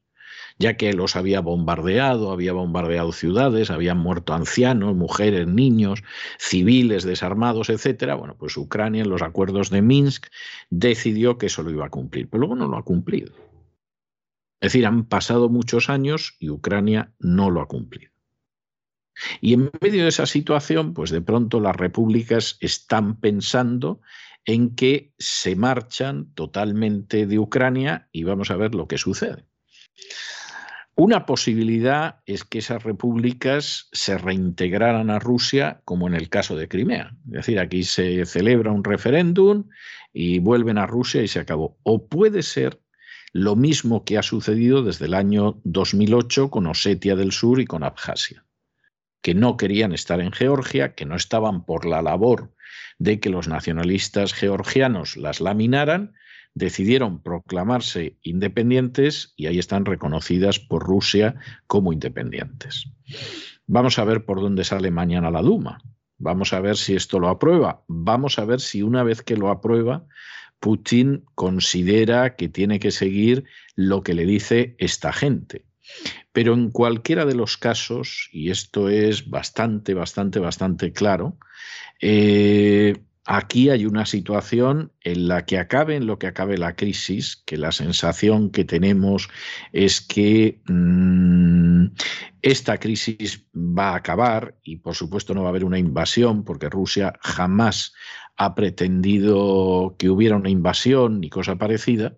Ya 0.59 0.75
que 0.75 0.91
los 0.91 1.15
había 1.15 1.39
bombardeado, 1.39 2.33
había 2.33 2.51
bombardeado 2.51 3.13
ciudades, 3.13 3.71
habían 3.71 3.97
muerto 3.97 4.33
ancianos, 4.33 4.93
mujeres, 4.93 5.47
niños, 5.47 6.03
civiles 6.37 7.05
desarmados, 7.05 7.69
etc. 7.69 8.17
Bueno, 8.19 8.35
pues 8.37 8.57
Ucrania 8.57 9.03
en 9.03 9.09
los 9.09 9.21
acuerdos 9.21 9.69
de 9.69 9.81
Minsk 9.81 10.27
decidió 10.69 11.37
que 11.37 11.45
eso 11.45 11.63
lo 11.63 11.71
iba 11.71 11.85
a 11.85 11.89
cumplir, 11.89 12.29
pero 12.29 12.41
luego 12.41 12.57
no 12.57 12.67
lo 12.67 12.75
ha 12.75 12.83
cumplido. 12.83 13.31
Es 14.59 14.73
decir, 14.73 14.85
han 14.85 15.05
pasado 15.05 15.47
muchos 15.47 15.89
años 15.89 16.35
y 16.39 16.49
Ucrania 16.49 17.13
no 17.19 17.49
lo 17.49 17.61
ha 17.61 17.67
cumplido. 17.69 18.14
Y 19.41 19.53
en 19.53 19.71
medio 19.81 20.03
de 20.03 20.09
esa 20.09 20.25
situación, 20.25 20.93
pues 20.93 21.09
de 21.09 21.21
pronto 21.21 21.59
las 21.59 21.75
repúblicas 21.75 22.57
están 22.59 23.19
pensando 23.19 24.01
en 24.45 24.75
que 24.75 25.13
se 25.17 25.55
marchan 25.55 26.33
totalmente 26.35 27.25
de 27.25 27.39
Ucrania 27.39 28.07
y 28.11 28.23
vamos 28.23 28.51
a 28.51 28.55
ver 28.55 28.75
lo 28.75 28.87
que 28.87 28.97
sucede. 28.97 29.45
Una 30.97 31.25
posibilidad 31.25 32.21
es 32.25 32.45
que 32.45 32.59
esas 32.59 32.83
repúblicas 32.83 33.89
se 33.91 34.17
reintegraran 34.17 35.09
a 35.09 35.19
Rusia, 35.19 35.81
como 35.83 36.07
en 36.07 36.13
el 36.13 36.29
caso 36.29 36.55
de 36.55 36.69
Crimea. 36.69 37.17
Es 37.27 37.33
decir, 37.33 37.59
aquí 37.59 37.83
se 37.83 38.25
celebra 38.25 38.71
un 38.71 38.83
referéndum 38.83 39.65
y 40.13 40.39
vuelven 40.39 40.77
a 40.77 40.87
Rusia 40.87 41.21
y 41.21 41.27
se 41.27 41.39
acabó. 41.39 41.77
O 41.83 42.07
puede 42.07 42.43
ser 42.43 42.79
lo 43.33 43.57
mismo 43.57 44.05
que 44.05 44.17
ha 44.17 44.23
sucedido 44.23 44.83
desde 44.83 45.07
el 45.07 45.13
año 45.15 45.59
2008 45.65 46.49
con 46.49 46.67
Osetia 46.67 47.17
del 47.17 47.33
Sur 47.33 47.59
y 47.59 47.65
con 47.65 47.83
Abjasia, 47.83 48.44
que 49.25 49.33
no 49.33 49.57
querían 49.57 49.91
estar 49.91 50.21
en 50.21 50.31
Georgia, 50.31 50.93
que 50.93 51.03
no 51.03 51.15
estaban 51.15 51.65
por 51.65 51.87
la 51.87 52.03
labor 52.03 52.51
de 52.99 53.19
que 53.19 53.31
los 53.31 53.47
nacionalistas 53.47 54.35
georgianos 54.35 55.17
las 55.17 55.41
laminaran, 55.41 56.13
decidieron 56.53 57.23
proclamarse 57.23 58.17
independientes 58.21 59.33
y 59.35 59.47
ahí 59.47 59.57
están 59.57 59.85
reconocidas 59.85 60.59
por 60.59 60.83
Rusia 60.83 61.33
como 61.65 61.91
independientes. 61.91 62.87
Vamos 63.65 63.97
a 63.97 64.03
ver 64.03 64.25
por 64.25 64.41
dónde 64.41 64.63
sale 64.63 64.91
mañana 64.91 65.31
la 65.31 65.41
Duma. 65.41 65.81
Vamos 66.19 66.53
a 66.53 66.59
ver 66.59 66.77
si 66.77 66.93
esto 66.93 67.19
lo 67.19 67.29
aprueba. 67.29 67.83
Vamos 67.87 68.37
a 68.37 68.45
ver 68.45 68.61
si 68.61 68.83
una 68.83 69.01
vez 69.01 69.23
que 69.23 69.37
lo 69.37 69.49
aprueba 69.49 70.05
Putin 70.59 71.25
considera 71.33 72.35
que 72.35 72.47
tiene 72.47 72.79
que 72.79 72.91
seguir 72.91 73.45
lo 73.75 74.03
que 74.03 74.13
le 74.13 74.27
dice 74.27 74.75
esta 74.77 75.11
gente. 75.11 75.64
Pero 76.31 76.53
en 76.53 76.71
cualquiera 76.71 77.25
de 77.25 77.35
los 77.35 77.57
casos, 77.57 78.29
y 78.31 78.49
esto 78.49 78.89
es 78.89 79.29
bastante, 79.29 79.93
bastante, 79.93 80.39
bastante 80.39 80.91
claro, 80.91 81.37
eh, 82.01 83.03
aquí 83.25 83.69
hay 83.69 83.85
una 83.85 84.05
situación 84.05 84.91
en 85.01 85.27
la 85.27 85.45
que 85.45 85.57
acabe 85.57 85.95
en 85.95 86.05
lo 86.05 86.19
que 86.19 86.27
acabe 86.27 86.57
la 86.57 86.75
crisis, 86.75 87.41
que 87.45 87.57
la 87.57 87.71
sensación 87.71 88.51
que 88.51 88.65
tenemos 88.65 89.29
es 89.71 90.01
que 90.01 90.61
mm, 90.67 91.87
esta 92.41 92.77
crisis 92.77 93.47
va 93.55 93.91
a 93.91 93.95
acabar 93.95 94.55
y 94.63 94.77
por 94.77 94.95
supuesto 94.95 95.33
no 95.33 95.41
va 95.41 95.47
a 95.47 95.49
haber 95.49 95.65
una 95.65 95.79
invasión 95.79 96.43
porque 96.43 96.69
Rusia 96.69 97.13
jamás 97.21 97.93
ha 98.37 98.53
pretendido 98.53 99.95
que 99.97 100.09
hubiera 100.09 100.35
una 100.35 100.49
invasión 100.49 101.21
ni 101.21 101.29
cosa 101.29 101.55
parecida, 101.55 102.17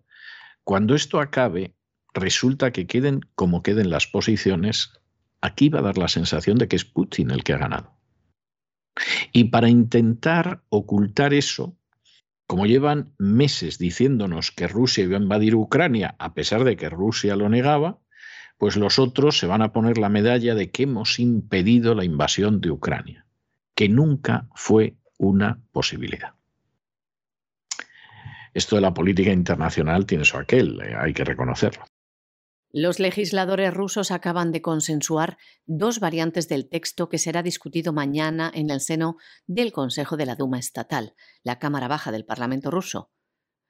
cuando 0.63 0.95
esto 0.95 1.21
acabe, 1.21 1.75
resulta 2.17 2.71
que 2.71 2.87
queden 2.87 3.21
como 3.35 3.63
queden 3.63 3.89
las 3.89 4.07
posiciones, 4.07 4.93
aquí 5.41 5.69
va 5.69 5.79
a 5.79 5.83
dar 5.83 5.97
la 5.97 6.07
sensación 6.07 6.57
de 6.57 6.67
que 6.67 6.75
es 6.75 6.85
Putin 6.85 7.31
el 7.31 7.43
que 7.43 7.53
ha 7.53 7.57
ganado. 7.57 7.93
Y 9.31 9.45
para 9.45 9.69
intentar 9.69 10.63
ocultar 10.69 11.33
eso, 11.33 11.77
como 12.47 12.65
llevan 12.65 13.13
meses 13.17 13.77
diciéndonos 13.77 14.51
que 14.51 14.67
Rusia 14.67 15.03
iba 15.03 15.17
a 15.17 15.21
invadir 15.21 15.55
Ucrania, 15.55 16.15
a 16.17 16.33
pesar 16.33 16.63
de 16.63 16.77
que 16.77 16.89
Rusia 16.89 17.35
lo 17.35 17.49
negaba, 17.49 17.99
pues 18.57 18.75
los 18.75 18.97
otros 18.99 19.37
se 19.37 19.47
van 19.47 19.61
a 19.61 19.71
poner 19.71 19.97
la 19.97 20.09
medalla 20.09 20.55
de 20.55 20.71
que 20.71 20.83
hemos 20.83 21.19
impedido 21.19 21.93
la 21.93 22.05
invasión 22.05 22.59
de 22.59 22.71
Ucrania, 22.71 23.25
que 23.75 23.89
nunca 23.89 24.47
fue 24.55 24.95
una 25.17 25.59
posibilidad. 25.71 26.33
Esto 28.53 28.75
de 28.75 28.81
la 28.81 28.93
política 28.93 29.31
internacional 29.31 30.07
tiene 30.07 30.25
su 30.25 30.37
aquel, 30.37 30.81
eh, 30.81 30.95
hay 30.97 31.13
que 31.13 31.23
reconocerlo. 31.23 31.85
Los 32.71 32.99
legisladores 32.99 33.73
rusos 33.73 34.11
acaban 34.11 34.51
de 34.51 34.61
consensuar 34.61 35.37
dos 35.65 35.99
variantes 35.99 36.49
del 36.49 36.67
texto 36.67 37.07
que 37.07 37.17
será 37.17 37.41
discutido 37.41 37.93
mañana 37.93 38.51
en 38.53 38.69
el 38.69 38.81
seno 38.81 39.15
del 39.45 39.71
Consejo 39.71 40.17
de 40.17 40.25
la 40.25 40.35
Duma 40.35 40.59
Estatal, 40.59 41.15
la 41.43 41.59
Cámara 41.59 41.87
Baja 41.87 42.11
del 42.11 42.25
Parlamento 42.25 42.69
ruso. 42.69 43.09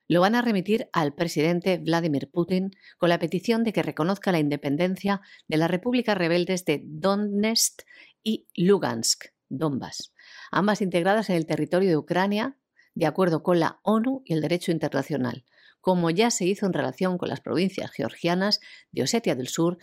Lo 0.07 0.21
van 0.21 0.35
a 0.35 0.41
remitir 0.41 0.89
al 0.93 1.13
presidente 1.13 1.77
Vladimir 1.77 2.31
Putin 2.31 2.71
con 2.97 3.09
la 3.09 3.19
petición 3.19 3.63
de 3.63 3.73
que 3.73 3.83
reconozca 3.83 4.31
la 4.31 4.39
independencia 4.39 5.21
de 5.47 5.57
las 5.57 5.69
repúblicas 5.69 6.17
rebeldes 6.17 6.65
de 6.65 6.81
Donetsk 6.83 7.83
y 8.23 8.47
Lugansk, 8.55 9.25
Donbass, 9.49 10.13
ambas 10.49 10.81
integradas 10.81 11.29
en 11.29 11.35
el 11.35 11.45
territorio 11.45 11.89
de 11.89 11.97
Ucrania, 11.97 12.57
de 12.95 13.05
acuerdo 13.05 13.43
con 13.43 13.59
la 13.59 13.79
ONU 13.83 14.23
y 14.25 14.33
el 14.33 14.41
derecho 14.41 14.71
internacional, 14.71 15.45
como 15.87 16.09
ya 16.09 16.31
se 16.31 16.43
hizo 16.43 16.65
en 16.65 16.73
relación 16.73 17.17
con 17.17 17.29
las 17.29 17.39
provincias 17.39 17.89
georgianas 17.91 18.59
de 18.91 19.03
Osetia 19.03 19.35
del 19.37 19.47
Sur 19.47 19.77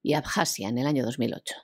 y 0.00 0.12
Abjasia 0.12 0.68
en 0.68 0.78
el 0.78 0.86
año 0.86 1.04
2008. 1.04 1.56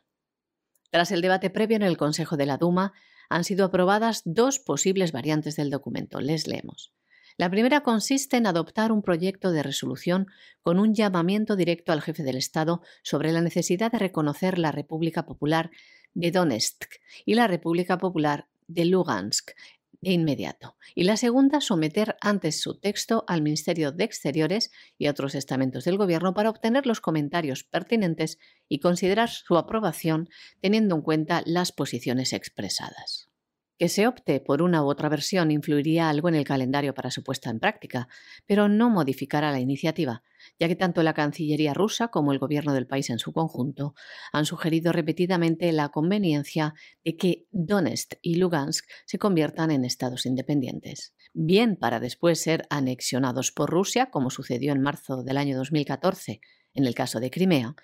Tras 0.90 1.12
el 1.12 1.20
debate 1.20 1.50
previo 1.50 1.76
en 1.76 1.84
el 1.84 1.96
Consejo 1.96 2.36
de 2.36 2.46
la 2.46 2.56
Duma, 2.56 2.94
han 3.28 3.44
sido 3.44 3.64
aprobadas 3.64 4.22
dos 4.24 4.58
posibles 4.58 5.12
variantes 5.12 5.54
del 5.54 5.70
documento. 5.70 6.18
Les 6.18 6.48
leemos. 6.48 6.92
La 7.36 7.48
primera 7.48 7.84
consiste 7.84 8.36
en 8.36 8.48
adoptar 8.48 8.90
un 8.90 9.02
proyecto 9.02 9.52
de 9.52 9.62
resolución 9.62 10.26
con 10.62 10.80
un 10.80 10.92
llamamiento 10.92 11.54
directo 11.54 11.92
al 11.92 12.02
jefe 12.02 12.24
del 12.24 12.38
Estado 12.38 12.82
sobre 13.04 13.30
la 13.30 13.40
necesidad 13.40 13.92
de 13.92 14.00
reconocer 14.00 14.58
la 14.58 14.72
República 14.72 15.26
Popular 15.26 15.70
de 16.12 16.32
Donetsk 16.32 16.96
y 17.24 17.34
la 17.34 17.46
República 17.46 17.98
Popular 17.98 18.48
de 18.66 18.84
Lugansk 18.84 19.52
de 20.00 20.12
inmediato. 20.12 20.76
Y 20.94 21.04
la 21.04 21.16
segunda, 21.16 21.60
someter 21.60 22.16
antes 22.20 22.60
su 22.60 22.78
texto 22.78 23.24
al 23.26 23.42
Ministerio 23.42 23.92
de 23.92 24.04
Exteriores 24.04 24.70
y 24.98 25.06
a 25.06 25.10
otros 25.10 25.34
estamentos 25.34 25.84
del 25.84 25.98
Gobierno 25.98 26.34
para 26.34 26.50
obtener 26.50 26.86
los 26.86 27.00
comentarios 27.00 27.64
pertinentes 27.64 28.38
y 28.68 28.80
considerar 28.80 29.28
su 29.28 29.56
aprobación 29.56 30.28
teniendo 30.60 30.94
en 30.96 31.02
cuenta 31.02 31.42
las 31.44 31.72
posiciones 31.72 32.32
expresadas. 32.32 33.30
Que 33.78 33.90
se 33.90 34.06
opte 34.06 34.40
por 34.40 34.62
una 34.62 34.82
u 34.82 34.86
otra 34.86 35.10
versión 35.10 35.50
influiría 35.50 36.08
algo 36.08 36.30
en 36.30 36.34
el 36.34 36.44
calendario 36.44 36.94
para 36.94 37.10
su 37.10 37.22
puesta 37.22 37.50
en 37.50 37.60
práctica, 37.60 38.08
pero 38.46 38.68
no 38.68 38.88
modificará 38.88 39.52
la 39.52 39.60
iniciativa, 39.60 40.22
ya 40.58 40.66
que 40.66 40.76
tanto 40.76 41.02
la 41.02 41.12
Cancillería 41.12 41.74
rusa 41.74 42.08
como 42.08 42.32
el 42.32 42.38
gobierno 42.38 42.72
del 42.72 42.86
país 42.86 43.10
en 43.10 43.18
su 43.18 43.34
conjunto 43.34 43.94
han 44.32 44.46
sugerido 44.46 44.92
repetidamente 44.92 45.70
la 45.72 45.90
conveniencia 45.90 46.72
de 47.04 47.16
que 47.18 47.46
Donetsk 47.50 48.14
y 48.22 48.36
Lugansk 48.36 48.88
se 49.04 49.18
conviertan 49.18 49.70
en 49.70 49.84
estados 49.84 50.24
independientes, 50.24 51.14
bien 51.34 51.76
para 51.76 52.00
después 52.00 52.40
ser 52.40 52.66
anexionados 52.70 53.52
por 53.52 53.68
Rusia, 53.68 54.06
como 54.06 54.30
sucedió 54.30 54.72
en 54.72 54.80
marzo 54.80 55.22
del 55.22 55.36
año 55.36 55.54
2014 55.58 56.40
en 56.72 56.86
el 56.86 56.94
caso 56.94 57.20
de 57.20 57.30
Crimea, 57.30 57.74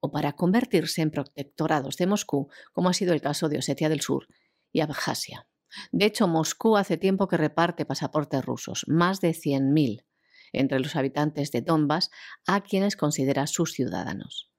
o 0.00 0.10
para 0.10 0.32
convertirse 0.32 1.02
en 1.02 1.10
protectorados 1.12 1.96
de 1.96 2.06
Moscú, 2.06 2.48
como 2.72 2.88
ha 2.88 2.92
sido 2.92 3.12
el 3.12 3.20
caso 3.20 3.48
de 3.48 3.58
Osetia 3.58 3.88
del 3.88 4.00
Sur 4.00 4.26
y 4.72 4.80
Abjasia. 4.80 5.46
De 5.92 6.06
hecho, 6.06 6.28
Moscú 6.28 6.76
hace 6.76 6.96
tiempo 6.96 7.28
que 7.28 7.36
reparte 7.36 7.84
pasaportes 7.84 8.44
rusos, 8.44 8.84
más 8.88 9.20
de 9.20 9.30
100.000, 9.30 10.04
entre 10.52 10.80
los 10.80 10.96
habitantes 10.96 11.52
de 11.52 11.60
Donbass, 11.60 12.10
a 12.46 12.62
quienes 12.62 12.96
considera 12.96 13.46
sus 13.46 13.72
ciudadanos. 13.72 14.50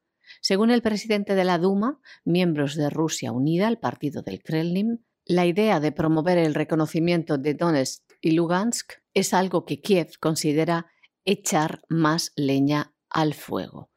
Según 0.41 0.71
el 0.71 0.81
presidente 0.81 1.35
de 1.35 1.43
la 1.43 1.57
Duma, 1.57 1.99
miembros 2.25 2.75
de 2.75 2.89
Rusia 2.89 3.31
Unida, 3.31 3.67
el 3.67 3.79
partido 3.79 4.21
del 4.21 4.41
Kremlin, 4.43 5.05
la 5.25 5.45
idea 5.45 5.79
de 5.79 5.91
promover 5.91 6.37
el 6.37 6.53
reconocimiento 6.53 7.37
de 7.37 7.53
Donetsk 7.53 8.03
y 8.21 8.31
Lugansk 8.31 8.93
es 9.13 9.33
algo 9.33 9.65
que 9.65 9.81
Kiev 9.81 10.11
considera 10.19 10.87
echar 11.25 11.81
más 11.89 12.31
leña 12.35 12.93
al 13.09 13.33
fuego. 13.33 13.89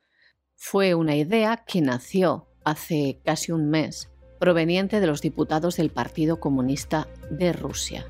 Fue 0.56 0.94
una 0.94 1.16
idea 1.16 1.64
que 1.66 1.80
nació 1.80 2.48
hace 2.64 3.20
casi 3.24 3.52
un 3.52 3.70
mes 3.70 4.09
proveniente 4.41 4.99
de 4.99 5.07
los 5.07 5.20
diputados 5.20 5.76
del 5.76 5.91
Partido 5.91 6.41
Comunista 6.41 7.07
de 7.30 7.53
Rusia, 7.53 8.07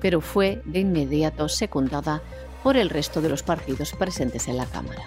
pero 0.00 0.20
fue 0.20 0.62
de 0.66 0.78
inmediato 0.78 1.48
secundada 1.48 2.22
por 2.62 2.76
el 2.76 2.90
resto 2.90 3.20
de 3.20 3.30
los 3.30 3.42
partidos 3.42 3.92
presentes 3.94 4.46
en 4.46 4.58
la 4.58 4.66
Cámara. 4.66 5.02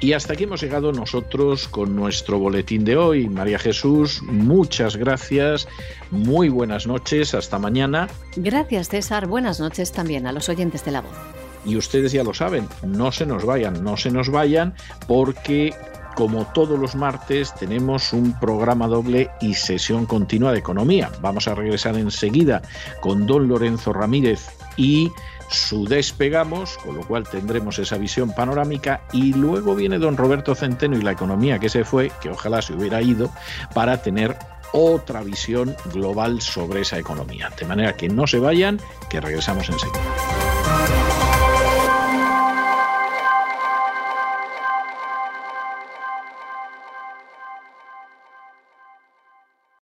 Y 0.00 0.12
hasta 0.12 0.34
aquí 0.34 0.44
hemos 0.44 0.60
llegado 0.60 0.92
nosotros 0.92 1.66
con 1.66 1.96
nuestro 1.96 2.38
boletín 2.38 2.84
de 2.84 2.96
hoy. 2.96 3.26
María 3.26 3.58
Jesús, 3.58 4.22
muchas 4.22 4.96
gracias, 4.96 5.66
muy 6.10 6.50
buenas 6.50 6.86
noches, 6.86 7.32
hasta 7.32 7.58
mañana. 7.58 8.08
Gracias 8.36 8.90
César, 8.90 9.26
buenas 9.26 9.60
noches 9.60 9.92
también 9.92 10.26
a 10.26 10.32
los 10.32 10.50
oyentes 10.50 10.84
de 10.84 10.90
la 10.90 11.00
voz. 11.00 11.16
Y 11.64 11.76
ustedes 11.76 12.12
ya 12.12 12.22
lo 12.22 12.34
saben, 12.34 12.68
no 12.82 13.12
se 13.12 13.24
nos 13.24 13.46
vayan, 13.46 13.82
no 13.82 13.96
se 13.96 14.10
nos 14.10 14.28
vayan 14.28 14.74
porque 15.08 15.72
como 16.14 16.46
todos 16.46 16.78
los 16.78 16.94
martes, 16.94 17.54
tenemos 17.54 18.12
un 18.12 18.38
programa 18.38 18.86
doble 18.86 19.30
y 19.40 19.54
sesión 19.54 20.06
continua 20.06 20.52
de 20.52 20.58
economía. 20.58 21.10
Vamos 21.20 21.48
a 21.48 21.54
regresar 21.54 21.96
enseguida 21.96 22.62
con 23.00 23.26
don 23.26 23.48
Lorenzo 23.48 23.92
Ramírez 23.92 24.48
y 24.76 25.10
su 25.50 25.84
despegamos, 25.86 26.76
con 26.78 26.96
lo 26.96 27.06
cual 27.06 27.28
tendremos 27.28 27.78
esa 27.78 27.98
visión 27.98 28.32
panorámica 28.34 29.02
y 29.12 29.32
luego 29.32 29.74
viene 29.74 29.98
don 29.98 30.16
Roberto 30.16 30.54
Centeno 30.54 30.96
y 30.96 31.02
la 31.02 31.12
economía 31.12 31.58
que 31.58 31.68
se 31.68 31.84
fue, 31.84 32.10
que 32.20 32.30
ojalá 32.30 32.62
se 32.62 32.72
hubiera 32.72 33.02
ido, 33.02 33.30
para 33.74 34.02
tener 34.02 34.36
otra 34.72 35.22
visión 35.22 35.76
global 35.92 36.40
sobre 36.40 36.80
esa 36.80 36.98
economía. 36.98 37.50
De 37.58 37.66
manera 37.66 37.94
que 37.94 38.08
no 38.08 38.26
se 38.26 38.38
vayan, 38.40 38.80
que 39.08 39.20
regresamos 39.20 39.68
enseguida. 39.68 40.43